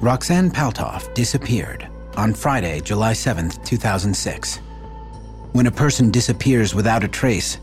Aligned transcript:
Roxanne 0.00 0.50
Paltauf 0.50 1.12
disappeared 1.12 1.86
on 2.16 2.32
Friday, 2.32 2.80
July 2.80 3.12
7, 3.12 3.50
2006. 3.50 4.56
When 5.52 5.66
a 5.66 5.70
person 5.70 6.10
disappears 6.10 6.74
without 6.74 7.04
a 7.04 7.08
trace, 7.08 7.58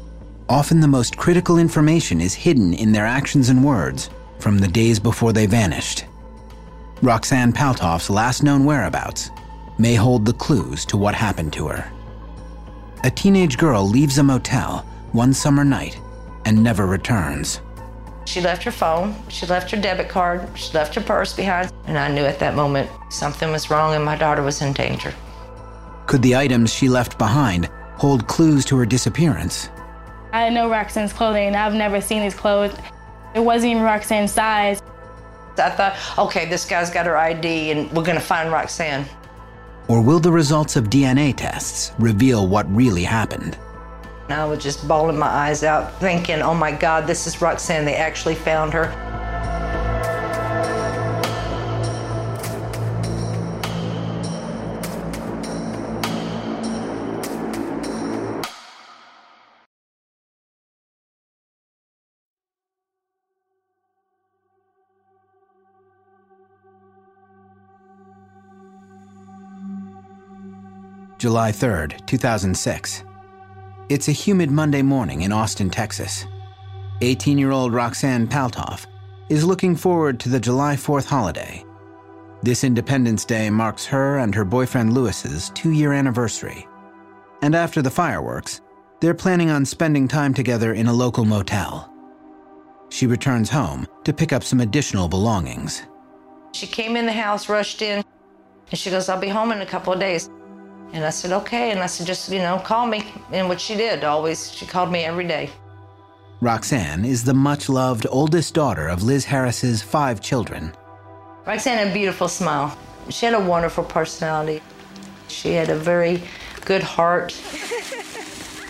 often 0.47 0.79
the 0.79 0.87
most 0.87 1.17
critical 1.17 1.57
information 1.57 2.21
is 2.21 2.35
hidden 2.35 2.75
in 2.75 2.91
their 2.91 3.07
actions 3.07 3.49
and 3.49 3.65
words 3.65 4.11
from 4.37 4.59
the 4.59 4.67
days 4.67 4.99
before 4.99 5.33
they 5.33 5.47
vanished. 5.47 6.05
Roxanne 7.01 7.53
Paltauf's 7.53 8.07
last 8.07 8.43
known 8.43 8.65
whereabouts 8.65 9.31
may 9.79 9.95
hold 9.95 10.23
the 10.23 10.33
clues 10.33 10.85
to 10.85 10.95
what 10.95 11.15
happened 11.15 11.53
to 11.53 11.67
her. 11.69 11.91
A 13.03 13.09
teenage 13.09 13.57
girl 13.57 13.83
leaves 13.83 14.19
a 14.19 14.23
motel 14.23 14.85
one 15.11 15.33
summer 15.33 15.65
night 15.65 15.99
and 16.45 16.63
never 16.63 16.85
returns. 16.85 17.61
She 18.27 18.41
left 18.41 18.61
her 18.63 18.71
phone, 18.71 19.15
she 19.29 19.45
left 19.45 19.71
her 19.71 19.77
debit 19.77 20.09
card, 20.09 20.49
she 20.53 20.73
left 20.73 20.93
her 20.95 21.01
purse 21.01 21.33
behind, 21.33 21.71
and 21.85 21.97
I 21.97 22.09
knew 22.09 22.25
at 22.25 22.39
that 22.39 22.55
moment 22.55 22.89
something 23.09 23.53
was 23.53 23.69
wrong 23.69 23.95
and 23.95 24.03
my 24.03 24.17
daughter 24.17 24.43
was 24.43 24.61
in 24.61 24.73
danger. 24.73 25.13
Could 26.07 26.23
the 26.23 26.35
items 26.35 26.73
she 26.73 26.89
left 26.89 27.17
behind 27.17 27.67
hold 27.95 28.27
clues 28.27 28.65
to 28.65 28.75
her 28.75 28.85
disappearance? 28.85 29.69
I 30.33 30.49
know 30.49 30.69
Roxanne's 30.69 31.13
clothing. 31.13 31.55
I've 31.55 31.73
never 31.73 32.01
seen 32.01 32.21
these 32.21 32.35
clothes. 32.35 32.75
It 33.33 33.39
wasn't 33.39 33.71
even 33.71 33.83
Roxanne's 33.83 34.33
size. 34.33 34.81
I 35.57 35.69
thought, 35.69 35.95
okay, 36.17 36.49
this 36.49 36.65
guy's 36.65 36.89
got 36.89 37.05
her 37.05 37.17
ID 37.17 37.71
and 37.71 37.89
we're 37.93 38.03
gonna 38.03 38.19
find 38.19 38.51
Roxanne. 38.51 39.05
Or 39.87 40.01
will 40.01 40.19
the 40.19 40.33
results 40.33 40.75
of 40.75 40.89
DNA 40.89 41.33
tests 41.33 41.93
reveal 41.97 42.45
what 42.45 42.69
really 42.75 43.05
happened? 43.05 43.57
And 44.29 44.41
I 44.41 44.45
was 44.45 44.61
just 44.61 44.85
bawling 44.85 45.17
my 45.17 45.27
eyes 45.27 45.63
out, 45.63 45.97
thinking, 46.01 46.41
oh 46.41 46.53
my 46.53 46.71
God, 46.71 47.07
this 47.07 47.27
is 47.27 47.41
Roxanne. 47.41 47.85
They 47.85 47.95
actually 47.95 48.35
found 48.35 48.73
her. 48.73 48.91
July 71.17 71.51
3rd, 71.51 72.05
2006. 72.05 73.06
It's 73.89 74.09
a 74.09 74.11
humid 74.11 74.51
Monday 74.51 74.81
morning 74.81 75.21
in 75.21 75.31
Austin, 75.31 75.69
Texas. 75.69 76.25
18 76.99 77.37
year 77.37 77.51
old 77.51 77.71
Roxanne 77.71 78.27
Paltauf 78.27 78.85
is 79.29 79.45
looking 79.45 79.77
forward 79.77 80.19
to 80.19 80.27
the 80.27 80.41
July 80.41 80.75
4th 80.75 81.05
holiday. 81.05 81.63
This 82.43 82.65
Independence 82.65 83.23
Day 83.23 83.49
marks 83.49 83.85
her 83.85 84.17
and 84.17 84.35
her 84.35 84.43
boyfriend 84.43 84.91
Lewis's 84.91 85.51
two 85.51 85.71
year 85.71 85.93
anniversary. 85.93 86.67
And 87.41 87.55
after 87.55 87.81
the 87.81 87.89
fireworks, 87.89 88.59
they're 88.99 89.13
planning 89.13 89.51
on 89.51 89.63
spending 89.63 90.09
time 90.09 90.33
together 90.33 90.73
in 90.73 90.87
a 90.87 90.93
local 90.93 91.23
motel. 91.23 91.89
She 92.89 93.07
returns 93.07 93.49
home 93.49 93.87
to 94.03 94.11
pick 94.11 94.33
up 94.33 94.43
some 94.43 94.59
additional 94.59 95.07
belongings. 95.07 95.83
She 96.51 96.67
came 96.67 96.97
in 96.97 97.05
the 97.05 97.13
house, 97.13 97.47
rushed 97.47 97.81
in, 97.81 98.03
and 98.69 98.77
she 98.77 98.89
goes, 98.89 99.07
I'll 99.07 99.17
be 99.17 99.29
home 99.29 99.53
in 99.53 99.61
a 99.61 99.65
couple 99.65 99.93
of 99.93 99.99
days. 100.01 100.29
And 100.93 101.03
I 101.05 101.09
said, 101.09 101.31
okay. 101.31 101.71
And 101.71 101.79
I 101.79 101.85
said, 101.85 102.07
just, 102.07 102.31
you 102.31 102.39
know, 102.39 102.59
call 102.59 102.87
me. 102.87 103.03
And 103.31 103.47
what 103.49 103.59
she 103.59 103.75
did 103.75 104.03
always, 104.03 104.51
she 104.51 104.65
called 104.65 104.91
me 104.91 105.03
every 105.03 105.27
day. 105.27 105.49
Roxanne 106.39 107.03
is 107.03 107.23
the 107.23 107.33
much 107.33 107.67
loved 107.67 108.05
oldest 108.09 108.53
daughter 108.53 108.87
of 108.87 109.03
Liz 109.03 109.25
Harris's 109.25 109.81
five 109.81 110.21
children. 110.21 110.71
Roxanne 111.45 111.79
had 111.79 111.87
a 111.87 111.93
beautiful 111.93 112.27
smile. 112.27 112.77
She 113.09 113.25
had 113.25 113.33
a 113.33 113.39
wonderful 113.39 113.83
personality. 113.83 114.61
She 115.29 115.53
had 115.53 115.69
a 115.69 115.75
very 115.75 116.21
good 116.65 116.83
heart. 116.83 117.31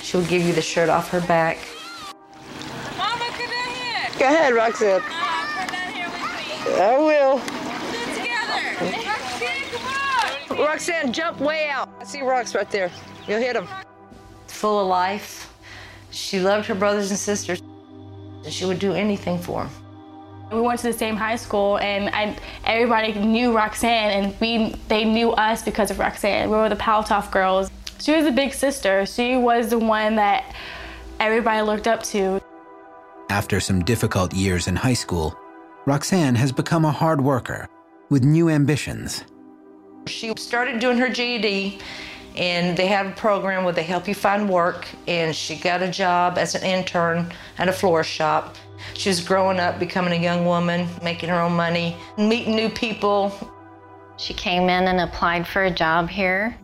she 0.01 0.17
would 0.17 0.27
give 0.27 0.43
you 0.43 0.53
the 0.53 0.61
shirt 0.61 0.89
off 0.89 1.09
her 1.09 1.21
back. 1.21 1.57
Mama, 2.97 3.25
come 3.31 3.49
down 3.49 3.69
here. 3.75 4.09
Go 4.19 4.25
ahead, 4.25 4.53
Roxanne. 4.53 5.01
Mama, 5.01 5.47
come 5.57 5.67
down 5.67 5.93
here 5.93 6.09
with 6.09 6.67
me. 6.67 6.81
I 6.81 6.97
will. 6.97 7.39
Sit 7.91 8.21
together. 8.21 9.06
Roxanne, 10.57 10.57
come 10.57 10.61
on. 10.61 10.67
Roxanne, 10.67 11.13
jump 11.13 11.39
way 11.39 11.69
out. 11.69 11.89
I 11.99 12.03
see 12.03 12.21
rocks 12.21 12.55
right 12.55 12.69
there. 12.71 12.91
You'll 13.27 13.39
hit 13.39 13.53
them. 13.53 13.67
Full 14.47 14.81
of 14.81 14.87
life. 14.87 15.53
She 16.11 16.39
loved 16.39 16.67
her 16.67 16.75
brothers 16.75 17.09
and 17.09 17.19
sisters. 17.19 17.61
And 18.43 18.51
she 18.51 18.65
would 18.65 18.79
do 18.79 18.93
anything 18.93 19.39
for 19.39 19.63
them. 19.63 19.71
We 20.51 20.61
went 20.61 20.79
to 20.79 20.87
the 20.87 20.97
same 20.97 21.17
high 21.17 21.35
school, 21.35 21.77
and 21.79 22.09
I, 22.15 22.37
everybody 22.63 23.13
knew 23.13 23.53
Roxanne, 23.53 24.11
and 24.11 24.39
we 24.39 24.73
they 24.87 25.03
knew 25.03 25.31
us 25.31 25.61
because 25.61 25.91
of 25.91 25.99
Roxanne. 25.99 26.49
We 26.49 26.55
were 26.55 26.69
the 26.69 26.75
Paltauf 26.77 27.29
girls. 27.31 27.69
She 27.99 28.15
was 28.15 28.25
a 28.25 28.31
big 28.31 28.53
sister. 28.53 29.05
She 29.05 29.35
was 29.35 29.71
the 29.71 29.79
one 29.79 30.15
that 30.15 30.55
everybody 31.19 31.61
looked 31.61 31.87
up 31.87 32.01
to. 32.03 32.41
After 33.29 33.59
some 33.59 33.83
difficult 33.83 34.33
years 34.33 34.69
in 34.69 34.77
high 34.77 34.93
school, 34.93 35.37
Roxanne 35.85 36.35
has 36.35 36.53
become 36.53 36.85
a 36.85 36.91
hard 36.91 37.19
worker 37.19 37.67
with 38.09 38.23
new 38.23 38.47
ambitions. 38.49 39.25
She 40.07 40.33
started 40.37 40.79
doing 40.79 40.97
her 40.97 41.09
GED, 41.09 41.79
and 42.35 42.77
they 42.77 42.87
have 42.87 43.07
a 43.07 43.11
program 43.11 43.63
where 43.63 43.73
they 43.73 43.83
help 43.83 44.07
you 44.07 44.15
find 44.15 44.49
work. 44.49 44.87
And 45.07 45.35
she 45.35 45.55
got 45.55 45.81
a 45.81 45.89
job 45.89 46.37
as 46.37 46.55
an 46.55 46.63
intern 46.63 47.31
at 47.57 47.67
a 47.67 47.73
florist 47.73 48.09
shop. 48.09 48.55
She 48.93 49.09
was 49.09 49.21
growing 49.21 49.59
up, 49.59 49.79
becoming 49.79 50.13
a 50.13 50.21
young 50.21 50.45
woman, 50.45 50.87
making 51.03 51.29
her 51.29 51.39
own 51.39 51.53
money, 51.53 51.95
meeting 52.17 52.55
new 52.55 52.69
people. 52.69 53.31
She 54.17 54.33
came 54.33 54.63
in 54.63 54.87
and 54.87 54.99
applied 54.99 55.47
for 55.47 55.65
a 55.65 55.71
job 55.71 56.09
here. 56.09 56.57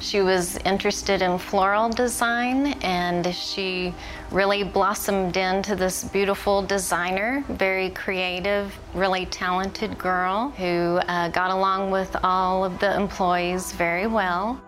She 0.00 0.22
was 0.22 0.56
interested 0.64 1.20
in 1.20 1.36
floral 1.36 1.90
design 1.90 2.68
and 2.82 3.34
she 3.34 3.94
really 4.30 4.64
blossomed 4.64 5.36
into 5.36 5.76
this 5.76 6.04
beautiful 6.04 6.62
designer, 6.62 7.44
very 7.50 7.90
creative, 7.90 8.74
really 8.94 9.26
talented 9.26 9.98
girl 9.98 10.54
who 10.56 11.00
uh, 11.06 11.28
got 11.28 11.50
along 11.50 11.90
with 11.90 12.16
all 12.22 12.64
of 12.64 12.78
the 12.78 12.96
employees 12.96 13.72
very 13.72 14.06
well. 14.06 14.58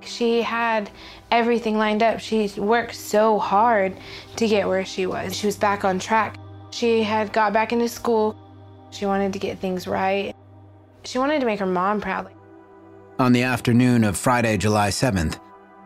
She 0.00 0.40
had 0.40 0.90
everything 1.30 1.76
lined 1.76 2.02
up. 2.02 2.18
She 2.18 2.48
worked 2.56 2.94
so 2.94 3.38
hard 3.38 3.94
to 4.36 4.48
get 4.48 4.66
where 4.66 4.84
she 4.86 5.04
was. 5.04 5.36
She 5.36 5.46
was 5.46 5.56
back 5.56 5.84
on 5.84 5.98
track. 5.98 6.38
She 6.70 7.02
had 7.02 7.34
got 7.34 7.52
back 7.52 7.74
into 7.74 7.88
school. 7.88 8.34
She 8.90 9.04
wanted 9.04 9.34
to 9.34 9.38
get 9.38 9.58
things 9.58 9.86
right. 9.86 10.34
She 11.04 11.18
wanted 11.18 11.40
to 11.40 11.46
make 11.46 11.60
her 11.60 11.66
mom 11.66 12.00
proud. 12.00 12.30
On 13.16 13.32
the 13.32 13.44
afternoon 13.44 14.02
of 14.02 14.16
Friday, 14.16 14.56
July 14.56 14.88
7th, 14.88 15.38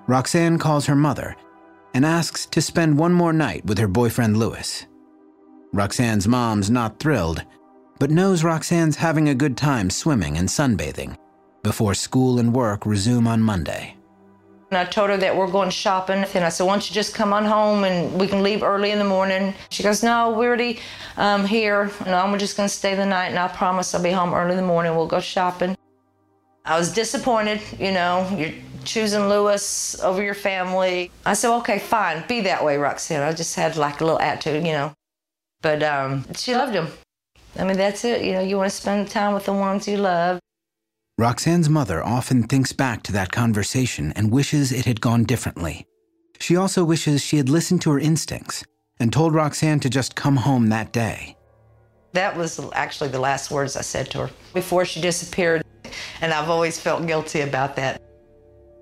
Roxanne 0.07 0.59
calls 0.59 0.87
her 0.87 0.97
mother 0.97 1.37
and 1.93 2.07
asks 2.07 2.47
to 2.47 2.63
spend 2.63 2.99
one 2.99 3.13
more 3.13 3.35
night 3.35 3.67
with 3.67 3.77
her 3.77 3.87
boyfriend 3.87 4.39
Lewis. 4.39 4.87
Roxanne's 5.75 6.27
mom's 6.27 6.71
not 6.71 6.99
thrilled, 6.99 7.45
but 7.99 8.11
knows 8.11 8.45
Roxanne's 8.45 8.97
having 8.97 9.29
a 9.29 9.35
good 9.35 9.59
time 9.59 9.91
swimming 9.91 10.39
and 10.39 10.49
sunbathing 10.49 11.19
before 11.63 11.93
school 11.93 12.39
and 12.39 12.55
work 12.55 12.87
resume 12.87 13.27
on 13.27 13.43
Monday. 13.43 13.95
And 14.71 14.79
I 14.79 14.87
told 14.87 15.11
her 15.11 15.19
that 15.19 15.37
we're 15.37 15.51
going 15.51 15.69
shopping, 15.69 16.25
and 16.35 16.45
I 16.45 16.49
said, 16.49 16.65
"Why 16.65 16.73
don't 16.73 16.89
you 16.89 16.95
just 16.95 17.15
come 17.15 17.35
on 17.35 17.45
home 17.45 17.85
and 17.85 18.19
we 18.19 18.27
can 18.27 18.43
leave 18.43 18.63
early 18.63 18.91
in 18.91 18.99
the 18.99 19.05
morning?" 19.05 19.53
She 19.69 19.83
goes, 19.83 20.03
"No, 20.03 20.31
we're 20.31 20.49
already 20.49 20.81
um, 21.19 21.45
here. 21.45 21.91
No, 22.07 22.17
I'm 22.17 22.39
just 22.39 22.57
going 22.57 22.69
to 22.69 22.75
stay 22.75 22.95
the 22.95 23.05
night, 23.05 23.29
and 23.29 23.39
I 23.39 23.49
promise 23.49 23.95
I'll 23.95 24.03
be 24.03 24.13
home 24.13 24.33
early 24.33 24.53
in 24.53 24.57
the 24.57 24.67
morning. 24.67 24.97
We'll 24.97 25.07
go 25.07 25.21
shopping." 25.21 25.77
I 26.69 26.79
was 26.79 26.93
disappointed. 26.93 27.61
You 27.79 27.93
know, 27.93 28.29
you're 28.37 28.53
choosing 28.85 29.27
Lewis 29.27 29.99
over 30.03 30.23
your 30.23 30.35
family. 30.35 31.11
I 31.25 31.33
said, 31.33 31.57
"Okay, 31.61 31.79
fine, 31.79 32.25
be 32.29 32.43
that 32.43 32.63
way, 32.63 32.77
Roxanne." 32.77 33.23
I 33.23 33.33
just 33.33 33.57
had 33.57 33.77
like 33.77 34.03
a 34.03 34.05
little 34.05 34.21
attitude, 34.21 34.67
you 34.67 34.75
know, 34.75 34.93
but 35.63 35.83
um, 35.83 36.27
she 36.35 36.55
loved 36.55 36.75
him. 36.75 36.89
I 37.59 37.65
mean, 37.65 37.79
that's 37.79 38.05
it. 38.05 38.23
You 38.23 38.35
know, 38.35 38.41
you 38.41 38.59
want 38.59 38.71
to 38.71 38.77
spend 38.77 39.09
time 39.09 39.33
with 39.33 39.47
the 39.47 39.53
ones 39.55 39.89
you 39.89 39.97
love. 39.97 40.39
Roxanne's 41.17 41.71
mother 41.71 42.05
often 42.05 42.43
thinks 42.45 42.73
back 42.73 43.03
to 43.05 43.13
that 43.13 43.33
conversation 43.33 44.13
and 44.15 44.31
wishes 44.31 44.71
it 44.71 44.85
had 44.85 45.01
gone 45.01 45.25
differently. 45.25 45.87
She 46.39 46.55
also 46.55 46.85
wishes 46.85 47.25
she 47.25 47.39
had 47.39 47.49
listened 47.49 47.81
to 47.83 47.91
her 47.93 47.99
instincts 47.99 48.63
and 49.01 49.11
told 49.11 49.35
Roxanne 49.35 49.81
to 49.81 49.89
just 49.89 50.15
come 50.15 50.37
home 50.37 50.69
that 50.69 50.93
day. 50.93 51.35
That 52.13 52.37
was 52.37 52.61
actually 52.73 53.11
the 53.11 53.19
last 53.19 53.51
words 53.51 53.77
I 53.77 53.81
said 53.81 54.11
to 54.11 54.19
her 54.27 54.31
before 54.55 54.85
she 54.85 55.01
disappeared, 55.01 55.63
and 56.21 56.33
I've 56.33 56.51
always 56.51 56.79
felt 56.79 57.07
guilty 57.07 57.41
about 57.41 57.77
that. 57.77 58.03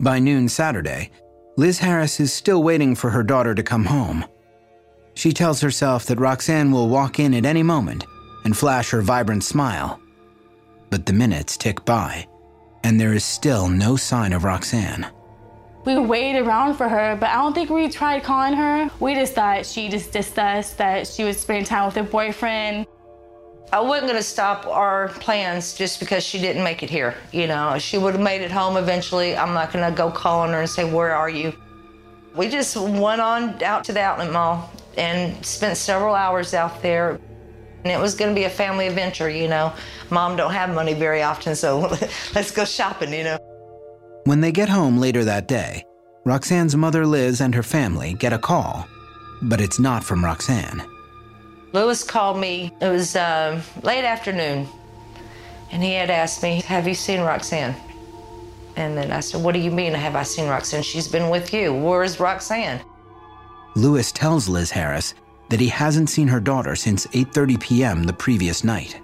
By 0.00 0.18
noon 0.18 0.48
Saturday, 0.48 1.10
Liz 1.56 1.78
Harris 1.78 2.20
is 2.20 2.32
still 2.32 2.62
waiting 2.62 2.94
for 2.94 3.10
her 3.10 3.22
daughter 3.22 3.54
to 3.54 3.62
come 3.62 3.86
home. 3.86 4.24
She 5.14 5.32
tells 5.32 5.60
herself 5.62 6.04
that 6.06 6.20
Roxanne 6.20 6.70
will 6.70 6.88
walk 6.88 7.18
in 7.18 7.32
at 7.32 7.46
any 7.46 7.62
moment 7.62 8.04
and 8.44 8.56
flash 8.56 8.90
her 8.90 9.00
vibrant 9.00 9.42
smile. 9.42 9.98
But 10.90 11.06
the 11.06 11.14
minutes 11.14 11.56
tick 11.56 11.84
by, 11.84 12.28
and 12.84 13.00
there 13.00 13.14
is 13.14 13.24
still 13.24 13.68
no 13.68 13.96
sign 13.96 14.32
of 14.32 14.44
Roxanne. 14.44 15.06
We 15.86 15.96
waited 15.98 16.46
around 16.46 16.74
for 16.74 16.88
her, 16.88 17.16
but 17.16 17.30
I 17.30 17.34
don't 17.34 17.54
think 17.54 17.70
we 17.70 17.88
tried 17.88 18.24
calling 18.24 18.54
her. 18.54 18.90
We 19.00 19.14
just 19.14 19.34
thought 19.34 19.64
she 19.64 19.88
just 19.88 20.12
dissed 20.12 20.36
us, 20.36 20.74
that 20.74 21.06
she 21.06 21.24
was 21.24 21.38
spending 21.38 21.64
time 21.64 21.86
with 21.86 21.94
her 21.94 22.02
boyfriend. 22.02 22.86
I 23.72 23.80
wasn't 23.80 24.08
going 24.08 24.18
to 24.18 24.22
stop 24.22 24.66
our 24.66 25.08
plans 25.08 25.74
just 25.74 25.98
because 25.98 26.22
she 26.22 26.38
didn't 26.38 26.62
make 26.62 26.82
it 26.82 26.90
here. 26.90 27.16
You 27.32 27.46
know, 27.46 27.78
she 27.78 27.98
would 27.98 28.14
have 28.14 28.22
made 28.22 28.40
it 28.40 28.50
home 28.50 28.76
eventually. 28.76 29.36
I'm 29.36 29.54
not 29.54 29.72
going 29.72 29.88
to 29.88 29.96
go 29.96 30.10
calling 30.10 30.52
her 30.52 30.60
and 30.60 30.70
say, 30.70 30.90
Where 30.90 31.14
are 31.14 31.28
you? 31.28 31.52
We 32.34 32.48
just 32.48 32.76
went 32.76 33.20
on 33.20 33.62
out 33.62 33.84
to 33.84 33.92
the 33.92 34.00
outlet 34.00 34.30
mall 34.30 34.70
and 34.96 35.44
spent 35.44 35.76
several 35.76 36.14
hours 36.14 36.54
out 36.54 36.80
there. 36.82 37.18
And 37.84 37.92
it 37.92 38.00
was 38.00 38.14
going 38.14 38.30
to 38.30 38.34
be 38.34 38.44
a 38.44 38.50
family 38.50 38.86
adventure, 38.86 39.28
you 39.28 39.48
know. 39.48 39.72
Mom 40.10 40.36
don't 40.36 40.52
have 40.52 40.74
money 40.74 40.94
very 40.94 41.22
often, 41.22 41.54
so 41.54 41.80
let's 42.34 42.50
go 42.50 42.64
shopping, 42.64 43.12
you 43.12 43.24
know. 43.24 43.38
When 44.24 44.40
they 44.40 44.52
get 44.52 44.68
home 44.68 44.98
later 44.98 45.24
that 45.24 45.48
day, 45.48 45.84
Roxanne's 46.24 46.76
mother 46.76 47.06
Liz 47.06 47.40
and 47.40 47.54
her 47.54 47.62
family 47.62 48.14
get 48.14 48.32
a 48.32 48.38
call, 48.38 48.88
but 49.42 49.60
it's 49.60 49.78
not 49.78 50.02
from 50.02 50.24
Roxanne. 50.24 50.82
Lewis 51.72 52.04
called 52.04 52.38
me. 52.38 52.74
It 52.80 52.88
was 52.88 53.16
uh, 53.16 53.60
late 53.82 54.04
afternoon, 54.04 54.68
and 55.70 55.82
he 55.82 55.92
had 55.92 56.10
asked 56.10 56.42
me, 56.42 56.62
"Have 56.62 56.86
you 56.86 56.94
seen 56.94 57.20
Roxanne?" 57.20 57.74
And 58.76 58.96
then 58.96 59.10
I 59.10 59.20
said, 59.20 59.42
"What 59.42 59.52
do 59.52 59.60
you 59.60 59.70
mean? 59.70 59.92
Have 59.94 60.16
I 60.16 60.22
seen 60.22 60.48
Roxanne? 60.48 60.82
She's 60.82 61.08
been 61.08 61.28
with 61.28 61.52
you. 61.52 61.74
Where 61.74 62.02
is 62.02 62.20
Roxanne?" 62.20 62.80
Lewis 63.74 64.12
tells 64.12 64.48
Liz 64.48 64.70
Harris 64.70 65.14
that 65.48 65.60
he 65.60 65.68
hasn't 65.68 66.10
seen 66.10 66.28
her 66.28 66.40
daughter 66.40 66.76
since 66.76 67.06
8:30 67.08 67.60
p.m. 67.60 68.04
the 68.04 68.12
previous 68.12 68.64
night. 68.64 69.00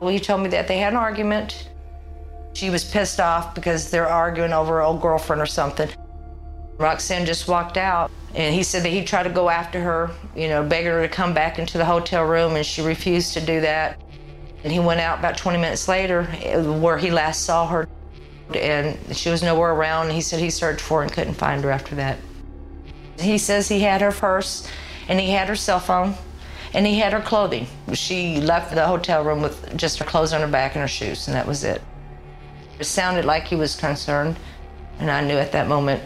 Well, 0.00 0.10
he 0.10 0.18
told 0.18 0.42
me 0.42 0.48
that 0.48 0.66
they 0.66 0.78
had 0.78 0.92
an 0.92 0.98
argument. 0.98 1.68
She 2.54 2.68
was 2.68 2.84
pissed 2.84 3.20
off 3.20 3.54
because 3.54 3.90
they're 3.90 4.08
arguing 4.08 4.52
over 4.52 4.74
her 4.74 4.82
old 4.82 5.00
girlfriend 5.00 5.40
or 5.40 5.46
something. 5.46 5.88
Roxanne 6.78 7.26
just 7.26 7.48
walked 7.48 7.76
out, 7.76 8.10
and 8.34 8.54
he 8.54 8.62
said 8.62 8.82
that 8.82 8.90
he 8.90 9.04
tried 9.04 9.24
to 9.24 9.30
go 9.30 9.48
after 9.48 9.80
her, 9.80 10.10
you 10.34 10.48
know, 10.48 10.62
begging 10.62 10.90
her 10.90 11.02
to 11.02 11.08
come 11.08 11.34
back 11.34 11.58
into 11.58 11.78
the 11.78 11.84
hotel 11.84 12.24
room, 12.24 12.56
and 12.56 12.64
she 12.64 12.82
refused 12.82 13.34
to 13.34 13.40
do 13.40 13.60
that. 13.60 14.00
And 14.64 14.72
he 14.72 14.78
went 14.78 15.00
out 15.00 15.18
about 15.18 15.36
20 15.36 15.58
minutes 15.58 15.88
later, 15.88 16.28
eh, 16.42 16.60
where 16.60 16.98
he 16.98 17.10
last 17.10 17.42
saw 17.42 17.66
her, 17.66 17.88
and 18.54 18.98
she 19.14 19.28
was 19.28 19.42
nowhere 19.42 19.72
around. 19.72 20.10
He 20.10 20.20
said 20.20 20.40
he 20.40 20.50
searched 20.50 20.80
for 20.80 20.98
her 20.98 21.02
and 21.02 21.12
couldn't 21.12 21.34
find 21.34 21.62
her 21.64 21.70
after 21.70 21.94
that. 21.96 22.18
He 23.18 23.38
says 23.38 23.68
he 23.68 23.80
had 23.80 24.00
her 24.00 24.12
purse, 24.12 24.68
and 25.08 25.20
he 25.20 25.30
had 25.30 25.48
her 25.48 25.56
cell 25.56 25.80
phone, 25.80 26.14
and 26.72 26.86
he 26.86 26.98
had 26.98 27.12
her 27.12 27.20
clothing. 27.20 27.66
She 27.92 28.40
left 28.40 28.74
the 28.74 28.86
hotel 28.86 29.22
room 29.22 29.42
with 29.42 29.76
just 29.76 29.98
her 29.98 30.04
clothes 30.04 30.32
on 30.32 30.40
her 30.40 30.46
back 30.46 30.74
and 30.74 30.82
her 30.82 30.88
shoes, 30.88 31.28
and 31.28 31.36
that 31.36 31.46
was 31.46 31.64
it. 31.64 31.82
It 32.78 32.84
sounded 32.84 33.24
like 33.24 33.46
he 33.46 33.56
was 33.56 33.76
concerned, 33.76 34.36
and 34.98 35.10
I 35.10 35.20
knew 35.22 35.36
at 35.36 35.52
that 35.52 35.68
moment 35.68 36.02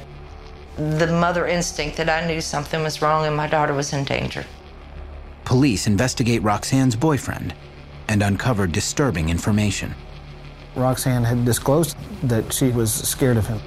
the 0.77 1.07
mother 1.07 1.47
instinct 1.47 1.97
that 1.97 2.09
I 2.09 2.27
knew 2.27 2.41
something 2.41 2.83
was 2.83 3.01
wrong 3.01 3.27
and 3.27 3.37
my 3.37 3.47
daughter 3.47 3.73
was 3.75 3.93
in 3.93 4.05
danger. 4.05 4.45
Police 5.45 5.87
investigate 5.87 6.43
Roxanne's 6.43 6.97
boyfriend 6.97 7.55
and 8.09 8.23
uncover 8.23 8.67
disturbing 8.67 9.29
information. 9.29 9.95
Roxanne 10.75 11.25
had 11.25 11.45
disclosed 11.45 11.97
that 12.25 12.53
she 12.53 12.71
was 12.71 12.93
scared 12.93 13.37
of 13.37 13.47
him. 13.47 13.61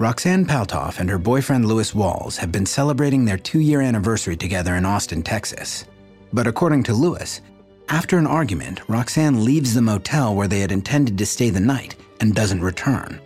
Roxanne 0.00 0.46
Paltauf 0.46 0.98
and 0.98 1.10
her 1.10 1.18
boyfriend 1.18 1.66
Lewis 1.66 1.94
Walls 1.94 2.38
have 2.38 2.50
been 2.50 2.64
celebrating 2.64 3.26
their 3.26 3.36
two 3.36 3.60
year 3.60 3.82
anniversary 3.82 4.34
together 4.34 4.76
in 4.76 4.86
Austin, 4.86 5.22
Texas. 5.22 5.84
But 6.32 6.46
according 6.46 6.84
to 6.84 6.94
Lewis, 6.94 7.42
after 7.90 8.16
an 8.16 8.26
argument, 8.26 8.80
Roxanne 8.88 9.44
leaves 9.44 9.74
the 9.74 9.82
motel 9.82 10.34
where 10.34 10.48
they 10.48 10.60
had 10.60 10.72
intended 10.72 11.18
to 11.18 11.26
stay 11.26 11.50
the 11.50 11.60
night 11.60 11.96
and 12.22 12.34
doesn't 12.34 12.62
return. 12.62 13.20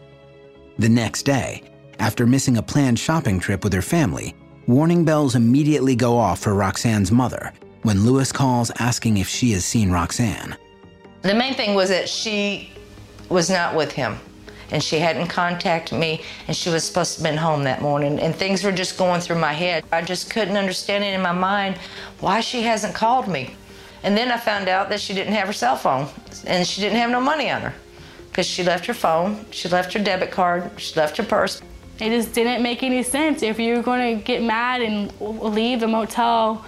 The 0.76 0.88
next 0.88 1.22
day, 1.22 1.62
after 2.00 2.26
missing 2.26 2.56
a 2.56 2.62
planned 2.62 2.98
shopping 2.98 3.38
trip 3.38 3.62
with 3.62 3.72
her 3.72 3.80
family, 3.80 4.34
warning 4.66 5.04
bells 5.04 5.36
immediately 5.36 5.94
go 5.94 6.18
off 6.18 6.40
for 6.40 6.54
Roxanne's 6.54 7.12
mother 7.12 7.52
when 7.82 8.04
Lewis 8.04 8.32
calls 8.32 8.72
asking 8.80 9.18
if 9.18 9.28
she 9.28 9.52
has 9.52 9.64
seen 9.64 9.92
Roxanne. 9.92 10.56
The 11.22 11.36
main 11.36 11.54
thing 11.54 11.76
was 11.76 11.90
that 11.90 12.08
she 12.08 12.72
was 13.28 13.48
not 13.48 13.76
with 13.76 13.92
him 13.92 14.18
and 14.74 14.82
she 14.82 14.98
hadn't 14.98 15.28
contacted 15.28 15.96
me 15.96 16.20
and 16.48 16.56
she 16.56 16.68
was 16.68 16.82
supposed 16.82 17.14
to 17.14 17.22
have 17.22 17.30
been 17.30 17.38
home 17.38 17.62
that 17.62 17.80
morning 17.80 18.18
and 18.18 18.34
things 18.34 18.64
were 18.64 18.72
just 18.72 18.98
going 18.98 19.20
through 19.20 19.38
my 19.38 19.52
head. 19.52 19.84
I 19.92 20.02
just 20.02 20.30
couldn't 20.30 20.56
understand 20.56 21.04
it 21.04 21.14
in 21.14 21.22
my 21.22 21.32
mind 21.32 21.76
why 22.18 22.40
she 22.40 22.62
hasn't 22.62 22.92
called 22.92 23.28
me. 23.28 23.54
And 24.02 24.16
then 24.16 24.32
i 24.32 24.36
found 24.36 24.68
out 24.68 24.88
that 24.88 25.00
she 25.00 25.14
didn't 25.14 25.32
have 25.32 25.46
her 25.46 25.52
cell 25.52 25.76
phone 25.76 26.08
and 26.48 26.66
she 26.66 26.80
didn't 26.80 26.98
have 26.98 27.08
no 27.08 27.20
money 27.20 27.50
on 27.50 27.62
her 27.62 27.74
because 28.28 28.48
she 28.48 28.64
left 28.64 28.84
her 28.86 28.94
phone 28.94 29.46
she 29.52 29.68
left 29.68 29.92
her 29.92 30.00
debit 30.00 30.32
card 30.32 30.68
she 30.76 30.92
left 30.96 31.16
her 31.18 31.22
purse. 31.22 31.62
It 32.00 32.10
just 32.10 32.34
didn't 32.34 32.60
make 32.60 32.82
any 32.82 33.04
sense. 33.04 33.44
If 33.44 33.60
you 33.60 33.76
were 33.76 33.82
going 33.82 34.18
to 34.18 34.24
get 34.24 34.42
mad 34.42 34.82
and 34.82 35.12
leave 35.20 35.78
the 35.78 35.86
motel 35.86 36.64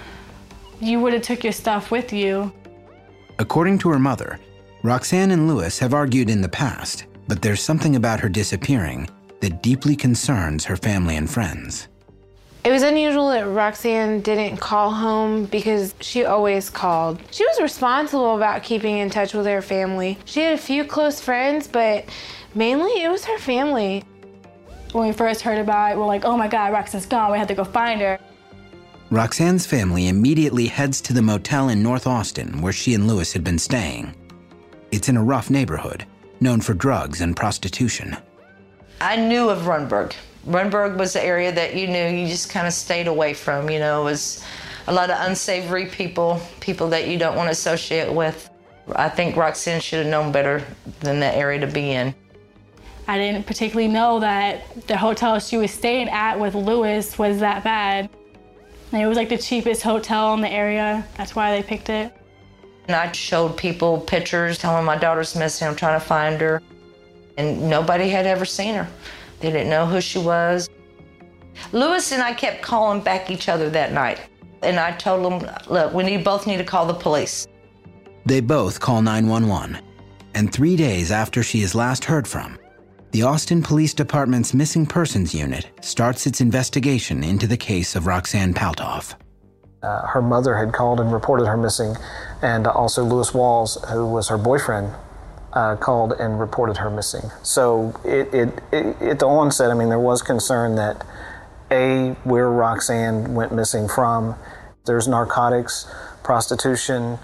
you 0.80 1.00
would 1.00 1.12
have 1.12 1.22
took 1.22 1.42
your 1.42 1.52
stuff 1.52 1.90
with 1.90 2.12
you. 2.12 2.52
According 3.40 3.78
to 3.80 3.88
her 3.88 3.98
mother 3.98 4.38
roxanne 4.84 5.32
and 5.32 5.48
lewis 5.48 5.80
have 5.80 5.92
argued 5.92 6.30
in 6.30 6.40
the 6.40 6.48
past 6.48 7.06
but 7.28 7.42
there's 7.42 7.60
something 7.60 7.96
about 7.96 8.20
her 8.20 8.28
disappearing 8.28 9.08
that 9.40 9.62
deeply 9.62 9.96
concerns 9.96 10.64
her 10.64 10.76
family 10.76 11.16
and 11.16 11.28
friends. 11.28 11.88
It 12.64 12.72
was 12.72 12.82
unusual 12.82 13.28
that 13.28 13.46
Roxanne 13.46 14.22
didn't 14.22 14.56
call 14.56 14.90
home 14.90 15.44
because 15.44 15.94
she 16.00 16.24
always 16.24 16.68
called. 16.68 17.20
She 17.30 17.46
was 17.46 17.60
responsible 17.60 18.34
about 18.34 18.64
keeping 18.64 18.98
in 18.98 19.08
touch 19.08 19.34
with 19.34 19.46
her 19.46 19.62
family. 19.62 20.18
She 20.24 20.40
had 20.40 20.54
a 20.54 20.58
few 20.58 20.84
close 20.84 21.20
friends, 21.20 21.68
but 21.68 22.06
mainly 22.56 22.90
it 23.02 23.08
was 23.08 23.24
her 23.24 23.38
family. 23.38 24.02
When 24.90 25.06
we 25.06 25.12
first 25.12 25.42
heard 25.42 25.58
about 25.58 25.92
it, 25.92 25.98
we're 25.98 26.06
like, 26.06 26.24
oh 26.24 26.36
my 26.36 26.48
God, 26.48 26.72
Roxanne's 26.72 27.06
gone. 27.06 27.30
We 27.30 27.38
have 27.38 27.46
to 27.48 27.54
go 27.54 27.62
find 27.62 28.00
her. 28.00 28.18
Roxanne's 29.10 29.64
family 29.64 30.08
immediately 30.08 30.66
heads 30.66 31.00
to 31.02 31.12
the 31.12 31.22
motel 31.22 31.68
in 31.68 31.80
North 31.80 32.08
Austin 32.08 32.60
where 32.62 32.72
she 32.72 32.94
and 32.94 33.06
Lewis 33.06 33.32
had 33.32 33.44
been 33.44 33.60
staying. 33.60 34.12
It's 34.90 35.08
in 35.08 35.16
a 35.16 35.22
rough 35.22 35.50
neighborhood, 35.50 36.04
known 36.40 36.60
for 36.60 36.74
drugs 36.74 37.20
and 37.20 37.36
prostitution. 37.36 38.16
I 39.00 39.16
knew 39.16 39.48
of 39.48 39.62
Rundberg. 39.62 40.14
Rundberg 40.46 40.96
was 40.96 41.12
the 41.12 41.24
area 41.24 41.52
that 41.52 41.74
you 41.74 41.86
knew 41.88 42.06
you 42.06 42.28
just 42.28 42.50
kind 42.50 42.66
of 42.66 42.72
stayed 42.72 43.08
away 43.08 43.34
from. 43.34 43.68
You 43.68 43.78
know, 43.78 44.02
it 44.02 44.04
was 44.04 44.44
a 44.86 44.92
lot 44.92 45.10
of 45.10 45.16
unsavory 45.20 45.86
people, 45.86 46.40
people 46.60 46.88
that 46.90 47.08
you 47.08 47.18
don't 47.18 47.36
want 47.36 47.48
to 47.48 47.52
associate 47.52 48.12
with. 48.12 48.48
I 48.94 49.08
think 49.08 49.36
Roxanne 49.36 49.80
should 49.80 50.00
have 50.00 50.08
known 50.08 50.30
better 50.30 50.64
than 51.00 51.20
that 51.20 51.34
area 51.34 51.58
to 51.60 51.66
be 51.66 51.90
in. 51.90 52.14
I 53.08 53.18
didn't 53.18 53.46
particularly 53.46 53.88
know 53.88 54.20
that 54.20 54.86
the 54.86 54.96
hotel 54.96 55.38
she 55.38 55.56
was 55.56 55.70
staying 55.70 56.08
at 56.08 56.38
with 56.38 56.54
Lewis 56.54 57.18
was 57.18 57.40
that 57.40 57.62
bad. 57.62 58.08
And 58.92 59.02
it 59.02 59.06
was 59.06 59.16
like 59.16 59.28
the 59.28 59.38
cheapest 59.38 59.82
hotel 59.82 60.34
in 60.34 60.40
the 60.40 60.50
area. 60.50 61.06
That's 61.16 61.34
why 61.34 61.56
they 61.56 61.62
picked 61.62 61.88
it. 61.88 62.15
And 62.86 62.94
I 62.94 63.10
showed 63.12 63.56
people 63.56 64.00
pictures 64.00 64.58
telling 64.58 64.84
my 64.84 64.96
daughter's 64.96 65.34
missing, 65.34 65.66
I'm 65.66 65.76
trying 65.76 65.98
to 65.98 66.04
find 66.04 66.40
her. 66.40 66.62
And 67.36 67.68
nobody 67.68 68.08
had 68.08 68.26
ever 68.26 68.44
seen 68.44 68.74
her. 68.74 68.88
They 69.40 69.50
didn't 69.50 69.70
know 69.70 69.86
who 69.86 70.00
she 70.00 70.18
was. 70.18 70.70
Lewis 71.72 72.12
and 72.12 72.22
I 72.22 72.32
kept 72.32 72.62
calling 72.62 73.02
back 73.02 73.30
each 73.30 73.48
other 73.48 73.68
that 73.70 73.92
night. 73.92 74.20
And 74.62 74.78
I 74.78 74.92
told 74.92 75.42
them, 75.42 75.50
look, 75.68 75.92
we 75.92 76.04
need, 76.04 76.24
both 76.24 76.46
need 76.46 76.58
to 76.58 76.64
call 76.64 76.86
the 76.86 76.94
police. 76.94 77.46
They 78.24 78.40
both 78.40 78.80
call 78.80 79.02
911. 79.02 79.82
And 80.34 80.52
three 80.52 80.76
days 80.76 81.10
after 81.10 81.42
she 81.42 81.62
is 81.62 81.74
last 81.74 82.04
heard 82.04 82.26
from, 82.26 82.58
the 83.12 83.22
Austin 83.22 83.62
Police 83.62 83.94
Department's 83.94 84.52
Missing 84.52 84.86
Persons 84.86 85.34
Unit 85.34 85.70
starts 85.80 86.26
its 86.26 86.40
investigation 86.40 87.24
into 87.24 87.46
the 87.46 87.56
case 87.56 87.96
of 87.96 88.06
Roxanne 88.06 88.52
Paltauf. 88.52 89.14
Uh, 89.86 90.06
her 90.08 90.20
mother 90.20 90.56
had 90.56 90.72
called 90.72 90.98
and 90.98 91.12
reported 91.12 91.46
her 91.46 91.56
missing, 91.56 91.94
and 92.42 92.66
also 92.66 93.04
Lewis 93.04 93.32
Walls, 93.32 93.78
who 93.92 94.04
was 94.04 94.28
her 94.28 94.36
boyfriend, 94.36 94.92
uh, 95.52 95.76
called 95.76 96.12
and 96.18 96.40
reported 96.40 96.78
her 96.78 96.90
missing. 96.90 97.30
So 97.42 97.94
it, 98.04 98.34
it, 98.34 98.62
it, 98.72 99.02
at 99.02 99.18
the 99.20 99.26
onset, 99.26 99.70
I 99.70 99.74
mean, 99.74 99.88
there 99.88 100.00
was 100.00 100.22
concern 100.22 100.74
that 100.74 101.06
A, 101.70 102.16
where 102.24 102.50
Roxanne 102.50 103.34
went 103.34 103.52
missing 103.52 103.86
from, 103.86 104.34
there's 104.86 105.06
narcotics, 105.06 105.86
prostitution, 106.24 107.18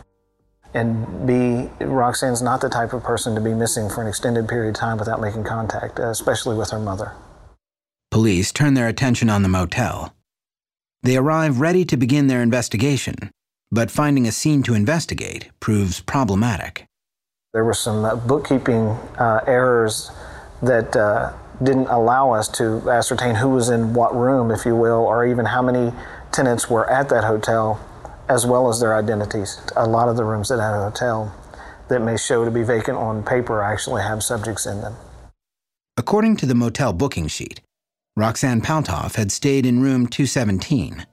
and 0.72 1.26
B, 1.26 1.68
Roxanne's 1.84 2.42
not 2.42 2.60
the 2.60 2.68
type 2.68 2.92
of 2.92 3.02
person 3.02 3.34
to 3.34 3.40
be 3.40 3.54
missing 3.54 3.90
for 3.90 4.02
an 4.02 4.08
extended 4.08 4.48
period 4.48 4.70
of 4.70 4.80
time 4.80 4.98
without 4.98 5.20
making 5.20 5.44
contact, 5.44 5.98
uh, 5.98 6.08
especially 6.08 6.56
with 6.56 6.70
her 6.70 6.78
mother. 6.78 7.12
Police 8.10 8.52
turn 8.52 8.74
their 8.74 8.88
attention 8.88 9.28
on 9.28 9.42
the 9.42 9.48
motel. 9.48 10.14
They 11.04 11.16
arrive 11.16 11.60
ready 11.60 11.84
to 11.86 11.96
begin 11.96 12.28
their 12.28 12.42
investigation, 12.42 13.16
but 13.72 13.90
finding 13.90 14.26
a 14.28 14.32
scene 14.32 14.62
to 14.62 14.74
investigate 14.74 15.50
proves 15.58 16.00
problematic. 16.00 16.86
There 17.52 17.64
were 17.64 17.74
some 17.74 18.04
uh, 18.04 18.14
bookkeeping 18.14 18.90
uh, 19.18 19.40
errors 19.46 20.12
that 20.62 20.94
uh, 20.94 21.32
didn't 21.60 21.88
allow 21.88 22.30
us 22.30 22.48
to 22.58 22.88
ascertain 22.88 23.34
who 23.34 23.48
was 23.48 23.68
in 23.68 23.94
what 23.94 24.14
room, 24.14 24.52
if 24.52 24.64
you 24.64 24.76
will, 24.76 25.00
or 25.00 25.26
even 25.26 25.46
how 25.46 25.60
many 25.60 25.92
tenants 26.30 26.70
were 26.70 26.88
at 26.88 27.08
that 27.08 27.24
hotel 27.24 27.80
as 28.28 28.46
well 28.46 28.68
as 28.68 28.78
their 28.78 28.94
identities. 28.94 29.60
A 29.76 29.88
lot 29.88 30.08
of 30.08 30.16
the 30.16 30.24
rooms 30.24 30.52
at 30.52 30.58
that 30.58 30.72
hotel 30.72 31.34
that 31.88 32.00
may 32.00 32.16
show 32.16 32.44
to 32.44 32.50
be 32.50 32.62
vacant 32.62 32.96
on 32.96 33.24
paper 33.24 33.60
actually 33.60 34.02
have 34.02 34.22
subjects 34.22 34.66
in 34.66 34.80
them. 34.80 34.94
According 35.96 36.36
to 36.36 36.46
the 36.46 36.54
motel 36.54 36.92
booking 36.92 37.26
sheet, 37.26 37.60
Roxanne 38.16 38.60
Paltauf 38.60 39.14
had 39.16 39.32
stayed 39.32 39.64
in 39.64 39.82
room 39.82 40.06
217. 40.06 41.06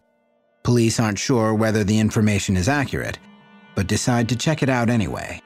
Police 0.63 0.99
aren't 0.99 1.17
sure 1.17 1.53
whether 1.53 1.83
the 1.83 1.97
information 1.97 2.57
is 2.57 2.67
accurate, 2.67 3.19
but 3.75 3.87
decide 3.87 4.27
to 4.29 4.35
check 4.35 4.61
it 4.61 4.69
out 4.69 4.89
anyway. 4.89 5.39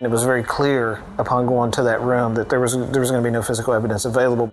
It 0.00 0.08
was 0.08 0.24
very 0.24 0.42
clear 0.42 1.02
upon 1.16 1.46
going 1.46 1.70
to 1.72 1.82
that 1.84 2.02
room 2.02 2.34
that 2.34 2.50
there 2.50 2.60
was, 2.60 2.74
there 2.74 3.00
was 3.00 3.10
going 3.10 3.22
to 3.22 3.26
be 3.26 3.32
no 3.32 3.42
physical 3.42 3.72
evidence 3.72 4.04
available. 4.04 4.52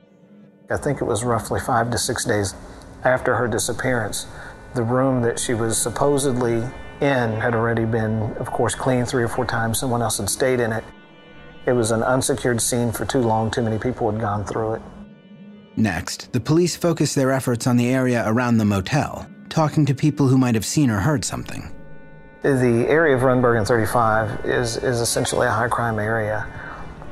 I 0.69 0.77
think 0.77 1.01
it 1.01 1.05
was 1.05 1.23
roughly 1.25 1.59
five 1.59 1.91
to 1.91 1.97
six 1.97 2.23
days 2.23 2.55
after 3.03 3.35
her 3.35 3.47
disappearance 3.47 4.27
the 4.73 4.83
room 4.83 5.21
that 5.21 5.39
she 5.39 5.53
was 5.53 5.77
supposedly 5.77 6.63
in 7.01 7.31
had 7.41 7.53
already 7.53 7.85
been, 7.85 8.33
of 8.37 8.47
course, 8.51 8.75
cleaned 8.75 9.07
three 9.07 9.23
or 9.23 9.27
four 9.27 9.45
times. 9.45 9.79
Someone 9.79 10.01
else 10.01 10.17
had 10.17 10.29
stayed 10.29 10.59
in 10.59 10.71
it. 10.71 10.83
It 11.65 11.73
was 11.73 11.91
an 11.91 12.03
unsecured 12.03 12.61
scene 12.61 12.91
for 12.91 13.05
too 13.05 13.19
long. 13.19 13.51
Too 13.51 13.61
many 13.61 13.77
people 13.77 14.09
had 14.09 14.21
gone 14.21 14.45
through 14.45 14.75
it. 14.75 14.81
Next, 15.75 16.31
the 16.33 16.39
police 16.39 16.75
focus 16.75 17.13
their 17.13 17.31
efforts 17.31 17.65
on 17.65 17.77
the 17.77 17.89
area 17.89 18.23
around 18.27 18.57
the 18.57 18.65
motel, 18.65 19.27
talking 19.49 19.85
to 19.85 19.95
people 19.95 20.27
who 20.27 20.37
might 20.37 20.55
have 20.55 20.65
seen 20.65 20.89
or 20.89 20.99
heard 20.99 21.23
something. 21.23 21.73
The 22.41 22.85
area 22.89 23.15
of 23.15 23.21
Rundberg 23.21 23.57
and 23.57 23.67
35 23.67 24.45
is, 24.45 24.77
is 24.77 24.99
essentially 24.99 25.47
a 25.47 25.51
high 25.51 25.67
crime 25.67 25.99
area. 25.99 26.47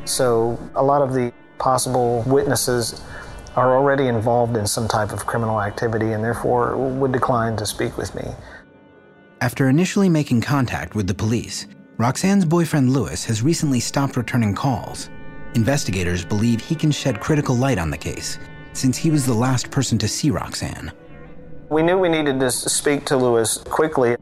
So 0.06 0.60
a 0.76 0.84
lot 0.84 1.02
of 1.02 1.14
the 1.14 1.32
possible 1.60 2.24
witnesses 2.26 3.02
are 3.56 3.78
already 3.78 4.08
involved 4.08 4.58
in 4.58 4.66
some 4.66 4.88
type 4.88 5.12
of 5.12 5.26
criminal 5.26 5.62
activity 5.62 6.14
and 6.14 6.24
therefore 6.24 6.76
would 6.78 7.12
decline 7.12 7.58
to 7.58 7.66
speak 7.66 7.98
with 7.98 8.14
me. 8.16 8.24
After 9.42 9.70
initially 9.70 10.10
making 10.10 10.42
contact 10.42 10.96
with 10.96 11.08
the 11.08 11.14
police, 11.14 11.68
Roxanne's 11.98 12.46
boyfriend 12.46 12.92
Lewis 12.92 13.26
has 13.26 13.42
recently 13.42 13.80
stopped 13.80 14.18
returning 14.18 14.56
calls. 14.56 15.10
Investigators 15.56 16.24
believe 16.24 16.62
he 16.62 16.76
can 16.76 16.92
shed 16.92 17.20
critical 17.20 17.56
light 17.56 17.78
on 17.78 17.90
the 17.90 17.98
case, 17.98 18.40
since 18.74 18.98
he 18.98 19.12
was 19.12 19.26
the 19.26 19.34
last 19.34 19.72
person 19.72 19.98
to 19.98 20.08
see 20.08 20.32
Roxanne. 20.32 20.92
We 21.70 21.84
knew 21.84 21.98
we 21.98 22.10
needed 22.10 22.40
to 22.40 22.52
speak 22.52 23.06
to 23.06 23.18
Lewis 23.18 23.58
quickly. 23.58 24.16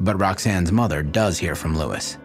But 0.00 0.20
Roxanne's 0.20 0.72
mother 0.72 1.02
does 1.02 1.38
hear 1.38 1.54
from 1.54 1.76
Lewis. 1.76 2.18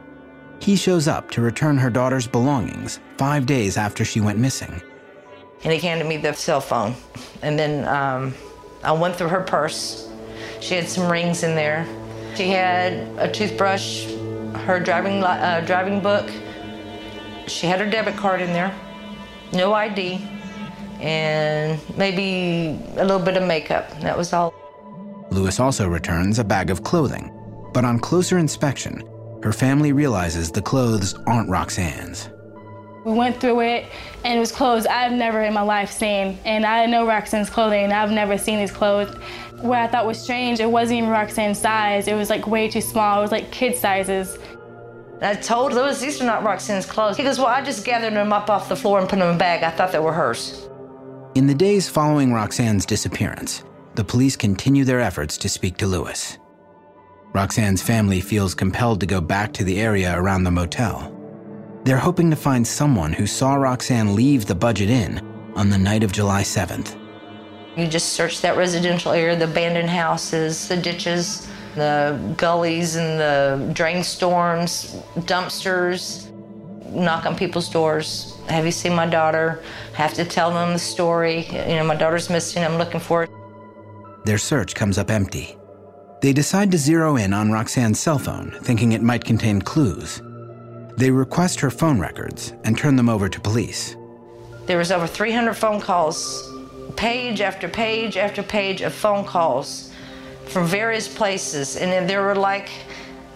He 0.60 0.76
shows 0.76 1.08
up 1.08 1.32
to 1.32 1.42
return 1.42 1.78
her 1.78 1.90
daughter's 1.90 2.28
belongings 2.28 3.00
five 3.18 3.46
days 3.46 3.78
after 3.78 4.04
she 4.04 4.20
went 4.20 4.40
missing 4.40 4.82
and 5.64 5.74
he 5.74 5.80
handed 5.80 6.08
me 6.08 6.18
the 6.18 6.34
cell 6.34 6.62
phone. 6.62 6.96
And 7.42 7.58
then 7.58 7.88
um, 7.88 8.34
I 8.84 8.92
went 8.92 9.16
through 9.16 9.30
her 9.30 9.42
purse. 9.42 10.10
She 10.62 10.76
had 10.76 10.88
some 10.88 11.12
rings 11.12 11.44
in 11.44 11.56
there. 11.56 11.86
She 12.36 12.50
had 12.50 12.94
a 13.18 13.30
toothbrush, 13.30 14.06
her 14.66 14.80
driving 14.80 15.24
uh, 15.24 15.64
driving 15.66 16.00
book. 16.00 16.30
She 17.50 17.68
had 17.68 17.80
her 17.80 17.90
debit 17.90 18.16
card 18.16 18.42
in 18.42 18.54
there, 18.54 18.74
no 19.54 19.74
ID, 19.74 20.28
and 21.00 21.80
maybe 21.98 22.80
a 22.98 23.04
little 23.04 23.20
bit 23.20 23.38
of 23.38 23.44
makeup. 23.48 23.90
That 24.02 24.18
was 24.18 24.32
all. 24.34 24.54
Lewis 25.32 25.60
also 25.60 25.88
returns 25.88 26.40
a 26.40 26.44
bag 26.44 26.70
of 26.70 26.84
clothing, 26.84 27.32
but 27.74 27.86
on 27.86 28.00
closer 28.00 28.38
inspection, 28.38 29.04
her 29.44 29.54
family 29.54 29.94
realizes 29.94 30.52
the 30.52 30.62
clothes 30.62 31.14
aren't 31.26 31.50
Roxanne's. 31.50 32.30
We 33.06 33.14
went 33.14 33.40
through 33.40 33.62
it, 33.62 33.86
and 34.26 34.38
it 34.38 34.40
was 34.40 34.52
clothes 34.52 34.86
I've 34.86 35.14
never 35.14 35.42
in 35.44 35.54
my 35.54 35.62
life 35.62 35.90
seen. 35.90 36.38
And 36.44 36.66
I 36.66 36.86
know 36.86 37.08
Roxanne's 37.08 37.50
clothing, 37.50 37.86
and 37.86 37.94
I've 37.94 38.12
never 38.12 38.38
seen 38.38 38.60
these 38.60 38.72
clothes. 38.72 39.16
What 39.62 39.80
I 39.80 39.88
thought 39.88 40.06
was 40.06 40.22
strange, 40.22 40.60
it 40.60 40.70
wasn't 40.70 41.00
even 41.00 41.10
Roxanne's 41.10 41.60
size. 41.60 42.08
It 42.08 42.16
was 42.16 42.30
like 42.30 42.46
way 42.46 42.70
too 42.70 42.82
small. 42.82 43.20
It 43.20 43.22
was 43.22 43.32
like 43.32 43.52
kid 43.52 43.76
sizes. 43.76 44.38
I 45.22 45.36
told 45.36 45.74
Lewis, 45.74 46.00
these 46.00 46.22
are 46.22 46.26
not 46.26 46.44
Roxanne's 46.44 46.86
clothes. 46.86 47.18
He 47.18 47.24
goes, 47.24 47.38
well, 47.38 47.48
I 47.48 47.62
just 47.62 47.84
gathered 47.84 48.14
them 48.14 48.32
up 48.32 48.50
off 48.50 48.70
the 48.70 48.76
floor 48.76 49.00
and 49.00 49.10
put 49.10 49.20
them 49.20 49.30
in 49.30 49.36
a 49.36 49.38
bag. 49.38 49.64
I 49.64 49.72
thought 49.72 49.92
they 49.92 50.00
were 50.00 50.14
hers. 50.14 50.70
In 51.36 51.46
the 51.46 51.54
days 51.54 51.90
following 51.90 52.34
Roxanne's 52.34 52.86
disappearance, 52.86 53.64
the 53.96 54.04
police 54.04 54.38
continue 54.38 54.86
their 54.86 55.02
efforts 55.02 55.38
to 55.40 55.50
speak 55.50 55.78
to 55.78 55.88
Lewis. 55.88 56.38
Roxanne's 57.34 57.82
family 57.82 58.22
feels 58.22 58.56
compelled 58.56 59.02
to 59.02 59.06
go 59.06 59.20
back 59.20 59.52
to 59.54 59.64
the 59.64 59.80
area 59.80 60.18
around 60.18 60.46
the 60.46 60.52
motel. 60.52 61.16
They're 61.84 61.98
hoping 61.98 62.30
to 62.30 62.36
find 62.36 62.66
someone 62.66 63.14
who 63.14 63.28
saw 63.28 63.56
Roxanne 63.56 64.16
leave 64.16 64.46
the 64.46 64.56
budget 64.56 64.90
inn 64.90 65.20
on 65.56 65.70
the 65.70 65.78
night 65.78 66.04
of 66.04 66.12
July 66.12 66.44
7th. 66.44 66.98
You 67.76 67.88
just 67.88 68.14
search 68.14 68.42
that 68.42 68.58
residential 68.58 69.12
area, 69.12 69.36
the 69.36 69.46
abandoned 69.46 69.90
houses, 69.90 70.68
the 70.68 70.78
ditches, 70.78 71.48
the 71.80 72.36
gullies 72.38 72.96
and 72.96 73.20
the 73.20 73.74
drain 73.74 74.04
storms, 74.04 74.96
dumpsters, 75.20 76.30
knock 76.92 77.26
on 77.26 77.36
people's 77.36 77.70
doors. 77.70 78.38
Have 78.48 78.66
you 78.66 78.72
seen 78.72 78.96
my 78.96 79.06
daughter? 79.06 79.64
Have 79.94 80.14
to 80.16 80.26
tell 80.26 80.52
them 80.52 80.74
the 80.74 80.80
story. 80.80 81.46
You 81.48 81.76
know, 81.76 81.84
my 81.84 81.96
daughter's 81.96 82.30
missing, 82.30 82.64
I'm 82.64 82.78
looking 82.78 83.00
for 83.00 83.26
her. 83.26 84.22
Their 84.26 84.38
search 84.38 84.76
comes 84.76 84.98
up 84.98 85.10
empty. 85.10 85.56
They 86.22 86.34
decide 86.34 86.72
to 86.72 86.78
zero 86.78 87.16
in 87.16 87.34
on 87.34 87.52
Roxanne's 87.52 88.00
cell 88.00 88.20
phone, 88.20 88.52
thinking 88.62 88.92
it 88.92 89.02
might 89.02 89.24
contain 89.24 89.62
clues. 89.62 90.22
They 90.98 91.12
request 91.12 91.62
her 91.62 91.72
phone 91.72 92.00
records 92.00 92.54
and 92.66 92.78
turn 92.78 92.98
them 92.98 93.08
over 93.08 93.30
to 93.30 93.40
police. 93.40 93.96
There 94.66 94.78
was 94.78 94.92
over 94.92 95.08
300 95.08 95.54
phone 95.54 95.80
calls 95.80 96.46
page 96.98 97.40
after 97.40 97.70
page 97.70 98.18
after 98.18 98.44
page 98.44 98.82
of 98.82 98.94
phone 98.94 99.24
calls 99.24 99.89
from 100.50 100.68
various 100.68 101.08
places, 101.08 101.76
and 101.76 101.92
then 101.92 102.08
they 102.08 102.18
were 102.18 102.36
like 102.36 102.70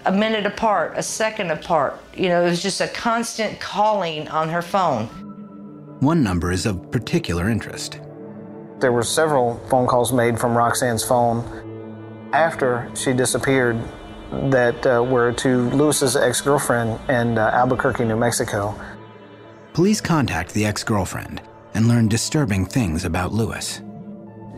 a 0.06 0.12
minute 0.12 0.46
apart, 0.46 0.94
a 0.98 1.04
second 1.04 1.52
apart. 1.52 2.00
You 2.16 2.30
know, 2.30 2.42
it 2.42 2.50
was 2.50 2.62
just 2.62 2.82
a 2.82 2.88
constant 2.88 3.60
calling 3.60 4.28
on 4.28 4.50
her 4.50 4.62
phone. 4.62 5.08
One 6.00 6.24
number 6.24 6.52
is 6.52 6.66
of 6.66 6.92
particular 6.92 7.50
interest. 7.50 8.00
There 8.80 8.92
were 8.92 9.04
several 9.04 9.60
phone 9.70 9.88
calls 9.88 10.12
made 10.12 10.38
from 10.38 10.58
Roxanne's 10.58 11.04
phone 11.04 12.30
after 12.34 12.92
she 12.96 13.14
disappeared 13.14 13.80
that 14.50 14.86
uh, 14.86 15.02
were 15.04 15.32
to 15.34 15.70
Lewis's 15.70 16.18
ex-girlfriend 16.18 17.00
in 17.10 17.38
uh, 17.38 17.52
Albuquerque, 17.54 18.04
New 18.04 18.18
Mexico. 18.18 18.76
Police 19.74 20.02
contact 20.02 20.54
the 20.54 20.66
ex-girlfriend 20.66 21.42
and 21.74 21.88
learn 21.88 22.08
disturbing 22.08 22.66
things 22.66 23.06
about 23.06 23.32
Lewis. 23.32 23.82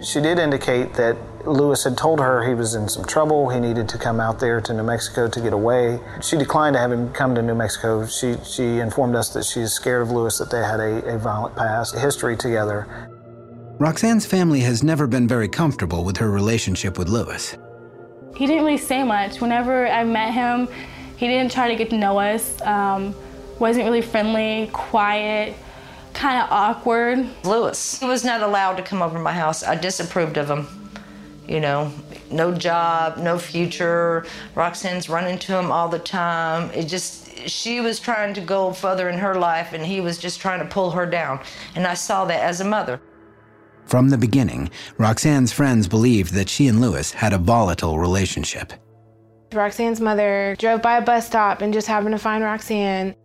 She 0.02 0.22
did 0.22 0.40
indicate 0.40 0.94
that 0.96 1.18
Lewis 1.46 1.84
had 1.84 1.98
told 1.98 2.20
her 2.20 2.48
he 2.48 2.54
was 2.54 2.74
in 2.74 2.90
some 2.90 3.06
trouble. 3.06 3.50
He 3.50 3.60
needed 3.60 3.88
to 3.90 3.98
come 3.98 4.20
out 4.20 4.40
there 4.40 4.60
to 4.62 4.74
New 4.74 4.84
Mexico 4.84 5.28
to 5.28 5.42
get 5.42 5.54
away. 5.54 6.00
She 6.22 6.38
declined 6.38 6.74
to 6.75 6.80
have 6.80 6.92
him 6.92 7.12
come 7.14 7.36
to 7.36 7.42
New 7.42 7.56
Mexico. 7.56 8.06
She, 8.06 8.36
she 8.44 8.80
informed 8.80 9.16
us 9.16 9.30
that 9.34 9.46
she's 9.46 9.72
scared 9.72 10.02
of 10.02 10.12
Lewis, 10.12 10.40
that 10.40 10.50
they 10.50 10.64
had 10.64 10.80
a, 10.80 11.16
a 11.16 11.18
violent 11.18 11.56
past, 11.56 11.96
history 11.96 12.36
together. 12.36 13.10
Roxanne's 13.78 14.25
family 14.25 14.62
has 14.62 14.84
never 14.84 15.06
been 15.06 15.28
very 15.28 15.48
comfortable 15.48 16.04
with 16.04 16.18
her 16.18 16.32
relationship 16.32 16.98
with 16.98 17.10
Lewis. 17.10 17.58
He 18.36 18.48
didn't 18.48 18.66
really 18.66 18.78
say 18.78 19.04
much. 19.04 19.42
Whenever 19.42 19.88
I 19.88 20.04
met 20.04 20.34
him, 20.34 20.68
he 21.18 21.28
didn't 21.28 21.52
try 21.52 21.68
to 21.70 21.75
get 21.75 21.90
to 21.92 21.98
know 21.98 22.20
us. 22.20 22.62
Um, 22.62 23.14
wasn't 23.60 23.86
really 23.86 24.02
friendly, 24.02 24.70
quiet, 24.74 25.56
kind 26.14 26.42
of 26.42 26.52
awkward. 26.52 27.30
Lewis, 27.44 28.00
he 28.00 28.06
was 28.06 28.24
not 28.24 28.42
allowed 28.42 28.75
to 28.78 28.84
come 28.84 29.02
over 29.02 29.18
to 29.18 29.24
my 29.24 29.34
house. 29.34 29.64
I 29.64 29.75
disapproved 29.75 30.38
of 30.38 30.50
him. 30.50 30.85
You 31.48 31.60
know, 31.60 31.92
no 32.32 32.54
job, 32.54 33.18
no 33.18 33.38
future. 33.38 34.25
Roxanne's 34.56 35.10
running 35.10 35.38
to 35.40 35.58
him 35.58 35.72
all 35.72 35.90
the 35.90 36.00
time. 36.00 36.72
It 36.72 36.86
just, 36.86 37.38
she 37.48 37.82
was 37.82 38.00
trying 38.00 38.34
to 38.34 38.42
go 38.42 38.74
further 38.74 39.10
in 39.10 39.20
her 39.20 39.36
life, 39.36 39.74
and 39.74 39.86
he 39.86 40.02
was 40.02 40.18
just 40.18 40.40
trying 40.40 40.60
to 40.60 40.66
pull 40.66 40.92
her 40.92 41.06
down. 41.06 41.40
And 41.75 41.86
I 41.86 41.94
saw 41.94 42.25
that 42.25 42.42
as 42.42 42.62
a 42.62 42.66
mother. 42.66 43.00
From 43.86 44.10
the 44.10 44.18
beginning, 44.18 44.72
Roxanne's 44.98 45.54
friends 45.54 45.88
believed 45.88 46.34
that 46.34 46.50
she 46.50 46.68
and 46.68 46.82
Lewis 46.82 47.12
had 47.12 47.34
a 47.34 47.38
volatile 47.38 48.00
relationship. 48.00 48.74
Roxanne's 49.54 50.02
mother 50.02 50.56
drove 50.58 50.82
by 50.82 50.98
a 50.98 51.02
bus 51.02 51.28
stop 51.28 51.62
and 51.62 51.72
just 51.72 51.88
happened 51.88 52.14
to 52.14 52.18
find 52.18 52.44
Roxanne. 52.44 53.16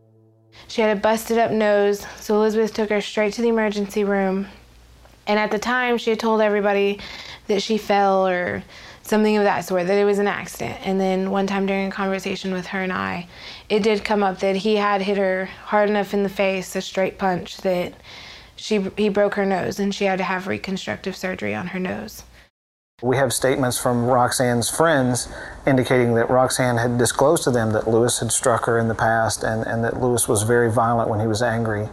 She 0.68 0.82
had 0.82 0.96
a 0.96 1.00
busted 1.00 1.38
up 1.38 1.50
nose, 1.50 2.06
so 2.20 2.34
Elizabeth 2.34 2.74
took 2.74 2.90
her 2.90 3.00
straight 3.00 3.32
to 3.34 3.42
the 3.42 3.48
emergency 3.48 4.04
room. 4.04 4.46
And 5.26 5.38
at 5.38 5.50
the 5.50 5.58
time, 5.58 5.96
she 5.96 6.10
had 6.10 6.20
told 6.20 6.40
everybody 6.40 7.00
that 7.50 7.62
she 7.62 7.76
fell 7.76 8.26
or 8.26 8.62
something 9.02 9.36
of 9.36 9.44
that 9.44 9.60
sort, 9.60 9.86
that 9.88 9.98
it 9.98 10.04
was 10.04 10.18
an 10.18 10.28
accident. 10.28 10.78
And 10.84 11.00
then 11.00 11.30
one 11.30 11.46
time 11.46 11.66
during 11.66 11.88
a 11.88 11.90
conversation 11.90 12.52
with 12.52 12.66
her 12.68 12.80
and 12.80 12.92
I, 12.92 13.26
it 13.68 13.82
did 13.82 14.04
come 14.04 14.22
up 14.22 14.38
that 14.38 14.56
he 14.56 14.76
had 14.76 15.02
hit 15.02 15.18
her 15.18 15.46
hard 15.66 15.90
enough 15.90 16.14
in 16.14 16.22
the 16.22 16.28
face, 16.28 16.74
a 16.76 16.80
straight 16.80 17.18
punch, 17.18 17.58
that 17.58 17.94
she, 18.56 18.86
he 18.96 19.08
broke 19.08 19.34
her 19.34 19.44
nose 19.44 19.80
and 19.80 19.94
she 19.94 20.04
had 20.04 20.18
to 20.18 20.24
have 20.24 20.46
reconstructive 20.46 21.16
surgery 21.16 21.54
on 21.54 21.68
her 21.68 21.80
nose. 21.80 22.22
We 23.02 23.16
have 23.16 23.32
statements 23.32 23.78
from 23.78 24.06
Roxanne's 24.06 24.68
friends 24.68 25.28
indicating 25.66 26.14
that 26.14 26.28
Roxanne 26.30 26.76
had 26.76 26.98
disclosed 26.98 27.44
to 27.44 27.50
them 27.50 27.72
that 27.72 27.88
Lewis 27.88 28.20
had 28.20 28.30
struck 28.30 28.66
her 28.66 28.78
in 28.78 28.88
the 28.88 28.94
past 28.94 29.42
and, 29.42 29.66
and 29.66 29.82
that 29.82 30.00
Lewis 30.00 30.28
was 30.28 30.42
very 30.42 30.70
violent 30.70 31.08
when 31.08 31.18
he 31.18 31.26
was 31.26 31.42
angry 31.42 31.88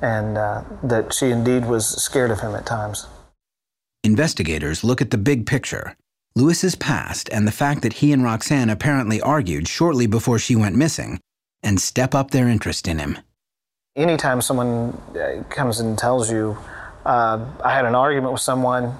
and 0.00 0.38
uh, 0.38 0.64
that 0.82 1.12
she 1.12 1.26
indeed 1.26 1.66
was 1.66 1.86
scared 2.02 2.30
of 2.30 2.40
him 2.40 2.54
at 2.54 2.64
times. 2.64 3.06
Investigators 4.02 4.82
look 4.82 5.02
at 5.02 5.10
the 5.10 5.18
big 5.18 5.46
picture 5.46 5.94
Lewis's 6.34 6.74
past 6.74 7.28
and 7.30 7.46
the 7.46 7.52
fact 7.52 7.82
that 7.82 7.94
he 7.94 8.12
and 8.12 8.24
Roxanne 8.24 8.70
apparently 8.70 9.20
argued 9.20 9.68
shortly 9.68 10.06
before 10.06 10.38
she 10.38 10.56
went 10.56 10.76
missing 10.76 11.20
and 11.62 11.80
step 11.80 12.14
up 12.14 12.30
their 12.30 12.48
interest 12.48 12.88
in 12.88 12.98
him. 12.98 13.18
Anytime 13.96 14.40
someone 14.40 14.98
uh, 15.14 15.42
comes 15.50 15.80
and 15.80 15.98
tells 15.98 16.30
you, 16.30 16.56
uh, 17.04 17.44
I 17.62 17.74
had 17.74 17.84
an 17.84 17.94
argument 17.94 18.32
with 18.32 18.40
someone 18.40 18.96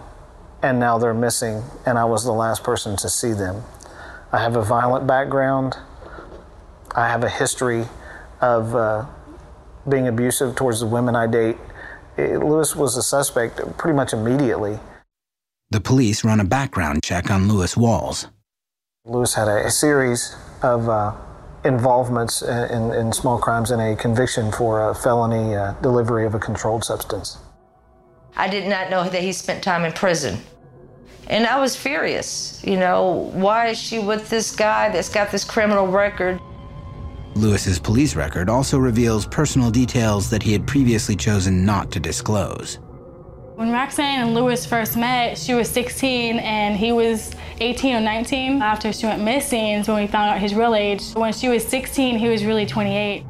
and 0.62 0.78
now 0.78 0.98
they're 0.98 1.14
missing, 1.14 1.62
and 1.86 1.98
I 1.98 2.04
was 2.04 2.24
the 2.24 2.32
last 2.32 2.62
person 2.62 2.96
to 2.98 3.08
see 3.08 3.32
them. 3.32 3.62
I 4.32 4.42
have 4.42 4.56
a 4.56 4.62
violent 4.62 5.06
background. 5.06 5.76
I 6.94 7.08
have 7.08 7.24
a 7.24 7.30
history 7.30 7.86
of 8.42 8.74
uh, 8.74 9.06
being 9.88 10.06
abusive 10.06 10.56
towards 10.56 10.80
the 10.80 10.86
women 10.86 11.16
I 11.16 11.26
date. 11.26 11.56
It, 12.18 12.38
Lewis 12.44 12.76
was 12.76 12.96
a 12.98 13.02
suspect 13.02 13.60
pretty 13.78 13.96
much 13.96 14.12
immediately. 14.12 14.78
The 15.72 15.80
police 15.80 16.24
run 16.24 16.40
a 16.40 16.44
background 16.44 17.04
check 17.04 17.30
on 17.30 17.46
Lewis 17.46 17.76
Walls. 17.76 18.26
Lewis 19.04 19.34
had 19.34 19.46
a, 19.46 19.66
a 19.66 19.70
series 19.70 20.34
of 20.62 20.88
uh, 20.88 21.14
involvements 21.64 22.42
in, 22.42 22.90
in, 22.92 23.12
small 23.12 23.38
crimes 23.38 23.70
and 23.70 23.80
a 23.80 23.94
conviction 23.94 24.50
for 24.50 24.90
a 24.90 24.94
felony 24.96 25.54
uh, 25.54 25.74
delivery 25.74 26.26
of 26.26 26.34
a 26.34 26.40
controlled 26.40 26.82
substance. 26.82 27.38
I 28.36 28.48
did 28.48 28.68
not 28.68 28.90
know 28.90 29.08
that 29.08 29.22
he 29.22 29.32
spent 29.32 29.62
time 29.62 29.84
in 29.84 29.92
prison. 29.92 30.38
And 31.28 31.46
I 31.46 31.60
was 31.60 31.76
furious. 31.76 32.60
You 32.64 32.76
know, 32.76 33.30
why 33.32 33.68
is 33.68 33.78
she 33.78 34.00
with 34.00 34.28
this 34.28 34.56
guy 34.56 34.88
that's 34.88 35.08
got 35.08 35.30
this 35.30 35.44
criminal 35.44 35.86
record? 35.86 36.40
Lewis's 37.36 37.78
police 37.78 38.16
record 38.16 38.48
also 38.48 38.76
reveals 38.76 39.24
personal 39.24 39.70
details 39.70 40.30
that 40.30 40.42
he 40.42 40.52
had 40.52 40.66
previously 40.66 41.14
chosen 41.14 41.64
not 41.64 41.92
to 41.92 42.00
disclose. 42.00 42.80
When 43.60 43.72
Roxanne 43.72 44.22
and 44.22 44.34
Lewis 44.34 44.64
first 44.64 44.96
met, 44.96 45.36
she 45.36 45.52
was 45.52 45.68
16 45.68 46.38
and 46.38 46.74
he 46.74 46.92
was 46.92 47.30
18 47.60 47.96
or 47.96 48.00
19. 48.00 48.62
After 48.62 48.90
she 48.90 49.04
went 49.04 49.22
missing, 49.22 49.84
when 49.84 50.00
we 50.00 50.06
found 50.06 50.30
out 50.30 50.38
his 50.38 50.54
real 50.54 50.74
age, 50.74 51.12
when 51.12 51.34
she 51.34 51.50
was 51.50 51.62
16, 51.68 52.16
he 52.16 52.30
was 52.30 52.46
really 52.46 52.64
28. 52.64 53.22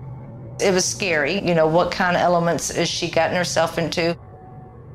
It 0.60 0.72
was 0.72 0.84
scary. 0.84 1.44
You 1.44 1.56
know, 1.56 1.66
what 1.66 1.90
kind 1.90 2.16
of 2.16 2.22
elements 2.22 2.70
is 2.70 2.88
she 2.88 3.10
gotten 3.10 3.34
herself 3.34 3.76
into? 3.76 4.16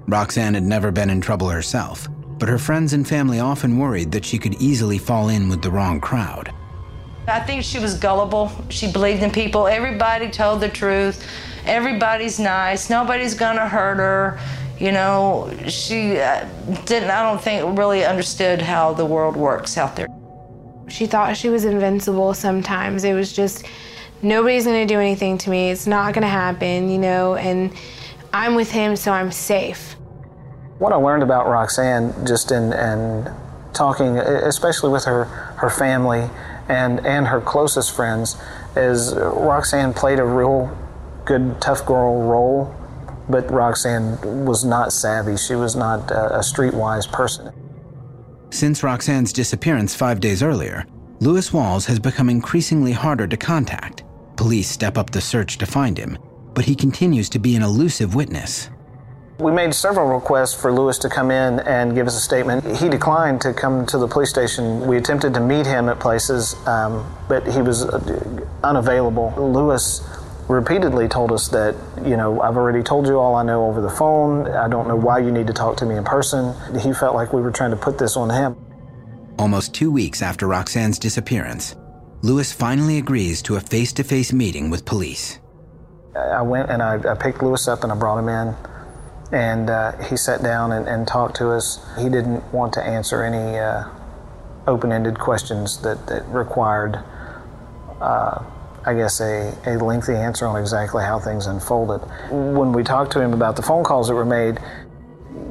Roxanne 0.08 0.54
had 0.54 0.64
never 0.64 0.90
been 0.90 1.10
in 1.10 1.20
trouble 1.20 1.50
herself, 1.50 2.08
but 2.40 2.48
her 2.48 2.58
friends 2.58 2.94
and 2.94 3.06
family 3.06 3.42
often 3.42 3.78
worried 3.78 4.14
that 4.14 4.24
she 4.24 4.38
could 4.38 4.56
easily 4.62 4.98
fall 4.98 5.28
in 5.28 5.50
with 5.50 5.62
the 5.62 5.70
wrong 5.70 6.00
crowd. 6.00 6.54
I 7.28 7.42
think 7.42 7.66
she 7.66 7.80
was 7.80 7.96
gullible. 7.96 8.54
She 8.70 8.90
believed 8.90 9.22
in 9.22 9.32
people. 9.32 9.68
Everybody 9.68 10.30
told 10.30 10.62
the 10.62 10.70
truth. 10.70 11.28
Everybody's 11.66 12.40
nice. 12.40 12.90
Nobody's 12.90 13.34
gonna 13.34 13.68
hurt 13.68 13.98
her. 13.98 14.40
You 14.80 14.92
know, 14.92 15.54
she 15.68 16.20
uh, 16.20 16.46
didn't, 16.86 17.10
I 17.10 17.24
don't 17.24 17.42
think, 17.42 17.78
really 17.78 18.04
understood 18.04 18.62
how 18.62 18.94
the 18.94 19.06
world 19.06 19.36
works 19.38 19.78
out 19.78 19.96
there. 19.96 20.08
She 20.88 21.06
thought 21.06 21.38
she 21.38 21.50
was 21.50 21.64
invincible 21.64 22.34
sometimes. 22.34 23.06
It 23.06 23.14
was 23.14 23.32
just, 23.32 23.66
nobody's 24.22 24.66
gonna 24.66 24.86
do 24.86 25.00
anything 25.00 25.38
to 25.40 25.50
me. 25.50 25.72
It's 25.72 25.88
not 25.88 26.14
gonna 26.14 26.28
happen, 26.28 26.90
you 26.90 26.98
know, 26.98 27.36
and 27.36 27.74
I'm 28.34 28.56
with 28.56 28.70
him, 28.70 28.98
so 28.98 29.14
I'm 29.14 29.32
safe. 29.32 29.94
What 30.78 30.92
I 30.92 30.98
learned 30.98 31.24
about 31.24 31.48
Roxanne 31.48 32.14
just 32.26 32.52
in, 32.52 32.74
in 32.74 33.34
talking, 33.74 34.18
especially 34.18 34.90
with 34.92 35.06
her, 35.06 35.24
her 35.24 35.70
family 35.70 36.30
and, 36.68 37.06
and 37.06 37.28
her 37.28 37.40
closest 37.40 37.96
friends, 37.96 38.36
is 38.76 39.16
Roxanne 39.16 39.94
played 39.94 40.20
a 40.20 40.26
real 40.26 40.78
good 41.24 41.62
tough 41.62 41.86
girl 41.86 42.24
role 42.24 42.76
but 43.30 43.50
Roxanne 43.52 44.46
was 44.46 44.64
not 44.64 44.94
savvy. 44.94 45.38
She 45.38 45.56
was 45.56 45.76
not 45.76 46.12
a, 46.12 46.38
a 46.38 46.40
streetwise 46.40 47.12
person. 47.12 47.54
Since 48.50 48.84
Roxanne's 48.84 49.34
disappearance 49.34 49.96
five 49.96 50.20
days 50.20 50.42
earlier, 50.42 50.86
Lewis 51.20 51.52
Walls 51.52 51.86
has 51.86 52.00
become 52.00 52.30
increasingly 52.30 52.92
harder 52.92 53.28
to 53.28 53.38
contact. 53.38 54.04
Police 54.36 54.70
step 54.70 54.98
up 54.98 55.10
the 55.12 55.22
search 55.22 55.58
to 55.58 55.66
find 55.66 55.98
him, 55.98 56.18
but 56.54 56.66
he 56.66 56.76
continues 56.76 57.30
to 57.30 57.40
be 57.40 57.56
an 57.56 57.64
elusive 57.64 58.16
witness. 58.16 58.70
We 59.38 59.52
made 59.52 59.74
several 59.74 60.08
requests 60.08 60.54
for 60.54 60.72
Lewis 60.72 60.98
to 61.00 61.10
come 61.10 61.30
in 61.30 61.60
and 61.62 61.94
give 61.94 62.08
us 62.08 62.16
a 62.16 62.22
statement. 62.22 62.78
He 62.78 62.88
declined 62.88 63.42
to 63.42 63.54
come 63.54 63.86
to 63.88 63.98
the 63.98 64.08
police 64.08 64.30
station. 64.30 64.88
We 64.88 64.96
attempted 64.96 65.34
to 65.34 65.42
meet 65.42 65.66
him 65.66 65.90
at 65.90 66.00
places, 66.00 66.56
um, 66.66 67.06
but 67.28 67.46
he 67.46 67.62
was 67.62 67.84
uh, 67.84 68.48
unavailable. 68.64 69.34
Lewis 69.38 70.08
repeatedly 70.48 71.08
told 71.08 71.32
us 71.32 71.48
that, 71.50 71.76
you 72.06 72.18
know, 72.18 72.42
I've 72.42 72.58
already 72.58 72.84
told 72.84 73.08
you 73.08 73.18
all 73.18 73.36
I 73.36 73.44
know 73.44 73.66
over 73.66 73.82
the 73.82 73.90
phone. 73.90 74.48
I 74.48 74.68
don't 74.68 74.88
know 74.88 74.96
why 74.96 75.20
you 75.20 75.32
need 75.32 75.48
to 75.48 75.54
talk 75.54 75.78
to 75.78 75.86
me 75.86 75.96
in 75.96 76.04
person. 76.04 76.54
He 76.80 76.94
felt 76.94 77.16
like 77.16 77.34
we 77.34 77.42
were 77.42 77.52
trying 77.52 77.72
to 77.72 77.78
put 77.78 77.98
this 77.98 78.16
on 78.16 78.30
him. 78.30 78.56
Almost 79.38 79.74
two 79.74 79.92
weeks 79.92 80.22
after 80.22 80.48
Roxanne's 80.48 81.00
disappearance, 81.00 81.76
Lewis 82.22 82.52
finally 82.52 82.98
agrees 82.98 83.42
to 83.44 83.56
a 83.56 83.60
face 83.60 83.92
to 83.94 84.04
face 84.04 84.32
meeting 84.32 84.70
with 84.70 84.86
police. 84.86 85.40
I 86.16 86.42
went 86.42 86.70
and 86.70 86.82
I, 86.82 87.12
I, 87.12 87.16
picked 87.16 87.44
Lewis 87.44 87.68
up 87.68 87.84
and 87.84 87.92
I 87.92 87.96
brought 87.96 88.18
him 88.18 88.30
in. 88.30 88.56
And 89.32 89.70
uh, 89.70 89.92
he 90.04 90.16
sat 90.16 90.42
down 90.44 90.72
and, 90.72 90.88
and, 90.88 91.08
talked 91.08 91.36
to 91.38 91.50
us. 91.50 91.86
He 91.98 92.04
didn't 92.04 92.54
want 92.54 92.74
to 92.74 92.82
answer 92.82 93.24
any 93.24 93.58
uh, 93.58 93.84
open 94.68 94.92
ended 94.92 95.20
questions 95.20 95.82
that, 95.82 96.08
that 96.08 96.26
required 96.28 97.04
uh, 98.00 98.44
I 98.86 98.94
guess, 98.94 99.20
a, 99.20 99.52
a 99.66 99.78
lengthy 99.78 100.14
answer 100.14 100.46
on 100.46 100.62
exactly 100.62 101.04
how 101.04 101.20
things 101.20 101.48
unfolded. 101.48 102.02
When 102.30 102.72
we 102.72 102.84
talked 102.84 103.12
to 103.14 103.22
him 103.22 103.34
about 103.34 103.56
the 103.56 103.64
phone 103.64 103.84
calls 103.84 104.08
that 104.10 104.14
were 104.14 104.26
made, 104.26 104.60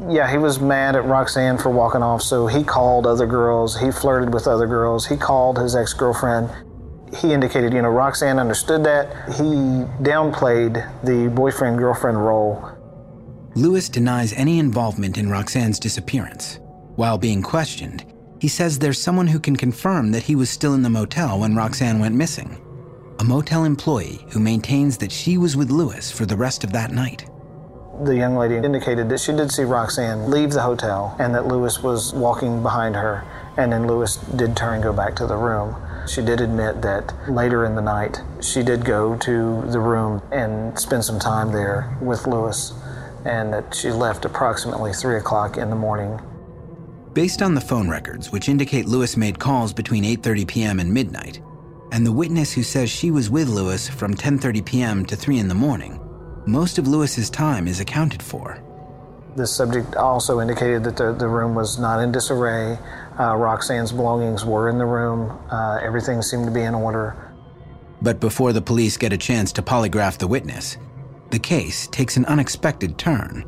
yeah, 0.09 0.31
he 0.31 0.39
was 0.39 0.61
mad 0.61 0.95
at 0.95 1.05
Roxanne 1.05 1.59
for 1.59 1.71
walking 1.71 2.03
off, 2.03 2.23
so 2.23 2.47
he 2.47 2.63
called 2.63 3.07
other 3.07 3.27
girls. 3.27 3.79
He 3.79 3.91
flirted 3.91 4.33
with 4.33 4.47
other 4.47 4.67
girls. 4.67 5.07
He 5.07 5.17
called 5.17 5.59
his 5.59 5.75
ex 5.75 5.93
girlfriend. 5.93 6.49
He 7.17 7.33
indicated, 7.33 7.73
you 7.73 7.83
know, 7.83 7.89
Roxanne 7.89 8.39
understood 8.39 8.85
that. 8.85 9.09
He 9.35 9.45
downplayed 10.03 10.75
the 11.05 11.29
boyfriend 11.29 11.79
girlfriend 11.79 12.25
role. 12.25 12.71
Lewis 13.57 13.89
denies 13.89 14.33
any 14.35 14.59
involvement 14.59 15.19
in 15.19 15.29
Roxanne's 15.29 15.79
disappearance. 15.79 16.61
While 16.97 17.19
being 17.19 17.43
questioned, 17.43 18.05
he 18.41 18.49
says 18.49 18.79
there's 18.79 19.01
someone 19.01 19.27
who 19.27 19.41
can 19.41 19.57
confirm 19.57 20.13
that 20.13 20.25
he 20.25 20.37
was 20.37 20.51
still 20.51 20.75
in 20.75 20.83
the 20.83 20.91
motel 20.91 21.41
when 21.41 21.57
Roxanne 21.57 21.99
went 21.99 22.15
missing 22.15 22.64
a 23.25 23.27
motel 23.27 23.65
employee 23.65 24.27
who 24.31 24.39
maintains 24.39 24.99
that 24.99 25.11
she 25.11 25.39
was 25.39 25.57
with 25.57 25.71
Lewis 25.71 26.11
for 26.11 26.27
the 26.27 26.37
rest 26.37 26.63
of 26.63 26.73
that 26.73 26.91
night. 26.91 27.25
The 28.03 28.15
young 28.15 28.37
lady 28.37 28.57
indicated 28.57 29.09
that 29.09 29.21
she 29.21 29.33
did 29.33 29.51
see 29.51 29.63
Roxanne 29.63 30.31
leave 30.31 30.51
the 30.51 30.61
hotel 30.61 31.17
and 31.19 31.35
that 31.35 31.47
Lewis 31.47 31.83
was 31.83 32.13
walking 32.13 32.63
behind 32.63 32.97
her, 32.97 33.25
and 33.57 33.73
then 33.73 33.87
Lewis 33.87 34.17
did 34.17 34.55
turn 34.55 34.75
and 34.75 34.83
go 34.83 34.93
back 34.93 35.17
to 35.17 35.27
the 35.27 35.37
room. 35.37 35.75
She 36.07 36.21
did 36.21 36.43
admit 36.43 36.83
that 36.83 37.15
later 37.31 37.65
in 37.65 37.75
the 37.75 37.81
night 37.81 38.21
she 38.43 38.63
did 38.63 38.85
go 38.85 39.17
to 39.17 39.63
the 39.71 39.81
room 39.81 40.21
and 40.31 40.79
spend 40.79 41.03
some 41.03 41.19
time 41.19 41.51
there 41.51 41.97
with 42.03 42.27
Lewis, 42.27 42.75
and 43.25 43.55
that 43.55 43.75
she 43.75 43.91
left 43.91 44.27
approximately 44.27 44.93
3 44.93 45.17
o'clock 45.17 45.57
in 45.57 45.71
the 45.71 45.77
morning. 45.77 46.21
Based 47.15 47.41
on 47.41 47.55
the 47.55 47.61
phone 47.61 47.89
records, 47.89 48.33
which 48.33 48.51
indicate 48.51 48.85
Lewis 48.85 49.17
made 49.17 49.39
calls 49.39 49.73
between 49.73 50.05
8:30 50.05 50.47
p.m. 50.47 50.81
and 50.81 50.93
midnight, 50.93 51.41
and 51.95 52.05
the 52.05 52.11
witness 52.11 52.53
who 52.53 52.65
says 52.65 52.91
she 52.91 53.13
was 53.13 53.31
with 53.31 53.49
Lewis 53.49 53.89
from 53.89 54.15
10:30 54.17 54.65
p.m. 54.65 55.07
to 55.07 55.15
3 55.15 55.39
in 55.39 55.47
the 55.47 55.55
morning, 55.55 56.01
most 56.45 56.77
of 56.77 56.89
Lewis's 56.89 57.31
time 57.31 57.69
is 57.69 57.79
accounted 57.79 58.21
for. 58.21 58.59
The 59.37 59.47
subject 59.47 59.95
also 59.95 60.41
indicated 60.41 60.83
that 60.85 60.97
the, 60.97 61.13
the 61.13 61.29
room 61.29 61.55
was 61.55 61.79
not 61.79 62.01
in 62.01 62.11
disarray. 62.11 62.77
Uh, 63.17 63.37
Roxanne's 63.37 63.93
belongings 63.93 64.45
were 64.45 64.69
in 64.69 64.79
the 64.79 64.85
room. 64.85 65.39
Uh, 65.53 65.79
everything 65.85 66.21
seemed 66.21 66.47
to 66.47 66.51
be 66.51 66.63
in 66.63 66.75
order. 66.75 67.33
But 68.03 68.19
before 68.19 68.53
the 68.53 68.61
police 68.61 68.97
get 68.97 69.13
a 69.13 69.17
chance 69.29 69.53
to 69.53 69.63
polygraph 69.63 70.19
the 70.19 70.27
witness, 70.27 70.77
the 71.31 71.39
case 71.39 71.87
takes 71.87 72.17
an 72.17 72.25
unexpected 72.25 72.99
turn. 72.99 73.45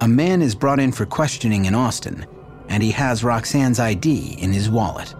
A 0.00 0.08
man 0.08 0.42
is 0.42 0.56
brought 0.56 0.80
in 0.80 0.90
for 0.90 1.06
questioning 1.06 1.66
in 1.66 1.76
Austin, 1.76 2.26
and 2.68 2.82
he 2.82 2.90
has 2.90 3.22
Roxanne's 3.22 3.78
ID 3.78 4.34
in 4.42 4.52
his 4.52 4.68
wallet. 4.68 5.14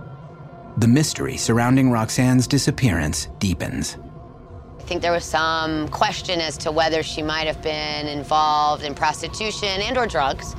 The 0.78 0.86
mystery 0.86 1.36
surrounding 1.36 1.90
Roxanne's 1.90 2.46
disappearance 2.46 3.26
deepens. 3.40 3.96
I 4.78 4.82
think 4.84 5.02
there 5.02 5.10
was 5.10 5.24
some 5.24 5.88
question 5.88 6.40
as 6.40 6.56
to 6.58 6.70
whether 6.70 7.02
she 7.02 7.20
might 7.20 7.48
have 7.48 7.60
been 7.62 8.06
involved 8.06 8.84
in 8.84 8.94
prostitution 8.94 9.68
and 9.68 9.98
or 9.98 10.06
drugs. 10.06 10.54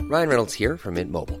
Ryan 0.00 0.28
Reynolds 0.28 0.54
here 0.54 0.76
from 0.76 0.94
Mint 0.94 1.12
Mobile. 1.12 1.40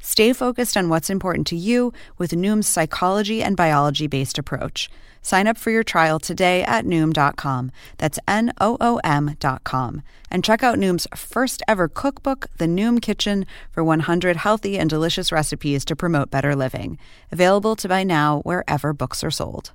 Stay 0.00 0.32
focused 0.32 0.76
on 0.76 0.88
what's 0.88 1.10
important 1.10 1.46
to 1.48 1.56
you 1.56 1.92
with 2.16 2.32
Noom's 2.32 2.66
psychology 2.66 3.42
and 3.42 3.56
biology 3.56 4.06
based 4.06 4.38
approach. 4.38 4.88
Sign 5.22 5.46
up 5.46 5.58
for 5.58 5.70
your 5.70 5.82
trial 5.82 6.18
today 6.18 6.62
at 6.62 6.84
Noom.com. 6.84 7.70
That's 7.98 8.18
N 8.26 8.52
O 8.60 8.76
O 8.80 9.00
M.com. 9.04 10.02
And 10.30 10.44
check 10.44 10.62
out 10.62 10.78
Noom's 10.78 11.06
first 11.14 11.62
ever 11.66 11.88
cookbook, 11.88 12.46
The 12.58 12.66
Noom 12.66 13.00
Kitchen, 13.02 13.46
for 13.70 13.82
100 13.82 14.36
healthy 14.36 14.78
and 14.78 14.88
delicious 14.88 15.32
recipes 15.32 15.84
to 15.86 15.96
promote 15.96 16.30
better 16.30 16.54
living. 16.54 16.98
Available 17.32 17.76
to 17.76 17.88
buy 17.88 18.04
now 18.04 18.40
wherever 18.40 18.92
books 18.92 19.24
are 19.24 19.30
sold. 19.30 19.72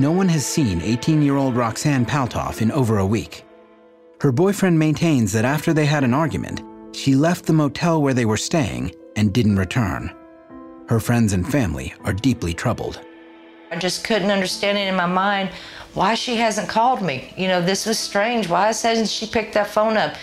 No 0.00 0.12
one 0.12 0.30
has 0.30 0.46
seen 0.46 0.80
18 0.80 1.20
year 1.20 1.36
old 1.36 1.54
Roxanne 1.54 2.06
Paltauf 2.06 2.62
in 2.62 2.72
over 2.72 3.00
a 3.00 3.06
week. 3.06 3.44
Her 4.22 4.32
boyfriend 4.32 4.78
maintains 4.78 5.30
that 5.32 5.44
after 5.44 5.74
they 5.74 5.84
had 5.84 6.04
an 6.04 6.14
argument, 6.14 6.62
she 6.96 7.14
left 7.14 7.44
the 7.44 7.52
motel 7.52 8.00
where 8.00 8.14
they 8.14 8.24
were 8.24 8.38
staying 8.38 8.94
and 9.16 9.30
didn't 9.30 9.58
return. 9.58 10.10
Her 10.88 11.00
friends 11.00 11.34
and 11.34 11.46
family 11.46 11.92
are 12.02 12.14
deeply 12.14 12.54
troubled. 12.54 13.02
I 13.70 13.76
just 13.76 14.02
couldn't 14.02 14.30
understand 14.30 14.78
it 14.78 14.88
in 14.88 14.96
my 14.96 15.04
mind 15.04 15.50
why 15.92 16.14
she 16.14 16.36
hasn't 16.36 16.70
called 16.70 17.02
me. 17.02 17.34
You 17.36 17.48
know, 17.48 17.60
this 17.60 17.84
was 17.84 17.98
strange. 17.98 18.48
Why 18.48 18.68
hasn't 18.68 19.10
she 19.10 19.26
picked 19.26 19.52
that 19.52 19.66
phone 19.66 19.98
up? 19.98 20.14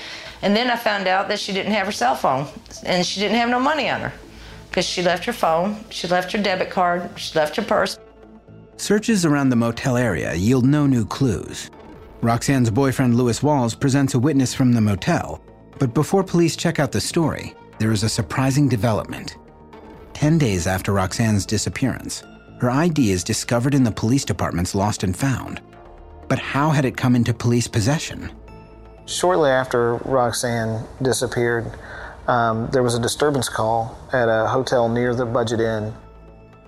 And 0.42 0.56
then 0.56 0.72
I 0.72 0.76
found 0.76 1.08
out 1.08 1.28
that 1.28 1.40
she 1.40 1.54
didn't 1.54 1.74
have 1.74 1.86
her 1.86 1.92
cell 1.92 2.16
phone 2.16 2.48
and 2.84 3.06
she 3.06 3.20
didn't 3.20 3.38
have 3.38 3.50
no 3.50 3.60
money 3.60 3.92
on 3.92 4.02
her 4.02 4.14
because 4.72 4.88
she 4.88 5.04
left 5.04 5.24
her 5.26 5.34
phone, 5.34 5.86
she 5.92 6.08
left 6.08 6.32
her 6.32 6.42
debit 6.42 6.72
card, 6.72 7.12
she 7.20 7.38
left 7.38 7.56
her 7.58 7.62
purse. 7.62 8.00
Searches 8.78 9.26
around 9.26 9.50
the 9.50 9.56
motel 9.56 9.98
area 9.98 10.36
yield 10.36 10.64
no 10.64 10.86
new 10.86 11.04
clues. 11.04 11.72
Roxanne's 12.22 12.70
boyfriend, 12.70 13.16
Lewis 13.16 13.42
Walls, 13.42 13.74
presents 13.74 14.14
a 14.14 14.20
witness 14.20 14.54
from 14.54 14.72
the 14.72 14.82
motel. 14.82 15.42
But 15.80 15.96
before 15.96 16.24
police 16.24 16.56
check 16.56 16.80
out 16.80 16.92
the 16.92 17.02
story, 17.02 17.56
there 17.80 17.92
is 17.92 18.04
a 18.04 18.10
surprising 18.10 18.70
development. 18.70 19.38
Ten 20.14 20.38
days 20.38 20.68
after 20.68 20.94
Roxanne's 20.94 21.46
disappearance, 21.46 22.24
her 22.60 22.70
ID 22.70 23.12
is 23.12 23.24
discovered 23.24 23.74
in 23.74 23.84
the 23.84 23.92
police 23.92 24.24
department's 24.24 24.76
lost 24.76 25.04
and 25.04 25.18
found. 25.18 25.60
But 26.28 26.38
how 26.38 26.70
had 26.70 26.86
it 26.86 26.96
come 26.96 27.16
into 27.16 27.34
police 27.34 27.68
possession? 27.68 28.32
Shortly 29.08 29.50
after 29.50 29.96
Roxanne 29.96 30.86
disappeared, 31.02 31.72
um, 32.28 32.70
there 32.72 32.84
was 32.84 32.94
a 32.94 33.02
disturbance 33.02 33.50
call 33.50 33.98
at 34.14 34.30
a 34.30 34.48
hotel 34.48 34.88
near 34.88 35.16
the 35.16 35.26
Budget 35.26 35.62
Inn. 35.62 35.94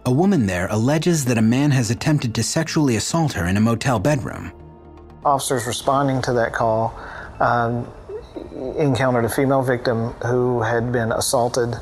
A 0.06 0.12
woman 0.12 0.46
there 0.46 0.68
alleges 0.68 1.26
that 1.26 1.38
a 1.38 1.42
man 1.42 1.72
has 1.72 1.92
attempted 1.92 2.34
to 2.36 2.44
sexually 2.44 2.96
assault 2.96 3.34
her 3.34 3.46
in 3.46 3.58
a 3.58 3.62
motel 3.62 4.00
bedroom. 4.00 4.52
Officers 5.26 5.68
responding 5.68 6.22
to 6.24 6.34
that 6.34 6.54
call 6.54 6.98
um, 7.40 7.88
encountered 8.78 9.26
a 9.26 9.30
female 9.30 9.62
victim 9.62 10.14
who 10.26 10.62
had 10.62 10.92
been 10.92 11.12
assaulted 11.12 11.76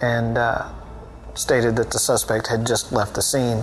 and 0.00 0.38
uh, 0.38 0.70
stated 1.34 1.76
that 1.76 1.90
the 1.90 1.98
suspect 1.98 2.46
had 2.46 2.66
just 2.66 2.92
left 2.92 3.14
the 3.14 3.22
scene. 3.22 3.62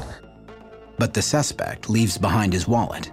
But 0.97 1.13
the 1.13 1.21
suspect 1.21 1.89
leaves 1.89 2.17
behind 2.17 2.53
his 2.53 2.67
wallet. 2.67 3.11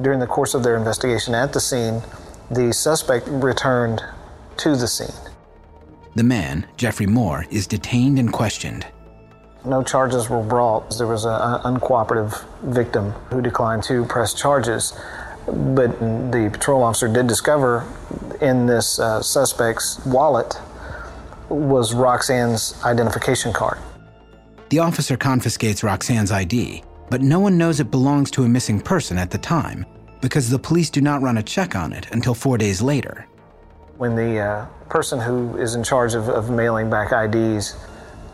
During 0.00 0.20
the 0.20 0.26
course 0.26 0.54
of 0.54 0.62
their 0.62 0.76
investigation 0.76 1.34
at 1.34 1.52
the 1.52 1.60
scene, 1.60 2.00
the 2.50 2.72
suspect 2.72 3.28
returned 3.28 4.02
to 4.58 4.76
the 4.76 4.88
scene. 4.88 5.14
The 6.14 6.24
man, 6.24 6.66
Jeffrey 6.76 7.06
Moore, 7.06 7.46
is 7.50 7.66
detained 7.66 8.18
and 8.18 8.32
questioned. 8.32 8.86
No 9.64 9.82
charges 9.82 10.28
were 10.28 10.42
brought. 10.42 10.98
There 10.98 11.06
was 11.06 11.24
an 11.24 11.60
uncooperative 11.62 12.44
victim 12.62 13.12
who 13.30 13.40
declined 13.40 13.84
to 13.84 14.04
press 14.06 14.34
charges. 14.34 14.92
But 15.46 15.98
the 16.32 16.50
patrol 16.52 16.82
officer 16.82 17.08
did 17.08 17.26
discover 17.26 17.86
in 18.40 18.66
this 18.66 18.98
uh, 18.98 19.22
suspect's 19.22 20.04
wallet 20.06 20.58
was 21.48 21.94
Roxanne's 21.94 22.74
identification 22.84 23.52
card. 23.52 23.78
The 24.70 24.78
officer 24.78 25.16
confiscates 25.16 25.82
Roxanne's 25.82 26.32
ID, 26.32 26.82
but 27.10 27.20
no 27.20 27.40
one 27.40 27.58
knows 27.58 27.78
it 27.78 27.90
belongs 27.90 28.30
to 28.32 28.44
a 28.44 28.48
missing 28.48 28.80
person 28.80 29.18
at 29.18 29.30
the 29.30 29.38
time 29.38 29.84
because 30.20 30.48
the 30.48 30.58
police 30.58 30.88
do 30.88 31.00
not 31.00 31.20
run 31.20 31.38
a 31.38 31.42
check 31.42 31.76
on 31.76 31.92
it 31.92 32.08
until 32.12 32.34
four 32.34 32.56
days 32.56 32.80
later. 32.80 33.26
When 33.98 34.16
the 34.16 34.38
uh, 34.38 34.66
person 34.88 35.20
who 35.20 35.56
is 35.58 35.74
in 35.74 35.84
charge 35.84 36.14
of, 36.14 36.28
of 36.28 36.50
mailing 36.50 36.88
back 36.88 37.12
IDs 37.12 37.76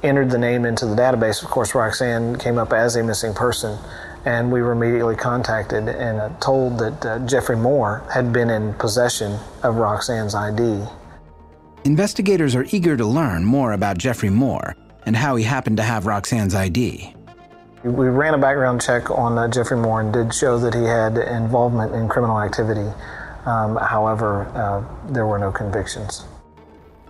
entered 0.02 0.30
the 0.30 0.38
name 0.38 0.64
into 0.64 0.86
the 0.86 0.94
database, 0.94 1.42
of 1.42 1.50
course, 1.50 1.74
Roxanne 1.74 2.36
came 2.38 2.58
up 2.58 2.72
as 2.72 2.96
a 2.96 3.02
missing 3.02 3.34
person, 3.34 3.78
and 4.24 4.52
we 4.52 4.62
were 4.62 4.72
immediately 4.72 5.16
contacted 5.16 5.88
and 5.88 6.20
uh, 6.20 6.28
told 6.40 6.78
that 6.78 7.06
uh, 7.06 7.18
Jeffrey 7.26 7.56
Moore 7.56 8.02
had 8.12 8.32
been 8.32 8.50
in 8.50 8.74
possession 8.74 9.38
of 9.62 9.76
Roxanne's 9.76 10.34
ID. 10.34 10.84
Investigators 11.84 12.54
are 12.54 12.66
eager 12.70 12.96
to 12.96 13.06
learn 13.06 13.44
more 13.44 13.72
about 13.72 13.98
Jeffrey 13.98 14.30
Moore 14.30 14.76
and 15.06 15.16
how 15.16 15.36
he 15.36 15.44
happened 15.44 15.76
to 15.78 15.82
have 15.82 16.06
Roxanne's 16.06 16.54
ID. 16.54 17.14
We 17.84 18.08
ran 18.08 18.34
a 18.34 18.38
background 18.38 18.82
check 18.82 19.10
on 19.10 19.38
uh, 19.38 19.48
Jeffrey 19.48 19.76
Moore 19.76 20.00
and 20.00 20.12
did 20.12 20.34
show 20.34 20.58
that 20.58 20.74
he 20.74 20.82
had 20.82 21.16
involvement 21.16 21.94
in 21.94 22.08
criminal 22.08 22.40
activity. 22.40 22.92
Um, 23.46 23.76
however, 23.76 24.42
uh, 24.54 24.84
there 25.12 25.26
were 25.26 25.38
no 25.38 25.50
convictions. 25.50 26.24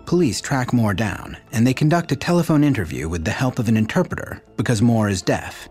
Police 0.09 0.41
track 0.41 0.73
Moore 0.73 0.95
down 0.95 1.37
and 1.53 1.67
they 1.67 1.75
conduct 1.75 2.13
a 2.13 2.17
telephone 2.17 2.65
interview 2.65 3.11
with 3.11 3.27
the 3.27 3.31
help 3.31 3.59
of 3.59 3.69
an 3.69 3.77
interpreter 3.77 4.43
because 4.57 4.81
Moore 4.81 5.11
is 5.11 5.21
deaf. 5.21 5.69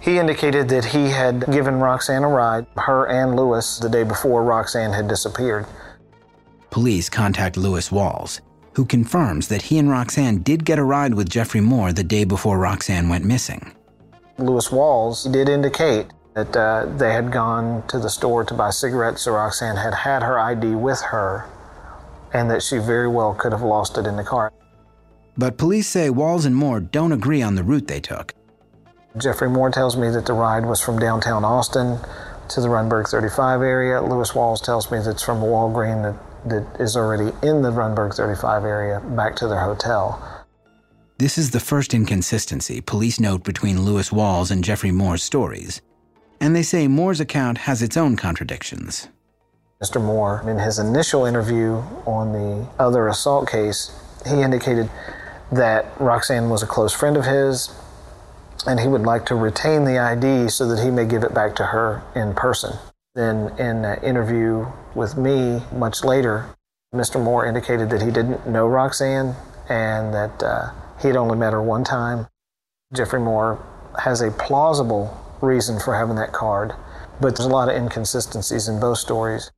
He 0.00 0.18
indicated 0.18 0.68
that 0.70 0.84
he 0.84 1.08
had 1.08 1.46
given 1.52 1.78
Roxanne 1.78 2.24
a 2.24 2.28
ride, 2.28 2.66
her 2.76 3.06
and 3.06 3.36
Lewis, 3.36 3.78
the 3.78 3.88
day 3.88 4.02
before 4.02 4.42
Roxanne 4.42 4.92
had 4.92 5.06
disappeared. 5.06 5.66
Police 6.70 7.08
contact 7.08 7.56
Lewis 7.56 7.92
Walls, 7.92 8.40
who 8.74 8.84
confirms 8.84 9.46
that 9.46 9.62
he 9.62 9.78
and 9.78 9.88
Roxanne 9.88 10.38
did 10.38 10.64
get 10.64 10.80
a 10.80 10.82
ride 10.82 11.14
with 11.14 11.30
Jeffrey 11.30 11.60
Moore 11.60 11.92
the 11.92 12.02
day 12.02 12.24
before 12.24 12.58
Roxanne 12.58 13.08
went 13.08 13.24
missing. 13.24 13.70
Lewis 14.36 14.72
Walls 14.72 15.22
did 15.22 15.48
indicate 15.48 16.08
that 16.34 16.56
uh, 16.56 16.86
they 16.96 17.12
had 17.12 17.30
gone 17.30 17.86
to 17.86 18.00
the 18.00 18.10
store 18.10 18.42
to 18.42 18.52
buy 18.52 18.70
cigarettes, 18.70 19.22
so 19.22 19.34
Roxanne 19.34 19.76
had 19.76 19.94
had 19.94 20.24
her 20.24 20.40
ID 20.40 20.74
with 20.74 21.00
her, 21.02 21.46
and 22.32 22.50
that 22.50 22.62
she 22.62 22.78
very 22.78 23.08
well 23.08 23.34
could 23.34 23.52
have 23.52 23.62
lost 23.62 23.98
it 23.98 24.06
in 24.06 24.16
the 24.16 24.24
car. 24.24 24.52
But 25.36 25.56
police 25.56 25.88
say 25.88 26.10
Walls 26.10 26.44
and 26.44 26.54
Moore 26.54 26.80
don't 26.80 27.12
agree 27.12 27.42
on 27.42 27.54
the 27.54 27.64
route 27.64 27.86
they 27.86 28.00
took. 28.00 28.34
Jeffrey 29.16 29.48
Moore 29.48 29.70
tells 29.70 29.96
me 29.96 30.08
that 30.10 30.26
the 30.26 30.32
ride 30.32 30.66
was 30.66 30.80
from 30.80 30.98
downtown 30.98 31.44
Austin 31.44 31.98
to 32.48 32.60
the 32.60 32.68
Rundberg 32.68 33.08
35 33.08 33.62
area. 33.62 34.00
Lewis 34.02 34.34
Walls 34.34 34.60
tells 34.60 34.90
me 34.90 34.98
that 34.98 35.10
it's 35.10 35.22
from 35.22 35.42
a 35.42 35.46
Walgreen 35.46 36.02
that 36.02 36.30
that 36.46 36.80
is 36.80 36.96
already 36.96 37.32
in 37.42 37.62
the 37.62 37.70
Rundberg 37.70 38.14
35 38.14 38.64
area 38.64 39.00
back 39.00 39.36
to 39.36 39.48
their 39.48 39.60
hotel. 39.60 40.46
This 41.18 41.36
is 41.36 41.50
the 41.50 41.60
first 41.60 41.92
inconsistency 41.92 42.80
police 42.80 43.20
note 43.20 43.44
between 43.44 43.82
Lewis 43.82 44.10
Walls 44.10 44.50
and 44.50 44.64
Jeffrey 44.64 44.90
Moore's 44.90 45.22
stories. 45.22 45.82
And 46.40 46.56
they 46.56 46.62
say 46.62 46.88
Moore's 46.88 47.20
account 47.20 47.58
has 47.58 47.82
its 47.82 47.96
own 47.96 48.16
contradictions. 48.16 49.08
Mr. 49.82 49.98
Moore, 49.98 50.44
in 50.46 50.58
his 50.58 50.78
initial 50.78 51.24
interview 51.24 51.76
on 52.04 52.32
the 52.32 52.66
other 52.78 53.08
assault 53.08 53.48
case, 53.48 53.90
he 54.26 54.42
indicated 54.42 54.90
that 55.50 55.86
Roxanne 55.98 56.50
was 56.50 56.62
a 56.62 56.66
close 56.66 56.92
friend 56.92 57.16
of 57.16 57.24
his 57.24 57.74
and 58.66 58.78
he 58.78 58.86
would 58.86 59.02
like 59.02 59.24
to 59.24 59.34
retain 59.34 59.86
the 59.86 59.98
ID 59.98 60.50
so 60.50 60.68
that 60.68 60.84
he 60.84 60.90
may 60.90 61.06
give 61.06 61.24
it 61.24 61.32
back 61.32 61.56
to 61.56 61.64
her 61.64 62.02
in 62.14 62.34
person. 62.34 62.76
Then, 63.14 63.54
in 63.58 63.86
an 63.86 64.02
interview 64.04 64.66
with 64.94 65.16
me 65.16 65.62
much 65.72 66.04
later, 66.04 66.54
Mr. 66.94 67.22
Moore 67.22 67.46
indicated 67.46 67.88
that 67.88 68.02
he 68.02 68.10
didn't 68.10 68.46
know 68.46 68.66
Roxanne 68.66 69.34
and 69.70 70.12
that 70.12 70.42
uh, 70.42 70.72
he'd 71.00 71.16
only 71.16 71.38
met 71.38 71.54
her 71.54 71.62
one 71.62 71.84
time. 71.84 72.26
Jeffrey 72.92 73.20
Moore 73.20 73.64
has 74.02 74.20
a 74.20 74.30
plausible 74.30 75.16
reason 75.40 75.80
for 75.80 75.94
having 75.94 76.16
that 76.16 76.32
card, 76.32 76.74
but 77.18 77.34
there's 77.34 77.46
a 77.46 77.52
lot 77.52 77.70
of 77.70 77.76
inconsistencies 77.76 78.68
in 78.68 78.78
both 78.78 78.98
stories. 78.98 79.50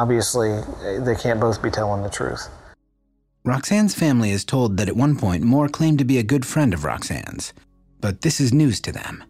Obviously, 0.00 0.62
they 1.00 1.14
can't 1.14 1.38
both 1.38 1.62
be 1.62 1.70
telling 1.70 2.02
the 2.02 2.08
truth. 2.08 2.48
Roxanne's 3.44 3.94
family 3.94 4.30
is 4.30 4.46
told 4.46 4.78
that 4.78 4.88
at 4.88 4.96
one 4.96 5.14
point 5.14 5.44
Moore 5.44 5.68
claimed 5.68 5.98
to 5.98 6.06
be 6.06 6.16
a 6.16 6.22
good 6.22 6.46
friend 6.46 6.72
of 6.72 6.84
Roxanne's, 6.84 7.52
but 8.00 8.22
this 8.22 8.40
is 8.40 8.50
news 8.50 8.80
to 8.80 8.92
them. 8.92 9.22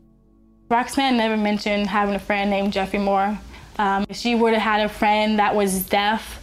Roxanne 0.69 1.17
never 1.17 1.37
mentioned 1.37 1.89
having 1.89 2.15
a 2.15 2.21
friend 2.21 2.51
named 2.51 2.73
Jeffrey 2.73 3.01
Moore. 3.01 3.37
Um, 3.81 4.07
if 4.09 4.17
she 4.17 4.37
would 4.37 4.53
have 4.53 4.63
had 4.63 4.81
a 4.83 4.89
friend 4.89 5.41
that 5.41 5.57
was 5.57 5.85
deaf, 5.87 6.41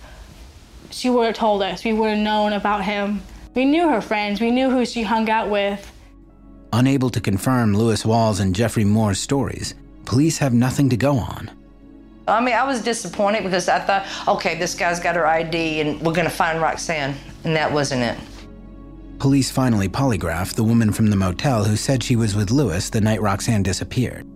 she 0.90 1.10
would 1.10 1.28
have 1.28 1.36
told 1.36 1.62
us. 1.62 1.86
We 1.86 1.94
would 1.94 2.10
have 2.10 2.18
known 2.18 2.52
about 2.52 2.84
him. 2.84 3.22
We 3.56 3.64
knew 3.64 3.88
her 3.88 4.02
friends. 4.02 4.42
We 4.42 4.52
knew 4.52 4.70
who 4.70 4.86
she 4.86 5.04
hung 5.04 5.30
out 5.30 5.50
with. 5.50 5.90
Unable 6.74 7.10
to 7.12 7.22
confirm 7.22 7.74
Lewis 7.74 8.06
Walls 8.06 8.42
and 8.42 8.54
Jeffrey 8.54 8.84
Moore's 8.84 9.22
stories, 9.22 9.74
police 10.04 10.38
have 10.40 10.54
nothing 10.54 10.90
to 10.90 10.98
go 10.98 11.16
on. 11.16 11.50
I 12.28 12.42
mean, 12.42 12.56
I 12.56 12.64
was 12.64 12.82
disappointed 12.82 13.44
because 13.44 13.70
I 13.70 13.80
thought, 13.80 14.06
okay, 14.28 14.56
this 14.56 14.76
guy's 14.76 15.00
got 15.00 15.16
her 15.16 15.26
ID 15.26 15.82
and 15.82 16.02
we're 16.02 16.14
going 16.14 16.28
to 16.28 16.36
find 16.36 16.62
Roxanne, 16.62 17.16
and 17.44 17.56
that 17.56 17.72
wasn't 17.72 18.04
it. 18.04 18.18
Police 19.20 19.50
finally 19.50 19.88
polygraph 19.88 20.54
the 20.54 20.64
woman 20.64 20.92
from 20.92 21.08
the 21.08 21.16
motel 21.16 21.64
who 21.64 21.76
said 21.76 22.04
she 22.04 22.16
was 22.16 22.36
with 22.36 22.52
Lewis 22.52 22.90
the 22.90 23.02
night 23.02 23.22
Roxanne 23.22 23.64
disappeared. 23.64 24.28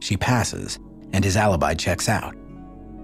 She 0.00 0.16
passes, 0.16 0.78
and 1.12 1.24
his 1.24 1.36
alibi 1.36 1.74
checks 1.74 2.08
out. 2.08 2.34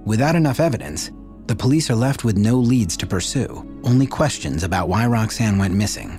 Without 0.04 0.36
enough 0.36 0.58
evidence, 0.58 1.10
the 1.46 1.54
police 1.54 1.90
are 1.90 1.94
left 1.94 2.24
with 2.24 2.36
no 2.36 2.56
leads 2.56 2.96
to 2.96 3.06
pursue, 3.06 3.80
only 3.84 4.06
questions 4.06 4.64
about 4.64 4.88
why 4.88 5.06
Roxanne 5.06 5.58
went 5.58 5.74
missing. 5.74 6.18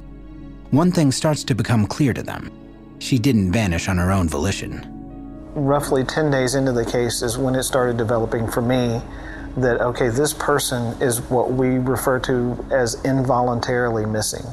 One 0.71 0.91
thing 0.91 1.11
starts 1.11 1.43
to 1.45 1.55
become 1.55 1.87
clear 1.87 2.13
to 2.13 2.23
them 2.23 2.51
she 2.99 3.19
didn't 3.19 3.51
vanish 3.51 3.89
on 3.89 3.97
her 3.97 4.11
own 4.11 4.29
volition. 4.29 4.94
Roughly 5.55 6.03
10 6.03 6.31
days 6.31 6.53
into 6.53 6.73
the 6.73 6.83
case 6.83 7.21
is 7.21 7.37
when 7.37 7.55
it 7.55 7.63
started 7.63 7.95
developing 7.95 8.45
for 8.45 8.61
me 8.61 9.01
that, 9.55 9.79
okay, 9.79 10.09
this 10.09 10.33
person 10.33 11.01
is 11.01 11.21
what 11.29 11.53
we 11.53 11.77
refer 11.77 12.19
to 12.19 12.65
as 12.71 13.01
involuntarily 13.05 14.05
missing. 14.05 14.43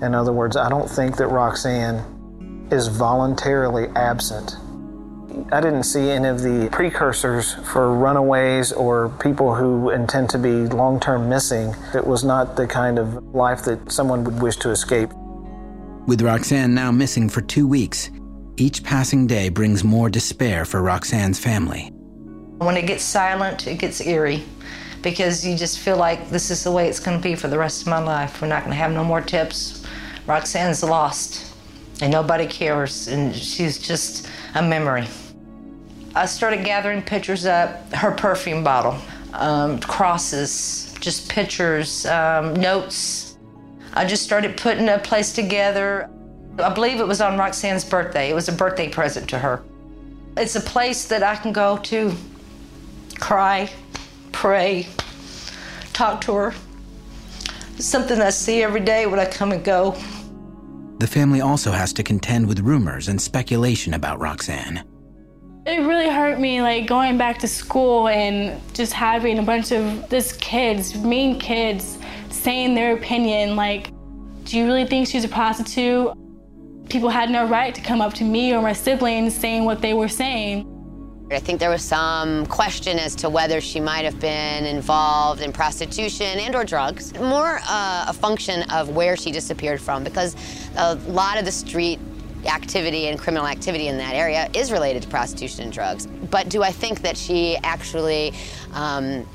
In 0.00 0.14
other 0.14 0.32
words, 0.32 0.56
I 0.56 0.70
don't 0.70 0.88
think 0.88 1.18
that 1.18 1.26
Roxanne 1.26 2.68
is 2.70 2.88
voluntarily 2.88 3.88
absent. 3.94 4.56
I 5.52 5.60
didn't 5.60 5.82
see 5.82 6.08
any 6.08 6.28
of 6.28 6.40
the 6.40 6.70
precursors 6.72 7.52
for 7.70 7.94
runaways 7.94 8.72
or 8.72 9.10
people 9.20 9.54
who 9.54 9.90
intend 9.90 10.30
to 10.30 10.38
be 10.38 10.66
long 10.66 10.98
term 10.98 11.28
missing. 11.28 11.74
It 11.94 12.06
was 12.06 12.24
not 12.24 12.56
the 12.56 12.66
kind 12.66 12.98
of 12.98 13.22
life 13.34 13.64
that 13.64 13.92
someone 13.92 14.24
would 14.24 14.40
wish 14.40 14.56
to 14.56 14.70
escape. 14.70 15.10
With 16.06 16.22
Roxanne 16.22 16.72
now 16.72 16.90
missing 16.90 17.28
for 17.28 17.42
two 17.42 17.68
weeks, 17.68 18.10
each 18.56 18.82
passing 18.82 19.26
day 19.26 19.48
brings 19.48 19.84
more 19.84 20.08
despair 20.08 20.64
for 20.64 20.82
Roxanne's 20.82 21.38
family. 21.38 21.90
When 22.58 22.76
it 22.76 22.86
gets 22.86 23.04
silent, 23.04 23.66
it 23.66 23.78
gets 23.78 24.00
eerie. 24.00 24.44
because 25.02 25.46
you 25.46 25.56
just 25.56 25.78
feel 25.78 25.96
like 25.96 26.30
this 26.30 26.50
is 26.50 26.64
the 26.64 26.72
way 26.72 26.88
it's 26.88 26.98
going 26.98 27.16
to 27.16 27.22
be 27.22 27.36
for 27.36 27.46
the 27.46 27.56
rest 27.56 27.82
of 27.82 27.86
my 27.86 27.98
life. 28.00 28.42
We're 28.42 28.48
not 28.48 28.64
going 28.64 28.72
to 28.72 28.76
have 28.76 28.90
no 28.90 29.04
more 29.04 29.20
tips. 29.20 29.84
Roxanne's 30.26 30.82
lost, 30.82 31.54
and 32.00 32.10
nobody 32.10 32.44
cares, 32.46 33.06
and 33.06 33.32
she's 33.34 33.78
just 33.78 34.28
a 34.56 34.62
memory. 34.62 35.06
I 36.16 36.26
started 36.26 36.64
gathering 36.64 37.02
pictures 37.02 37.46
up, 37.46 37.92
her 37.92 38.10
perfume 38.10 38.64
bottle, 38.64 38.98
um, 39.32 39.78
crosses, 39.78 40.92
just 40.98 41.28
pictures, 41.28 42.04
um, 42.06 42.54
notes. 42.54 43.38
I 43.94 44.04
just 44.06 44.24
started 44.24 44.56
putting 44.56 44.88
a 44.88 44.98
place 44.98 45.32
together. 45.32 46.10
I 46.58 46.72
believe 46.72 47.00
it 47.00 47.06
was 47.06 47.20
on 47.20 47.36
Roxanne's 47.36 47.84
birthday. 47.84 48.30
It 48.30 48.34
was 48.34 48.48
a 48.48 48.52
birthday 48.52 48.88
present 48.88 49.28
to 49.30 49.38
her. 49.38 49.62
It's 50.36 50.56
a 50.56 50.60
place 50.60 51.06
that 51.08 51.22
I 51.22 51.36
can 51.36 51.52
go 51.52 51.76
to 51.78 52.14
cry, 53.18 53.70
pray, 54.32 54.86
talk 55.92 56.20
to 56.22 56.34
her. 56.34 56.54
It's 57.74 57.86
something 57.86 58.20
I 58.20 58.30
see 58.30 58.62
every 58.62 58.80
day 58.80 59.06
when 59.06 59.18
I 59.20 59.26
come 59.26 59.52
and 59.52 59.62
go. 59.62 59.92
The 60.98 61.06
family 61.06 61.42
also 61.42 61.72
has 61.72 61.92
to 61.94 62.02
contend 62.02 62.48
with 62.48 62.60
rumors 62.60 63.08
and 63.08 63.20
speculation 63.20 63.92
about 63.92 64.18
Roxanne. 64.18 64.82
It 65.66 65.80
really 65.80 66.08
hurt 66.08 66.38
me, 66.38 66.62
like 66.62 66.86
going 66.86 67.18
back 67.18 67.38
to 67.40 67.48
school 67.48 68.08
and 68.08 68.62
just 68.72 68.94
having 68.94 69.38
a 69.38 69.42
bunch 69.42 69.72
of 69.72 70.08
this 70.08 70.32
kids, 70.34 70.94
mean 70.94 71.38
kids, 71.38 71.98
saying 72.30 72.74
their 72.74 72.94
opinion. 72.94 73.56
Like, 73.56 73.90
do 74.44 74.56
you 74.56 74.64
really 74.64 74.86
think 74.86 75.08
she's 75.08 75.24
a 75.24 75.28
prostitute? 75.28 76.16
People 76.88 77.08
had 77.08 77.30
no 77.30 77.46
right 77.46 77.74
to 77.74 77.80
come 77.80 78.00
up 78.00 78.14
to 78.14 78.24
me 78.24 78.54
or 78.54 78.62
my 78.62 78.72
siblings 78.72 79.34
saying 79.34 79.64
what 79.64 79.82
they 79.82 79.92
were 79.92 80.08
saying. 80.08 80.72
I 81.32 81.40
think 81.40 81.58
there 81.58 81.70
was 81.70 81.82
some 81.82 82.46
question 82.46 83.00
as 83.00 83.16
to 83.16 83.28
whether 83.28 83.60
she 83.60 83.80
might 83.80 84.04
have 84.04 84.20
been 84.20 84.64
involved 84.64 85.40
in 85.40 85.52
prostitution 85.52 86.38
and 86.38 86.54
or 86.54 86.62
drugs. 86.62 87.12
More 87.14 87.58
uh, 87.68 88.04
a 88.06 88.12
function 88.12 88.62
of 88.70 88.90
where 88.90 89.16
she 89.16 89.32
disappeared 89.32 89.80
from 89.80 90.04
because 90.04 90.36
a 90.76 90.94
lot 91.08 91.36
of 91.38 91.44
the 91.44 91.50
street 91.50 91.98
activity 92.44 93.08
and 93.08 93.18
criminal 93.18 93.48
activity 93.48 93.88
in 93.88 93.98
that 93.98 94.14
area 94.14 94.48
is 94.54 94.70
related 94.70 95.02
to 95.02 95.08
prostitution 95.08 95.64
and 95.64 95.72
drugs. 95.72 96.06
But 96.06 96.48
do 96.48 96.62
I 96.62 96.70
think 96.70 97.02
that 97.02 97.16
she 97.16 97.56
actually 97.64 98.32
um, 98.72 99.28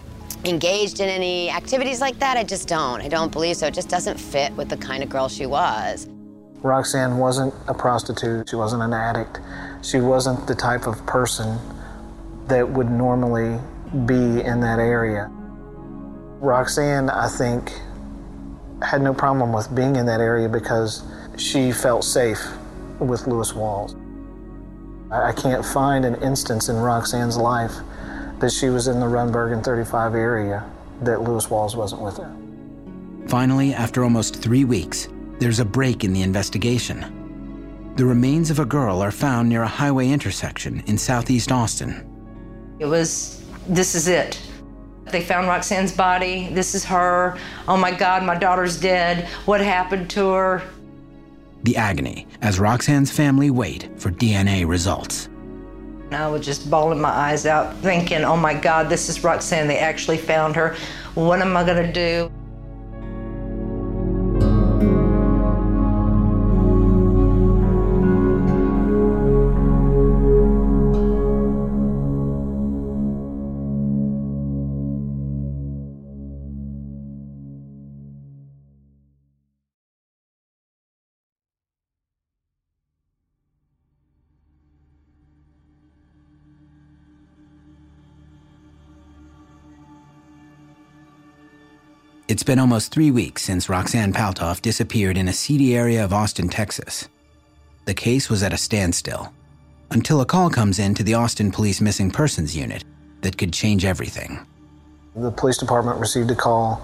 engaged 0.46 1.02
in 1.02 1.10
any 1.10 1.50
activities 1.50 2.00
like 2.00 2.18
that? 2.20 2.38
I 2.38 2.46
just 2.46 2.70
don't. 2.70 3.02
I 3.02 3.10
don't 3.10 3.34
believe 3.34 3.58
so. 3.58 3.68
It 3.68 3.74
just 3.74 3.90
doesn't 3.90 4.18
fit 4.18 4.54
with 4.54 4.70
the 4.70 4.78
kind 4.78 5.04
of 5.04 5.10
girl 5.10 5.28
she 5.28 5.46
was. 5.46 6.08
Roxanne 6.64 7.18
wasn't 7.18 7.54
a 7.68 7.74
prostitute. 7.74 8.50
She 8.50 8.56
wasn't 8.56 8.84
an 8.84 8.94
addict. 8.94 9.40
She 9.82 10.00
wasn't 10.00 10.48
the 10.48 10.56
type 10.56 10.86
of 10.86 11.04
person 11.06 11.58
that 12.48 12.70
would 12.70 12.90
normally 12.90 13.60
be 14.06 14.42
in 14.42 14.62
that 14.62 14.80
area. 14.80 15.30
Roxanne, 16.40 17.10
I 17.10 17.28
think, 17.28 17.72
had 18.82 19.02
no 19.02 19.14
problem 19.14 19.54
with 19.54 19.74
being 19.74 19.96
in 19.96 20.06
that 20.06 20.20
area 20.20 20.50
because 20.50 21.04
she 21.38 21.72
felt 21.72 22.04
safe 22.04 22.42
with 23.00 23.26
Lewis 23.28 23.54
Walls. 23.54 23.96
I 25.12 25.34
can't 25.34 25.66
find 25.66 26.06
an 26.06 26.16
instance 26.22 26.70
in 26.70 26.78
Roxanne's 26.78 27.38
life 27.38 27.74
that 28.40 28.52
she 28.52 28.70
was 28.70 28.88
in 28.88 29.00
the 29.00 29.06
Rundberg 29.06 29.54
and 29.54 29.64
35 29.64 30.16
area 30.16 30.64
that 31.02 31.22
Lewis 31.22 31.50
Walls 31.50 31.76
wasn't 31.76 32.02
with 32.02 32.18
her. 32.18 32.36
Finally, 33.28 33.74
after 33.74 34.04
almost 34.04 34.36
three 34.42 34.64
weeks, 34.64 35.08
there's 35.42 35.60
a 35.60 35.66
break 35.66 36.04
in 36.04 36.14
the 36.14 36.22
investigation. 36.22 37.94
The 37.96 38.06
remains 38.06 38.52
of 38.52 38.60
a 38.60 38.66
girl 38.66 39.02
are 39.02 39.10
found 39.10 39.50
near 39.50 39.64
a 39.64 39.68
highway 39.68 40.10
intersection 40.10 40.84
in 40.86 41.00
southeast 41.00 41.52
Austin. 41.52 42.08
It 42.78 42.86
was, 42.86 43.44
this 43.68 43.96
is 43.96 44.08
it. 44.08 44.40
They 45.06 45.24
found 45.24 45.48
Roxanne's 45.48 45.92
body. 45.92 46.50
This 46.50 46.76
is 46.76 46.86
her. 46.86 47.40
Oh 47.68 47.76
my 47.76 47.90
God, 47.90 48.24
my 48.24 48.38
daughter's 48.38 48.80
dead. 48.80 49.28
What 49.46 49.62
happened 49.62 50.12
to 50.12 50.30
her? 50.30 50.64
The 51.64 51.76
agony 51.76 52.28
as 52.44 52.60
Roxanne's 52.60 53.10
family 53.10 53.50
wait 53.50 53.90
for 54.00 54.12
DNA 54.12 54.68
results. 54.68 55.28
I 56.12 56.28
was 56.28 56.46
just 56.46 56.70
bawling 56.70 57.02
my 57.02 57.10
eyes 57.10 57.48
out, 57.48 57.76
thinking, 57.78 58.24
oh 58.26 58.38
my 58.38 58.54
God, 58.54 58.90
this 58.90 59.10
is 59.10 59.24
Roxanne. 59.24 59.68
They 59.68 59.80
actually 59.80 60.20
found 60.20 60.56
her. 60.56 60.76
What 61.16 61.42
am 61.42 61.58
I 61.58 61.64
going 61.64 61.84
to 61.84 61.92
do? 61.92 62.32
It's 92.32 92.44
been 92.44 92.60
almost 92.60 92.94
three 92.94 93.12
weeks 93.12 93.42
since 93.42 93.68
Roxanne 93.68 94.14
Paltauf 94.14 94.62
disappeared 94.62 95.18
in 95.18 95.28
a 95.28 95.34
seedy 95.34 95.76
area 95.76 96.02
of 96.02 96.14
Austin, 96.14 96.48
Texas. 96.48 97.10
The 97.84 97.94
case 97.94 98.30
was 98.30 98.42
at 98.42 98.54
a 98.54 98.58
standstill 98.58 99.34
until 99.90 100.22
a 100.22 100.26
call 100.26 100.50
comes 100.50 100.80
in 100.80 100.94
to 100.94 101.04
the 101.04 101.14
Austin 101.14 101.52
Police 101.52 101.82
Missing 101.82 102.12
Persons 102.12 102.56
Unit 102.56 102.86
that 103.20 103.38
could 103.38 103.52
change 103.52 103.84
everything. 103.84 104.40
The 105.14 105.30
police 105.30 105.58
department 105.58 106.00
received 106.00 106.32
a 106.32 106.36
call 106.36 106.82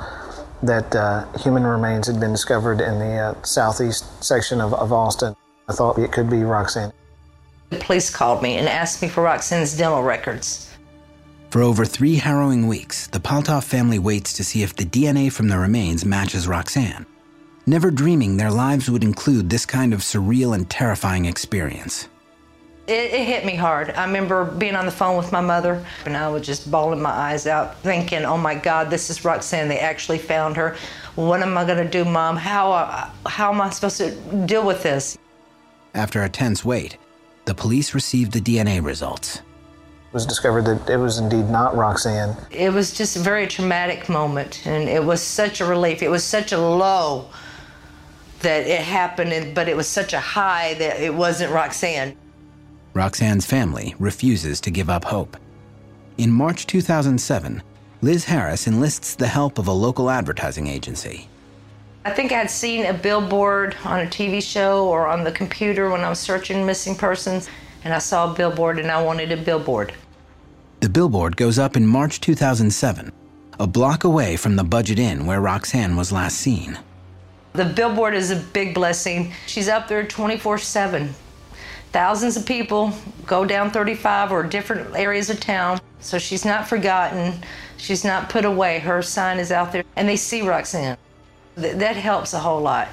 that 0.63 0.93
uh, 0.93 1.25
human 1.37 1.63
remains 1.63 2.07
had 2.07 2.19
been 2.19 2.33
discovered 2.33 2.81
in 2.81 2.99
the 2.99 3.17
uh, 3.17 3.41
southeast 3.43 4.21
section 4.21 4.59
of, 4.59 4.73
of 4.73 4.91
Austin. 4.91 5.33
I 5.69 5.71
thought 5.71 5.97
it 5.97 6.11
could 6.11 6.29
be 6.29 6.43
Roxanne. 6.43 6.91
The 7.69 7.79
police 7.79 8.09
called 8.09 8.43
me 8.43 8.57
and 8.57 8.67
asked 8.67 9.01
me 9.01 9.07
for 9.07 9.23
Roxanne's 9.23 9.77
dental 9.77 10.03
records. 10.03 10.66
For 11.49 11.61
over 11.61 11.85
three 11.85 12.15
harrowing 12.15 12.67
weeks, 12.67 13.07
the 13.07 13.21
Paltauf 13.21 13.63
family 13.63 13.99
waits 13.99 14.33
to 14.33 14.43
see 14.43 14.63
if 14.63 14.75
the 14.75 14.83
DNA 14.83 15.31
from 15.31 15.47
the 15.47 15.57
remains 15.57 16.03
matches 16.03 16.45
Roxanne, 16.45 17.05
never 17.65 17.89
dreaming 17.89 18.35
their 18.35 18.51
lives 18.51 18.91
would 18.91 19.03
include 19.03 19.49
this 19.49 19.65
kind 19.65 19.93
of 19.93 20.01
surreal 20.01 20.53
and 20.53 20.69
terrifying 20.69 21.25
experience. 21.25 22.09
It, 22.87 23.13
it, 23.13 23.25
hit 23.25 23.45
me 23.45 23.55
hard. 23.55 23.91
I 23.91 24.05
remember 24.05 24.43
being 24.43 24.75
on 24.75 24.85
the 24.85 24.91
phone 24.91 25.17
with 25.17 25.31
my 25.31 25.39
mother, 25.39 25.85
and 26.05 26.17
I 26.17 26.27
was 26.27 26.45
just 26.45 26.69
bawling 26.69 27.01
my 27.01 27.11
eyes 27.11 27.47
out, 27.47 27.79
thinking, 27.79 28.25
oh 28.25 28.37
my 28.37 28.55
God, 28.55 28.89
this 28.89 29.09
is 29.09 29.23
Roxanne. 29.23 29.69
They 29.69 29.79
actually 29.79 30.19
found 30.19 30.57
her. 30.57 30.75
What 31.15 31.41
am 31.41 31.57
I 31.57 31.65
going 31.65 31.83
to 31.83 31.89
do, 31.89 32.03
Mom? 32.03 32.35
How, 32.35 32.71
uh, 32.73 33.09
how 33.25 33.53
am 33.53 33.61
I 33.61 33.69
supposed 33.69 33.97
to 33.97 34.11
deal 34.45 34.65
with 34.65 34.83
this? 34.83 35.17
After 35.93 36.23
a 36.23 36.29
tense 36.29 36.63
wait, 36.63 36.97
the 37.45 37.55
police 37.55 37.93
received 37.93 38.33
the 38.33 38.41
DNA 38.41 38.83
results 38.83 39.41
was 40.17 40.25
discovered 40.25 40.65
that 40.65 40.89
it 40.89 40.97
was 40.97 41.19
indeed 41.19 41.47
not 41.47 41.77
Roxanne. 41.77 42.35
It 42.49 42.73
was 42.73 42.91
just 42.91 43.15
a 43.15 43.19
very 43.19 43.45
traumatic 43.45 44.09
moment, 44.09 44.65
and 44.65 44.89
it 44.89 45.05
was 45.05 45.21
such 45.21 45.61
a 45.61 45.65
relief. 45.65 46.01
It 46.01 46.09
was 46.09 46.23
such 46.23 46.51
a 46.51 46.57
low 46.57 47.29
that 48.39 48.65
it 48.65 48.81
happened, 48.81 49.53
but 49.53 49.69
it 49.69 49.77
was 49.77 49.87
such 49.87 50.13
a 50.13 50.19
high 50.19 50.73
that 50.79 50.99
it 50.99 51.13
wasn't 51.13 51.53
Roxanne. 51.53 52.17
Roxanne's 52.95 53.45
family 53.45 53.93
refuses 53.99 54.59
to 54.61 54.71
give 54.71 54.89
up 54.89 55.05
hope. 55.05 55.37
In 56.17 56.31
March 56.31 56.65
2007, 56.65 57.61
Liz 58.01 58.25
Harris 58.25 58.65
enlists 58.65 59.13
the 59.13 59.27
help 59.27 59.59
of 59.59 59.67
a 59.67 59.71
local 59.71 60.09
advertising 60.09 60.65
agency. 60.65 61.29
I 62.05 62.09
think 62.09 62.31
I'd 62.31 62.49
seen 62.49 62.87
a 62.87 62.93
billboard 62.93 63.75
on 63.85 63.99
a 63.99 64.07
TV 64.07 64.41
show 64.41 64.87
or 64.87 65.05
on 65.05 65.23
the 65.23 65.31
computer 65.31 65.91
when 65.91 66.01
I 66.01 66.09
was 66.09 66.17
searching 66.17 66.65
missing 66.65 66.95
persons, 66.95 67.47
and 67.83 67.93
I 67.93 67.99
saw 67.99 68.31
a 68.31 68.33
billboard 68.33 68.79
and 68.79 68.89
I 68.89 68.99
wanted 69.03 69.31
a 69.31 69.37
billboard. 69.37 69.93
The 70.79 70.89
billboard 70.89 71.37
goes 71.37 71.57
up 71.57 71.75
in 71.75 71.87
March 71.87 72.21
2007, 72.21 73.11
a 73.59 73.65
block 73.65 74.03
away 74.03 74.37
from 74.37 74.55
the 74.55 74.63
Budget 74.63 74.99
Inn 74.99 75.25
where 75.25 75.41
Roxanne 75.41 75.95
was 75.95 76.11
last 76.11 76.37
seen. 76.37 76.77
The 77.53 77.65
billboard 77.65 78.13
is 78.13 78.29
a 78.29 78.35
big 78.35 78.75
blessing. 78.75 79.33
She's 79.47 79.67
up 79.67 79.87
there 79.87 80.05
24 80.05 80.59
7. 80.59 81.15
Thousands 81.91 82.37
of 82.37 82.45
people 82.45 82.93
go 83.25 83.43
down 83.43 83.71
35 83.71 84.31
or 84.31 84.43
different 84.43 84.95
areas 84.95 85.31
of 85.31 85.39
town, 85.39 85.79
so 85.99 86.19
she's 86.19 86.45
not 86.45 86.67
forgotten. 86.67 87.33
She's 87.77 88.03
not 88.03 88.29
put 88.29 88.45
away. 88.45 88.77
Her 88.77 89.01
sign 89.01 89.39
is 89.39 89.51
out 89.51 89.71
there, 89.71 89.83
and 89.95 90.07
they 90.07 90.15
see 90.15 90.43
Roxanne. 90.43 90.97
that 91.55 91.95
helps 91.95 92.33
a 92.33 92.39
whole 92.39 92.61
lot. 92.61 92.89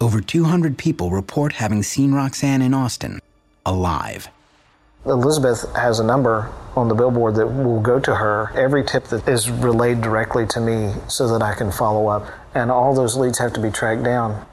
Over 0.00 0.20
200 0.20 0.78
people 0.78 1.10
report 1.10 1.54
having 1.54 1.82
seen 1.82 2.12
Roxanne 2.12 2.62
in 2.62 2.72
Austin, 2.72 3.20
alive. 3.66 4.28
Elizabeth 5.06 5.70
has 5.74 6.00
a 6.00 6.04
number 6.04 6.50
on 6.76 6.88
the 6.88 6.94
billboard 6.94 7.34
that 7.34 7.46
will 7.46 7.80
go 7.80 8.00
to 8.00 8.14
her. 8.14 8.50
Every 8.54 8.82
tip 8.82 9.04
that 9.04 9.28
is 9.28 9.50
relayed 9.50 10.00
directly 10.00 10.46
to 10.46 10.60
me 10.60 10.94
so 11.08 11.28
that 11.28 11.42
I 11.42 11.54
can 11.54 11.70
follow 11.70 12.08
up. 12.08 12.26
And 12.54 12.70
all 12.70 12.94
those 12.94 13.16
leads 13.16 13.38
have 13.38 13.52
to 13.54 13.60
be 13.60 13.70
tracked 13.70 14.02
down. 14.02 14.46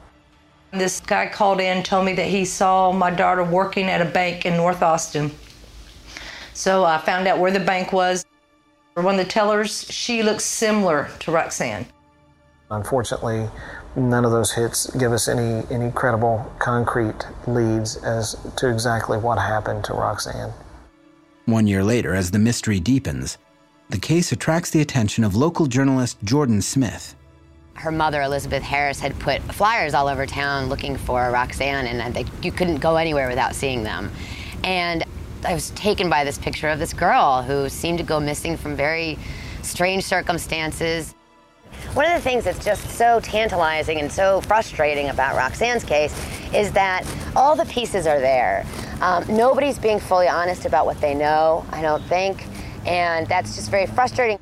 This 0.72 1.00
guy 1.00 1.26
called 1.26 1.60
in, 1.60 1.82
told 1.82 2.04
me 2.04 2.14
that 2.14 2.26
he 2.26 2.44
saw 2.44 2.92
my 2.92 3.10
daughter 3.10 3.44
working 3.44 3.86
at 3.86 4.00
a 4.00 4.04
bank 4.04 4.44
in 4.44 4.56
North 4.56 4.82
Austin. 4.82 5.30
So 6.54 6.84
I 6.84 6.98
found 6.98 7.26
out 7.28 7.38
where 7.38 7.50
the 7.50 7.60
bank 7.60 7.92
was. 7.92 8.24
For 8.94 9.02
one 9.02 9.18
of 9.18 9.24
the 9.24 9.30
tellers, 9.30 9.90
she 9.90 10.22
looks 10.22 10.44
similar 10.44 11.08
to 11.20 11.32
Roxanne. 11.32 11.86
Unfortunately, 12.70 13.48
none 13.96 14.24
of 14.24 14.30
those 14.30 14.52
hits 14.52 14.90
give 14.96 15.12
us 15.12 15.28
any, 15.28 15.66
any 15.70 15.90
credible, 15.92 16.50
concrete 16.58 17.26
leads 17.46 17.96
as 17.98 18.36
to 18.56 18.70
exactly 18.70 19.18
what 19.18 19.38
happened 19.38 19.84
to 19.84 19.92
Roxanne. 19.92 20.52
One 21.46 21.66
year 21.66 21.82
later, 21.82 22.14
as 22.14 22.30
the 22.30 22.38
mystery 22.38 22.80
deepens, 22.80 23.38
the 23.90 23.98
case 23.98 24.32
attracts 24.32 24.70
the 24.70 24.80
attention 24.80 25.24
of 25.24 25.34
local 25.34 25.66
journalist 25.66 26.18
Jordan 26.24 26.62
Smith. 26.62 27.14
Her 27.74 27.90
mother, 27.90 28.22
Elizabeth 28.22 28.62
Harris, 28.62 29.00
had 29.00 29.18
put 29.18 29.42
flyers 29.42 29.92
all 29.92 30.08
over 30.08 30.24
town 30.24 30.68
looking 30.68 30.96
for 30.96 31.30
Roxanne, 31.30 31.86
and 31.86 32.00
uh, 32.00 32.10
they, 32.10 32.24
you 32.42 32.52
couldn't 32.52 32.78
go 32.78 32.96
anywhere 32.96 33.28
without 33.28 33.54
seeing 33.54 33.82
them. 33.82 34.10
And 34.62 35.04
I 35.44 35.54
was 35.54 35.70
taken 35.70 36.08
by 36.08 36.22
this 36.24 36.38
picture 36.38 36.68
of 36.68 36.78
this 36.78 36.92
girl 36.92 37.42
who 37.42 37.68
seemed 37.68 37.98
to 37.98 38.04
go 38.04 38.20
missing 38.20 38.56
from 38.56 38.76
very 38.76 39.18
strange 39.62 40.04
circumstances. 40.04 41.14
One 41.94 42.06
of 42.06 42.14
the 42.14 42.22
things 42.22 42.44
that's 42.44 42.64
just 42.64 42.88
so 42.88 43.20
tantalizing 43.20 44.00
and 44.00 44.10
so 44.10 44.40
frustrating 44.40 45.10
about 45.10 45.36
Roxanne's 45.36 45.84
case 45.84 46.14
is 46.54 46.72
that 46.72 47.06
all 47.36 47.54
the 47.54 47.66
pieces 47.66 48.06
are 48.06 48.18
there. 48.18 48.64
Um, 49.02 49.26
nobody's 49.28 49.78
being 49.78 50.00
fully 50.00 50.26
honest 50.26 50.64
about 50.64 50.86
what 50.86 50.98
they 51.02 51.12
know, 51.12 51.66
I 51.70 51.82
don't 51.82 52.02
think, 52.04 52.46
and 52.86 53.26
that's 53.26 53.56
just 53.56 53.70
very 53.70 53.84
frustrating. 53.84 54.38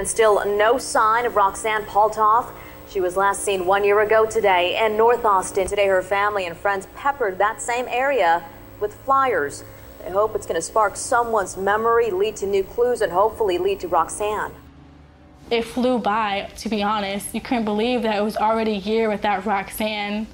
And 0.00 0.08
still 0.08 0.44
no 0.44 0.76
sign 0.76 1.24
of 1.24 1.36
Roxanne 1.36 1.84
Paltauf. 1.84 2.52
She 2.88 3.00
was 3.00 3.16
last 3.16 3.44
seen 3.44 3.64
one 3.64 3.84
year 3.84 4.00
ago 4.00 4.26
today 4.26 4.84
in 4.84 4.96
North 4.96 5.24
Austin. 5.24 5.68
Today, 5.68 5.86
her 5.86 6.02
family 6.02 6.46
and 6.46 6.56
friends 6.56 6.88
peppered 6.96 7.38
that 7.38 7.62
same 7.62 7.86
area 7.86 8.42
with 8.80 8.92
flyers. 9.04 9.62
They 10.02 10.10
hope 10.10 10.34
it's 10.34 10.46
going 10.46 10.56
to 10.56 10.62
spark 10.62 10.96
someone's 10.96 11.56
memory, 11.56 12.10
lead 12.10 12.34
to 12.38 12.46
new 12.46 12.64
clues, 12.64 13.02
and 13.02 13.12
hopefully 13.12 13.56
lead 13.56 13.78
to 13.80 13.88
Roxanne. 13.88 14.50
It 15.52 15.66
flew 15.66 15.98
by, 15.98 16.48
to 16.56 16.70
be 16.70 16.82
honest. 16.82 17.34
You 17.34 17.42
couldn't 17.42 17.66
believe 17.66 18.00
that 18.04 18.16
it 18.16 18.22
was 18.22 18.38
already 18.38 18.72
a 18.72 18.78
year 18.78 19.10
without 19.10 19.44
Roxanne. 19.44 20.26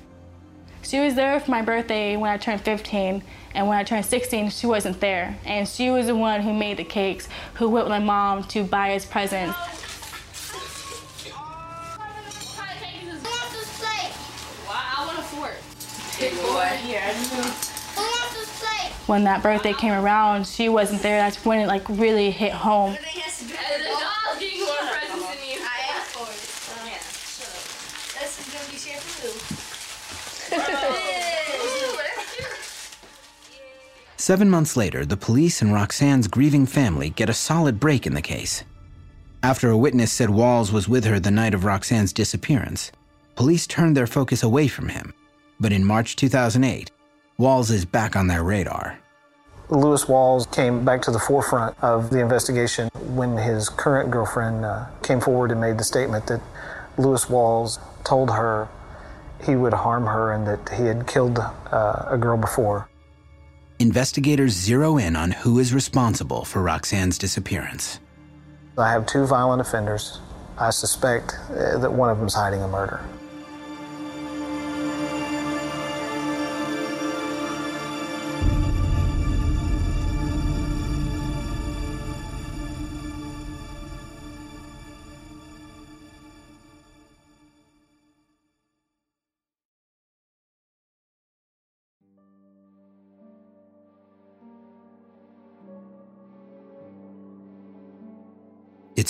She 0.82 1.00
was 1.00 1.16
there 1.16 1.40
for 1.40 1.50
my 1.50 1.60
birthday 1.60 2.16
when 2.16 2.30
I 2.30 2.36
turned 2.36 2.60
15, 2.60 3.24
and 3.52 3.66
when 3.66 3.76
I 3.76 3.82
turned 3.82 4.06
16, 4.06 4.50
she 4.50 4.68
wasn't 4.68 5.00
there. 5.00 5.36
And 5.44 5.66
she 5.66 5.90
was 5.90 6.06
the 6.06 6.14
one 6.14 6.42
who 6.42 6.54
made 6.54 6.76
the 6.76 6.84
cakes, 6.84 7.28
who 7.54 7.68
went 7.68 7.86
with 7.86 7.90
my 7.90 7.98
mom 7.98 8.44
to 8.44 8.62
buy 8.62 8.94
us 8.94 9.04
presents. 9.04 9.58
When 19.08 19.24
that 19.24 19.42
birthday 19.42 19.72
came 19.72 19.94
around, 19.94 20.46
she 20.46 20.68
wasn't 20.68 21.02
there. 21.02 21.18
That's 21.18 21.44
when 21.44 21.58
it 21.58 21.66
like 21.66 21.88
really 21.88 22.30
hit 22.30 22.52
home. 22.52 22.96
Seven 34.28 34.50
months 34.50 34.76
later, 34.76 35.06
the 35.06 35.16
police 35.16 35.62
and 35.62 35.72
Roxanne's 35.72 36.28
grieving 36.28 36.66
family 36.66 37.08
get 37.08 37.30
a 37.30 37.32
solid 37.32 37.80
break 37.80 38.06
in 38.06 38.12
the 38.12 38.20
case. 38.20 38.62
After 39.42 39.70
a 39.70 39.76
witness 39.78 40.12
said 40.12 40.28
Walls 40.28 40.70
was 40.70 40.86
with 40.86 41.06
her 41.06 41.18
the 41.18 41.30
night 41.30 41.54
of 41.54 41.64
Roxanne's 41.64 42.12
disappearance, 42.12 42.92
police 43.36 43.66
turned 43.66 43.96
their 43.96 44.06
focus 44.06 44.42
away 44.42 44.68
from 44.68 44.90
him. 44.90 45.14
But 45.58 45.72
in 45.72 45.82
March 45.82 46.14
2008, 46.16 46.90
Walls 47.38 47.70
is 47.70 47.86
back 47.86 48.16
on 48.16 48.26
their 48.26 48.44
radar. 48.44 48.98
Lewis 49.70 50.06
Walls 50.06 50.44
came 50.44 50.84
back 50.84 51.00
to 51.04 51.10
the 51.10 51.18
forefront 51.18 51.74
of 51.82 52.10
the 52.10 52.20
investigation 52.20 52.90
when 53.14 53.38
his 53.38 53.70
current 53.70 54.10
girlfriend 54.10 54.62
uh, 54.62 54.88
came 55.02 55.22
forward 55.22 55.52
and 55.52 55.58
made 55.58 55.78
the 55.78 55.84
statement 55.84 56.26
that 56.26 56.42
Lewis 56.98 57.30
Walls 57.30 57.78
told 58.04 58.28
her 58.28 58.68
he 59.42 59.56
would 59.56 59.72
harm 59.72 60.04
her 60.04 60.32
and 60.32 60.46
that 60.46 60.68
he 60.76 60.84
had 60.84 61.06
killed 61.06 61.38
uh, 61.38 62.04
a 62.10 62.18
girl 62.18 62.36
before. 62.36 62.87
Investigators 63.80 64.54
zero 64.54 64.98
in 64.98 65.14
on 65.14 65.30
who 65.30 65.60
is 65.60 65.72
responsible 65.72 66.44
for 66.44 66.62
Roxanne's 66.62 67.16
disappearance. 67.16 68.00
I 68.76 68.90
have 68.90 69.06
two 69.06 69.24
violent 69.24 69.60
offenders. 69.60 70.20
I 70.58 70.70
suspect 70.70 71.36
uh, 71.50 71.78
that 71.78 71.92
one 71.92 72.10
of 72.10 72.18
them 72.18 72.26
is 72.26 72.34
hiding 72.34 72.60
a 72.62 72.66
murder. 72.66 73.00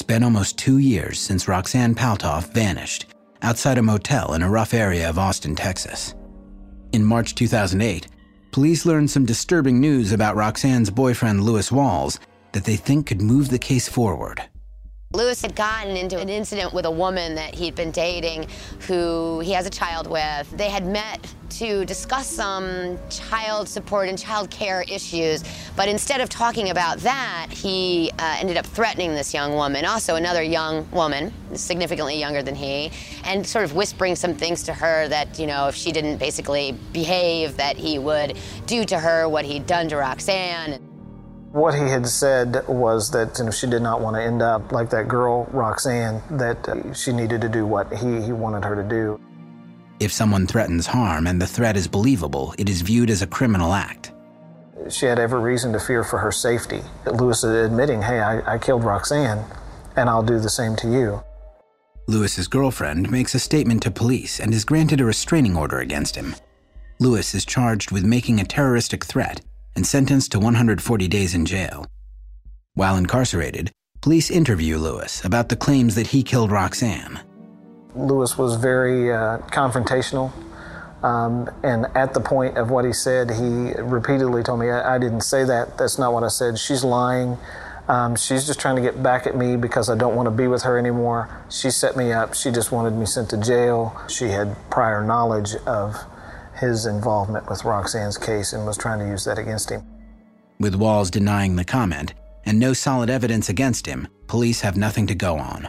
Been 0.08 0.24
almost 0.24 0.56
two 0.56 0.78
years 0.78 1.20
since 1.20 1.48
Roxanne 1.48 1.94
Paltauf 1.94 2.50
vanished 2.54 3.12
outside 3.42 3.76
a 3.76 3.82
motel 3.82 4.32
in 4.32 4.40
a 4.40 4.48
rough 4.48 4.72
area 4.72 5.06
of 5.06 5.18
Austin, 5.18 5.54
Texas. 5.54 6.14
In 6.92 7.04
March 7.04 7.34
2008, 7.34 8.06
police 8.50 8.86
learned 8.86 9.10
some 9.10 9.26
disturbing 9.26 9.78
news 9.82 10.12
about 10.12 10.34
Roxanne's 10.34 10.88
boyfriend, 10.88 11.42
Lewis 11.42 11.70
Walls, 11.70 12.20
that 12.52 12.64
they 12.64 12.74
think 12.74 13.06
could 13.06 13.20
move 13.20 13.50
the 13.50 13.58
case 13.58 13.86
forward. 13.86 14.42
Lewis 15.14 15.40
had 15.40 15.56
gotten 15.56 15.96
into 15.96 16.18
an 16.18 16.28
incident 16.28 16.74
with 16.74 16.84
a 16.84 16.90
woman 16.90 17.34
that 17.34 17.54
he'd 17.54 17.74
been 17.74 17.90
dating 17.90 18.46
who 18.80 19.40
he 19.40 19.52
has 19.52 19.64
a 19.64 19.70
child 19.70 20.06
with. 20.06 20.50
They 20.54 20.68
had 20.68 20.84
met 20.86 21.34
to 21.48 21.86
discuss 21.86 22.26
some 22.26 22.98
child 23.08 23.70
support 23.70 24.10
and 24.10 24.18
child 24.18 24.50
care 24.50 24.82
issues, 24.82 25.42
but 25.76 25.88
instead 25.88 26.20
of 26.20 26.28
talking 26.28 26.68
about 26.68 26.98
that, 26.98 27.46
he 27.50 28.10
uh, 28.18 28.36
ended 28.38 28.58
up 28.58 28.66
threatening 28.66 29.14
this 29.14 29.32
young 29.32 29.54
woman, 29.54 29.86
also 29.86 30.16
another 30.16 30.42
young 30.42 30.86
woman, 30.90 31.32
significantly 31.54 32.20
younger 32.20 32.42
than 32.42 32.54
he, 32.54 32.92
and 33.24 33.46
sort 33.46 33.64
of 33.64 33.74
whispering 33.74 34.14
some 34.14 34.34
things 34.34 34.62
to 34.64 34.74
her 34.74 35.08
that, 35.08 35.38
you 35.38 35.46
know, 35.46 35.68
if 35.68 35.74
she 35.74 35.90
didn't 35.90 36.18
basically 36.18 36.72
behave, 36.92 37.56
that 37.56 37.78
he 37.78 37.98
would 37.98 38.36
do 38.66 38.84
to 38.84 38.98
her 38.98 39.26
what 39.26 39.46
he'd 39.46 39.66
done 39.66 39.88
to 39.88 39.96
Roxanne. 39.96 40.87
What 41.52 41.74
he 41.74 41.88
had 41.88 42.06
said 42.06 42.68
was 42.68 43.10
that 43.12 43.38
you 43.38 43.46
know, 43.46 43.50
she 43.50 43.66
did 43.66 43.80
not 43.80 44.02
want 44.02 44.16
to 44.16 44.22
end 44.22 44.42
up 44.42 44.70
like 44.70 44.90
that 44.90 45.08
girl, 45.08 45.48
Roxanne, 45.50 46.22
that 46.32 46.68
uh, 46.68 46.92
she 46.92 47.10
needed 47.10 47.40
to 47.40 47.48
do 47.48 47.64
what 47.64 47.90
he, 47.90 48.20
he 48.20 48.32
wanted 48.32 48.64
her 48.64 48.76
to 48.76 48.82
do. 48.82 49.18
If 49.98 50.12
someone 50.12 50.46
threatens 50.46 50.86
harm 50.86 51.26
and 51.26 51.40
the 51.40 51.46
threat 51.46 51.76
is 51.76 51.88
believable, 51.88 52.54
it 52.58 52.68
is 52.68 52.82
viewed 52.82 53.08
as 53.08 53.22
a 53.22 53.26
criminal 53.26 53.72
act. 53.72 54.12
She 54.90 55.06
had 55.06 55.18
every 55.18 55.40
reason 55.40 55.72
to 55.72 55.80
fear 55.80 56.04
for 56.04 56.18
her 56.18 56.30
safety. 56.30 56.82
Lewis 57.06 57.42
is 57.42 57.66
admitting, 57.66 58.02
hey, 58.02 58.20
I, 58.20 58.54
I 58.54 58.58
killed 58.58 58.84
Roxanne, 58.84 59.44
and 59.96 60.10
I'll 60.10 60.22
do 60.22 60.38
the 60.38 60.50
same 60.50 60.76
to 60.76 60.90
you. 60.90 61.22
Lewis's 62.06 62.46
girlfriend 62.46 63.10
makes 63.10 63.34
a 63.34 63.38
statement 63.38 63.82
to 63.82 63.90
police 63.90 64.38
and 64.38 64.52
is 64.52 64.64
granted 64.64 65.00
a 65.00 65.04
restraining 65.04 65.56
order 65.56 65.78
against 65.78 66.14
him. 66.14 66.36
Lewis 67.00 67.34
is 67.34 67.44
charged 67.44 67.90
with 67.90 68.04
making 68.04 68.38
a 68.38 68.44
terroristic 68.44 69.04
threat 69.04 69.40
and 69.78 69.86
sentenced 69.86 70.32
to 70.32 70.40
140 70.40 71.06
days 71.06 71.36
in 71.36 71.46
jail. 71.46 71.86
While 72.74 72.96
incarcerated, 72.96 73.70
police 74.00 74.28
interview 74.28 74.76
Lewis 74.76 75.24
about 75.24 75.50
the 75.50 75.56
claims 75.56 75.94
that 75.94 76.08
he 76.08 76.24
killed 76.24 76.50
Roxanne. 76.50 77.20
Lewis 77.94 78.36
was 78.36 78.56
very 78.56 79.12
uh, 79.12 79.38
confrontational. 79.52 80.32
Um, 81.04 81.48
and 81.62 81.86
at 81.94 82.12
the 82.12 82.18
point 82.20 82.58
of 82.58 82.70
what 82.70 82.84
he 82.84 82.92
said, 82.92 83.30
he 83.30 83.72
repeatedly 83.80 84.42
told 84.42 84.58
me, 84.58 84.68
I, 84.68 84.96
I 84.96 84.98
didn't 84.98 85.20
say 85.20 85.44
that. 85.44 85.78
That's 85.78 85.96
not 85.96 86.12
what 86.12 86.24
I 86.24 86.28
said. 86.28 86.58
She's 86.58 86.82
lying. 86.82 87.38
Um, 87.86 88.16
she's 88.16 88.48
just 88.48 88.58
trying 88.58 88.74
to 88.74 88.82
get 88.82 89.00
back 89.00 89.28
at 89.28 89.36
me 89.36 89.56
because 89.56 89.88
I 89.88 89.96
don't 89.96 90.16
want 90.16 90.26
to 90.26 90.32
be 90.32 90.48
with 90.48 90.64
her 90.64 90.76
anymore. 90.76 91.30
She 91.48 91.70
set 91.70 91.96
me 91.96 92.12
up. 92.12 92.34
She 92.34 92.50
just 92.50 92.72
wanted 92.72 92.94
me 92.94 93.06
sent 93.06 93.30
to 93.30 93.36
jail. 93.36 93.96
She 94.08 94.24
had 94.24 94.56
prior 94.70 95.04
knowledge 95.04 95.54
of 95.66 95.94
his 96.58 96.86
involvement 96.86 97.48
with 97.48 97.64
Roxanne's 97.64 98.18
case 98.18 98.52
and 98.52 98.66
was 98.66 98.76
trying 98.76 98.98
to 98.98 99.06
use 99.06 99.24
that 99.24 99.38
against 99.38 99.70
him. 99.70 99.82
With 100.60 100.74
Walls 100.74 101.10
denying 101.10 101.56
the 101.56 101.64
comment 101.64 102.14
and 102.44 102.58
no 102.58 102.72
solid 102.72 103.10
evidence 103.10 103.48
against 103.48 103.86
him, 103.86 104.08
police 104.26 104.60
have 104.60 104.76
nothing 104.76 105.06
to 105.06 105.14
go 105.14 105.36
on. 105.36 105.68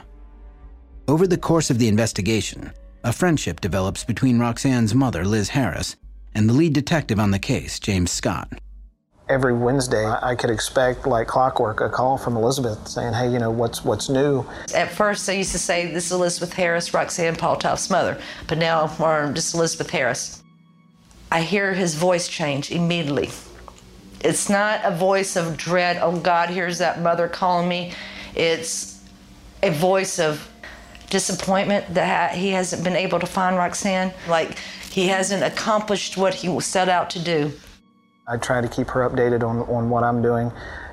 Over 1.08 1.28
the 1.28 1.38
course 1.38 1.70
of 1.70 1.80
the 1.80 1.88
investigation, 1.88 2.72
a 3.04 3.14
friendship 3.14 3.62
develops 3.62 4.04
between 4.04 4.40
Roxanne's 4.40 4.94
mother, 4.94 5.26
Liz 5.26 5.50
Harris, 5.50 5.96
and 6.36 6.48
the 6.48 6.54
lead 6.54 6.74
detective 6.74 7.20
on 7.20 7.32
the 7.32 7.40
case, 7.40 7.80
James 7.80 8.12
Scott. 8.12 8.60
Every 9.30 9.54
Wednesday, 9.54 10.06
I 10.06 10.36
could 10.36 10.50
expect, 10.50 11.06
like 11.06 11.28
clockwork, 11.28 11.82
a 11.82 11.90
call 11.90 12.18
from 12.18 12.36
Elizabeth 12.36 12.88
saying, 12.88 13.14
"Hey, 13.14 13.30
you 13.32 13.38
know 13.38 13.52
what's 13.52 13.86
what's 13.86 14.10
new." 14.10 14.44
At 14.74 14.92
first, 14.92 15.30
I 15.30 15.34
used 15.34 15.52
to 15.52 15.60
say, 15.60 15.92
"This 15.92 16.08
is 16.08 16.12
Elizabeth 16.12 16.54
Harris, 16.54 16.94
Roxanne 16.94 17.36
Paltauf's 17.36 17.92
mother," 17.92 18.20
but 18.48 18.58
now 18.58 18.86
um, 18.86 18.92
we're 19.00 19.32
just 19.34 19.54
Elizabeth 19.54 19.92
Harris. 19.92 20.39
I 21.32 21.42
hear 21.42 21.74
his 21.74 21.96
voice 21.96 22.28
change 22.28 22.72
immediately. 22.72 23.30
It's 24.22 24.50
not 24.50 24.82
a 24.84 24.92
voice 24.92 25.36
of 25.36 25.56
dread, 25.56 26.00
oh 26.02 26.20
God, 26.20 26.50
here's 26.50 26.80
that 26.80 27.02
mother 27.02 27.28
calling 27.28 27.70
me. 27.70 27.94
It's 28.36 29.02
a 29.64 29.72
voice 29.72 30.20
of 30.20 30.50
disappointment 31.10 31.94
that 31.94 32.36
he 32.36 32.50
hasn't 32.50 32.84
been 32.84 32.96
able 32.96 33.20
to 33.20 33.26
find 33.26 33.56
Roxanne. 33.56 34.14
Like 34.28 34.58
he 34.92 35.08
hasn't 35.08 35.44
accomplished 35.44 36.18
what 36.18 36.34
he 36.34 36.60
set 36.60 36.90
out 36.90 37.10
to 37.12 37.20
do. 37.20 37.52
I 38.28 38.38
try 38.38 38.62
to 38.62 38.68
keep 38.68 38.90
her 38.90 39.10
updated 39.10 39.44
on, 39.44 39.60
on 39.70 39.90
what 39.90 40.04
I'm 40.04 40.22
doing. 40.22 40.52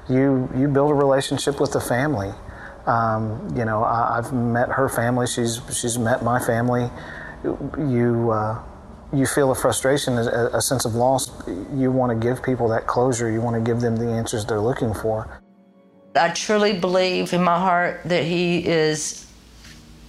You 0.09 0.49
you 0.57 0.69
build 0.69 0.91
a 0.91 0.95
relationship 0.95 1.61
with 1.61 1.73
the 1.73 1.81
family. 1.81 2.33
Um, 2.87 3.53
you 3.57 3.65
know, 3.65 3.83
I, 3.83 4.17
have 4.23 4.33
met 4.33 4.69
her 4.69 4.89
family. 4.89 5.27
She's 5.27 5.61
she's 5.73 5.99
met 5.99 6.23
my 6.23 6.39
family. 6.39 6.89
You 7.45 8.31
uh, 8.31 8.63
you 9.19 9.27
feel 9.27 9.51
a 9.51 9.55
frustration, 9.55 10.19
a, 10.19 10.51
a 10.55 10.61
sense 10.61 10.85
of 10.85 10.95
loss. 10.95 11.31
You 11.75 11.91
want 11.91 12.11
to 12.11 12.29
give 12.29 12.43
people 12.43 12.69
that 12.69 12.87
closure. 12.87 13.31
You 13.31 13.41
want 13.41 13.57
to 13.57 13.63
give 13.63 13.81
them 13.81 13.97
the 13.97 14.09
answers 14.09 14.45
they're 14.45 14.61
looking 14.61 14.95
for. 14.95 15.41
I 16.15 16.31
truly 16.31 16.79
believe 16.79 17.33
in 17.33 17.43
my 17.43 17.59
heart 17.59 18.01
that 18.07 18.25
he 18.25 18.67
is 18.67 19.27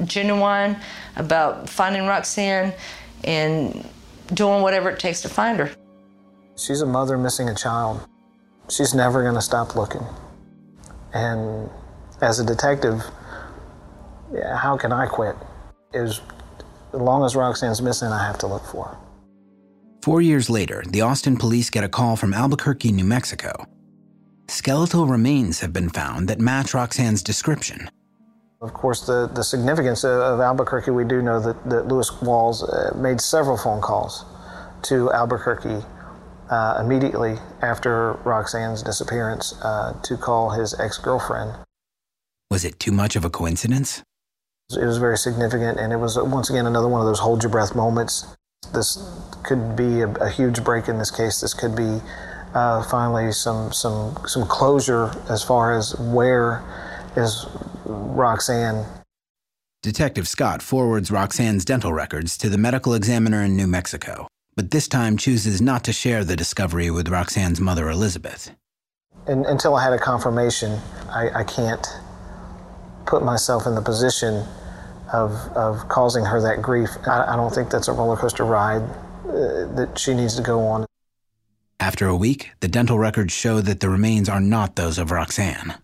genuine 0.06 0.78
about 1.16 1.68
finding 1.70 2.06
Roxanne 2.06 2.74
and 3.24 3.88
doing 4.34 4.62
whatever 4.62 4.90
it 4.90 5.00
takes 5.00 5.22
to 5.22 5.30
find 5.30 5.60
her. 5.60 5.72
She's 6.56 6.82
a 6.82 6.86
mother 6.86 7.18
missing 7.18 7.50
a 7.50 7.56
child. 7.56 8.08
She's 8.70 8.94
never 8.94 9.22
going 9.22 9.36
to 9.36 9.42
stop 9.42 9.76
looking. 9.76 10.06
And 11.14 11.70
as 12.22 12.40
a 12.40 12.46
detective, 12.46 13.04
yeah, 14.34 14.58
how 14.58 14.78
can 14.78 14.92
I 14.92 15.08
quit? 15.08 15.36
Is 15.94 16.22
as 16.98 17.02
long 17.02 17.24
as 17.24 17.36
Roxanne's 17.36 17.82
missing, 17.82 18.10
I 18.10 18.26
have 18.26 18.40
to 18.40 18.48
look 18.48 18.66
for 18.66 18.86
her. 18.86 18.98
Four 20.02 20.22
years 20.22 20.50
later, 20.50 20.84
the 20.88 21.02
Austin 21.02 21.38
police 21.38 21.70
get 21.70 21.84
a 21.84 21.90
call 21.90 22.16
from 22.16 22.34
Albuquerque, 22.34 22.92
New 22.92 23.04
Mexico. 23.04 23.68
Skeletal 24.48 25.06
remains 25.06 25.60
have 25.60 25.74
been 25.74 25.90
found 25.90 26.28
that 26.28 26.40
match 26.40 26.74
Roxanne's 26.74 27.22
description. 27.22 27.88
Of 28.62 28.74
course, 28.74 29.06
the, 29.06 29.30
the 29.32 29.44
significance 29.44 30.04
of 30.04 30.40
Albuquerque, 30.40 30.90
we 30.90 31.04
do 31.04 31.22
know 31.22 31.40
that, 31.40 31.70
that 31.70 31.88
Lewis 31.88 32.12
Walls 32.22 32.64
uh, 32.64 32.94
made 32.96 33.22
several 33.22 33.58
phone 33.58 33.82
calls 33.82 34.26
to 34.84 35.12
Albuquerque 35.12 35.86
uh, 36.50 36.82
immediately 36.84 37.36
after 37.62 38.14
Roxanne's 38.24 38.82
disappearance 38.82 39.54
uh, 39.62 39.94
to 40.04 40.18
call 40.18 40.50
his 40.50 40.74
ex 40.80 40.98
girlfriend. 40.98 41.54
Was 42.50 42.66
it 42.66 42.80
too 42.80 42.92
much 42.92 43.16
of 43.16 43.24
a 43.24 43.30
coincidence? 43.30 44.02
It 44.70 44.84
was 44.84 44.98
very 44.98 45.18
significant, 45.18 45.80
and 45.80 45.94
it 45.94 45.98
was 45.98 46.18
once 46.18 46.50
again 46.50 46.66
another 46.66 46.90
one 46.90 47.00
of 47.00 47.08
those 47.08 47.20
hold 47.20 47.42
your 47.42 47.50
breath 47.50 47.74
moments. 47.74 48.36
This 48.74 48.98
could 49.44 49.78
be 49.78 50.02
a, 50.02 50.10
a 50.16 50.30
huge 50.30 50.62
break 50.64 50.90
in 50.90 50.98
this 50.98 51.10
case. 51.10 51.40
This 51.40 51.54
could 51.54 51.74
be 51.74 52.02
uh, 52.54 52.84
finally 52.84 53.32
some 53.32 53.72
some 53.72 54.18
some 54.26 54.46
closure 54.46 55.12
as 55.30 55.42
far 55.42 55.72
as 55.72 55.98
where 56.00 56.64
is 57.16 57.46
Roxanne. 57.86 58.86
Detective 59.84 60.28
Scott 60.28 60.62
forwards 60.62 61.12
Roxanne's 61.12 61.64
dental 61.64 61.94
records 61.94 62.38
to 62.40 62.50
the 62.50 62.58
medical 62.58 62.94
examiner 62.94 63.44
in 63.44 63.56
New 63.56 63.68
Mexico, 63.68 64.28
but 64.56 64.72
this 64.72 64.90
time 64.90 65.16
chooses 65.16 65.62
not 65.62 65.86
to 65.86 65.94
share 65.94 66.26
the 66.26 66.36
discovery 66.36 66.92
with 66.92 67.08
Roxanne's 67.08 67.62
mother, 67.62 67.90
Elizabeth. 67.90 68.52
And, 69.28 69.46
until 69.46 69.76
I 69.76 69.84
had 69.84 69.94
a 69.94 70.00
confirmation, 70.00 70.80
I, 71.10 71.30
I 71.40 71.44
can't 71.44 71.86
put 73.08 73.24
myself 73.24 73.66
in 73.66 73.76
the 73.76 73.82
position 73.82 74.46
of, 75.14 75.32
of 75.56 75.88
causing 75.88 76.26
her 76.26 76.42
that 76.42 76.62
grief. 76.62 76.90
I, 77.08 77.34
I 77.34 77.36
don't 77.36 77.54
think 77.54 77.70
that's 77.70 77.88
a 77.88 77.94
roller 77.94 78.18
coaster 78.18 78.44
ride 78.44 78.84
uh, 78.84 79.66
that 79.76 79.94
she 79.98 80.14
needs 80.14 80.36
to 80.36 80.44
go 80.44 80.60
on. 80.60 80.86
After 81.80 82.08
a 82.08 82.16
week, 82.16 82.52
the 82.60 82.68
dental 82.68 83.00
records 83.00 83.32
show 83.32 83.62
that 83.62 83.80
the 83.80 83.90
remains 83.90 84.30
are 84.30 84.42
not 84.42 84.76
those 84.76 84.98
of 84.98 85.12
Roxanne. 85.12 85.76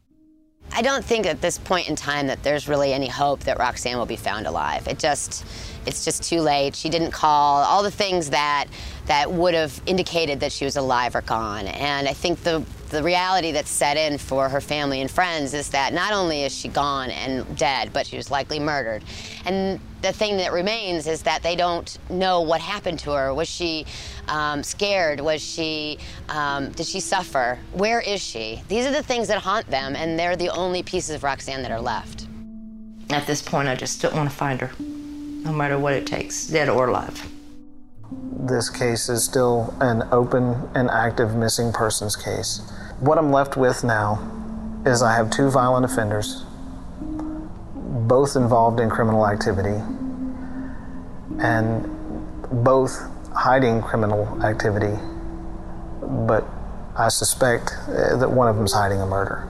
I 0.76 0.82
don't 0.82 1.06
think 1.06 1.28
at 1.28 1.40
this 1.40 1.60
point 1.60 1.88
in 1.88 1.96
time 1.96 2.26
that 2.28 2.42
there's 2.42 2.68
really 2.68 2.94
any 2.94 3.08
hope 3.08 3.42
that 3.42 3.60
Roxanne 3.60 3.98
will 3.98 4.08
be 4.08 4.16
found 4.16 4.48
alive. 4.48 4.88
It 4.88 4.98
just, 4.98 5.46
it's 5.86 6.04
just 6.04 6.24
too 6.24 6.42
late. 6.42 6.76
She 6.76 6.90
didn't 6.90 7.12
call. 7.12 7.64
All 7.64 7.84
the 7.84 7.92
things 7.92 8.32
that 8.32 8.66
that 9.06 9.32
would 9.32 9.54
have 9.54 9.80
indicated 9.86 10.40
that 10.40 10.52
she 10.52 10.66
was 10.66 10.76
alive 10.76 11.14
are 11.16 11.22
gone. 11.22 11.68
And 11.68 12.08
I 12.08 12.14
think 12.14 12.42
the 12.42 12.66
the 12.94 13.04
reality 13.04 13.52
that's 13.52 13.70
set 13.70 13.98
in 13.98 14.18
for 14.18 14.48
her 14.48 14.62
family 14.62 15.02
and 15.02 15.12
friends 15.12 15.54
is 15.54 15.70
that 15.72 15.92
not 15.92 16.14
only 16.14 16.44
is 16.44 16.56
she 16.56 16.70
gone 16.70 17.10
and 17.10 17.58
dead, 17.58 17.92
but 17.92 18.08
she 18.08 18.16
was 18.16 18.32
likely 18.32 18.60
murdered. 18.60 19.04
And 19.46 19.80
the 20.02 20.14
thing 20.14 20.38
that 20.38 20.54
remains 20.54 21.08
is 21.08 21.24
that 21.24 21.44
they 21.44 21.56
don't 21.56 21.98
know 22.10 22.42
what 22.42 22.62
happened 22.62 23.00
to 23.00 23.12
her. 23.12 23.34
Was 23.34 23.50
she 23.50 23.86
um, 24.28 24.64
scared? 24.64 25.20
Was 25.20 25.42
she, 25.42 25.98
um, 26.30 26.72
did 26.72 26.86
she 26.86 27.00
suffer? 27.00 27.60
Where 27.74 28.00
is 28.00 28.22
she? 28.22 28.62
These 28.70 28.86
are 28.86 28.92
the 28.92 29.04
things 29.04 29.28
that 29.28 29.40
haunt 29.40 29.70
them, 29.70 29.96
and 29.96 30.18
they're 30.18 30.36
the 30.36 30.50
only 30.50 30.84
pieces 30.84 31.16
of 31.16 31.24
Roxanne 31.24 31.64
that 31.64 31.72
are 31.72 31.82
left. 31.82 32.28
At 33.10 33.28
this 33.28 33.42
point, 33.42 33.68
I 33.68 33.76
just 33.76 34.02
don't 34.02 34.16
want 34.16 34.30
to 34.30 34.36
find 34.36 34.62
her, 34.62 34.72
no 34.80 35.52
matter 35.52 35.78
what 35.78 35.94
it 35.94 36.08
takes, 36.08 36.48
dead 36.48 36.70
or 36.70 36.88
alive. 36.88 37.28
This 38.46 38.70
case 38.70 39.10
is 39.10 39.24
still 39.24 39.74
an 39.80 40.04
open 40.12 40.70
and 40.76 40.90
active 40.90 41.36
missing 41.36 41.72
persons 41.72 42.16
case. 42.16 42.62
What 43.04 43.18
I'm 43.18 43.34
left 43.34 43.58
with 43.58 43.84
now 43.84 44.18
is 44.86 45.02
I 45.02 45.14
have 45.14 45.30
two 45.30 45.50
violent 45.52 45.84
offenders, 45.84 46.46
both 47.02 48.38
involved 48.38 48.80
in 48.80 48.90
criminal 48.90 49.28
activity, 49.28 49.76
and 51.38 51.84
both 52.64 52.98
hiding 53.36 53.82
criminal 53.82 54.42
activity, 54.42 54.98
but 56.02 56.46
I 56.96 57.10
suspect 57.10 57.74
uh, 57.90 58.16
that 58.16 58.32
one 58.32 58.48
of 58.48 58.56
them 58.56 58.64
is 58.64 58.74
hiding 58.74 59.02
a 59.02 59.06
murder. 59.06 59.50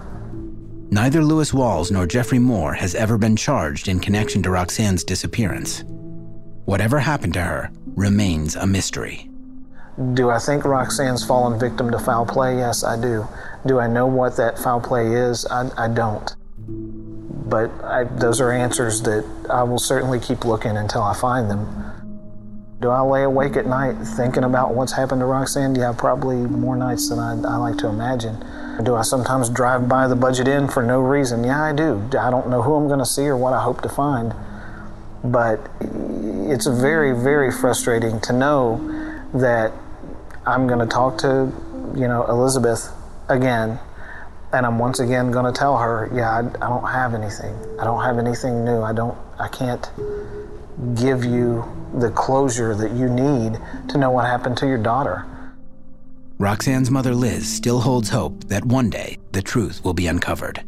Neither 0.89 1.23
Lewis 1.23 1.53
Walls 1.53 1.91
nor 1.91 2.07
Jeffrey 2.07 2.39
Moore 2.39 2.73
has 2.73 2.95
ever 2.95 3.19
been 3.19 3.35
charged 3.35 3.87
in 3.87 3.99
connection 3.99 4.41
to 4.41 4.49
Roxanne's 4.49 5.03
disappearance. 5.03 5.83
Whatever 6.65 6.97
happened 6.97 7.35
to 7.35 7.41
her 7.43 7.69
remains 7.95 8.55
a 8.55 8.65
mystery. 8.65 9.29
Do 10.13 10.31
I 10.31 10.39
think 10.39 10.65
Roxanne's 10.65 11.23
fallen 11.23 11.59
victim 11.59 11.91
to 11.91 11.99
foul 11.99 12.25
play? 12.25 12.57
Yes, 12.57 12.83
I 12.83 12.99
do. 12.99 13.27
Do 13.65 13.79
I 13.79 13.87
know 13.87 14.07
what 14.07 14.37
that 14.37 14.57
foul 14.57 14.81
play 14.81 15.13
is? 15.13 15.45
I, 15.45 15.69
I 15.77 15.87
don't. 15.87 16.35
But 16.67 17.69
I, 17.83 18.05
those 18.05 18.41
are 18.41 18.51
answers 18.51 19.03
that 19.03 19.23
I 19.51 19.61
will 19.63 19.77
certainly 19.77 20.19
keep 20.19 20.45
looking 20.45 20.77
until 20.77 21.03
I 21.03 21.13
find 21.13 21.49
them. 21.49 21.93
Do 22.81 22.89
I 22.89 23.01
lay 23.01 23.23
awake 23.23 23.55
at 23.55 23.67
night 23.67 23.95
thinking 24.17 24.43
about 24.43 24.73
what's 24.73 24.93
happened 24.93 25.21
to 25.21 25.25
Roxanne? 25.25 25.75
Yeah, 25.75 25.93
probably 25.95 26.37
more 26.37 26.75
nights 26.75 27.09
than 27.09 27.19
I, 27.19 27.31
I 27.31 27.57
like 27.57 27.77
to 27.77 27.87
imagine. 27.87 28.43
Do 28.83 28.95
I 28.95 29.03
sometimes 29.03 29.49
drive 29.49 29.87
by 29.87 30.07
the 30.07 30.15
budget 30.15 30.47
inn 30.47 30.67
for 30.67 30.81
no 30.81 30.99
reason? 30.99 31.43
Yeah, 31.43 31.63
I 31.63 31.73
do. 31.73 32.01
I 32.19 32.31
don't 32.31 32.49
know 32.49 32.63
who 32.63 32.73
I'm 32.73 32.87
going 32.87 32.99
to 32.99 33.05
see 33.05 33.25
or 33.27 33.37
what 33.37 33.53
I 33.53 33.61
hope 33.61 33.81
to 33.81 33.89
find. 33.89 34.33
But 35.23 35.69
it's 35.79 36.65
very, 36.65 37.13
very 37.13 37.51
frustrating 37.51 38.19
to 38.21 38.33
know 38.33 38.81
that 39.33 39.71
I'm 40.45 40.67
going 40.67 40.79
to 40.79 40.85
talk 40.85 41.17
to, 41.19 41.51
you 41.95 42.07
know, 42.07 42.25
Elizabeth 42.27 42.91
again, 43.29 43.79
and 44.51 44.65
I'm 44.65 44.77
once 44.77 44.99
again 44.99 45.31
going 45.31 45.51
to 45.51 45.57
tell 45.57 45.77
her, 45.77 46.09
yeah, 46.13 46.29
I, 46.29 46.39
I 46.39 46.69
don't 46.69 46.87
have 46.87 47.13
anything. 47.13 47.55
I 47.79 47.85
don't 47.85 48.03
have 48.03 48.17
anything 48.17 48.65
new. 48.65 48.81
I 48.81 48.93
don't. 48.93 49.17
I 49.39 49.47
can't 49.47 49.89
give 50.95 51.23
you 51.23 51.63
the 51.95 52.11
closure 52.11 52.75
that 52.75 52.91
you 52.91 53.09
need 53.09 53.59
to 53.89 53.97
know 53.97 54.11
what 54.11 54.25
happened 54.25 54.57
to 54.57 54.67
your 54.67 54.77
daughter. 54.77 55.25
Roxanne's 56.39 56.91
mother, 56.91 57.15
Liz, 57.15 57.47
still 57.47 57.79
holds 57.79 58.09
hope 58.09 58.43
that 58.45 58.65
one 58.65 58.89
day 58.89 59.17
the 59.31 59.41
truth 59.41 59.83
will 59.83 59.93
be 59.93 60.07
uncovered. 60.07 60.63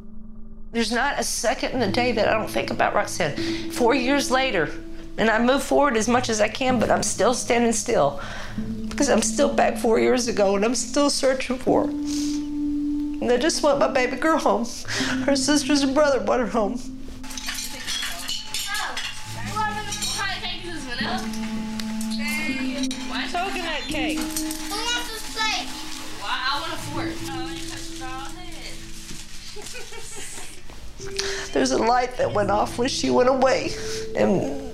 There's 0.72 0.92
not 0.92 1.20
a 1.20 1.24
second 1.24 1.72
in 1.72 1.80
the 1.80 1.92
day 1.92 2.12
that 2.12 2.28
I 2.28 2.34
don't 2.34 2.50
think 2.50 2.72
about 2.72 2.94
Roxanne. 2.94 3.72
Four 3.72 3.96
years 3.96 4.30
later, 4.32 4.70
and 5.18 5.30
I 5.30 5.40
move 5.40 5.64
forward 5.64 5.98
as 5.98 6.08
much 6.08 6.30
as 6.30 6.42
I 6.42 6.48
can, 6.48 6.80
but 6.80 6.92
I'm 6.92 7.04
still 7.04 7.34
standing 7.34 7.72
still 7.72 8.22
because 8.90 9.10
I'm 9.10 9.22
still 9.22 9.54
back 9.54 9.78
four 9.78 10.00
years 10.00 10.28
ago 10.28 10.56
and 10.56 10.64
I'm 10.64 10.76
still 10.76 11.10
searching 11.10 11.58
for 11.58 11.88
her. 11.88 11.90
And 11.90 13.32
I 13.32 13.38
just 13.38 13.64
want 13.64 13.80
my 13.80 13.88
baby 13.88 14.18
girl 14.18 14.38
home. 14.38 14.66
Her 15.26 15.36
sisters 15.36 15.82
and 15.82 15.94
brother 15.94 16.22
want 16.24 16.42
her 16.42 16.48
home. 16.48 16.80
Coconut 23.32 23.82
cake. 23.88 24.20
Who 24.20 24.26
wants 24.26 25.12
a 25.12 25.20
steak? 25.20 25.68
Well, 26.22 26.30
I 26.30 26.60
want 26.62 26.74
a 26.74 26.78
fork. 26.78 27.36
There's 31.54 31.72
a 31.72 31.78
light 31.78 32.18
that 32.18 32.34
went 32.34 32.52
off 32.52 32.78
when 32.78 32.90
she 32.90 33.10
went 33.10 33.30
away, 33.30 33.72
and 34.16 34.74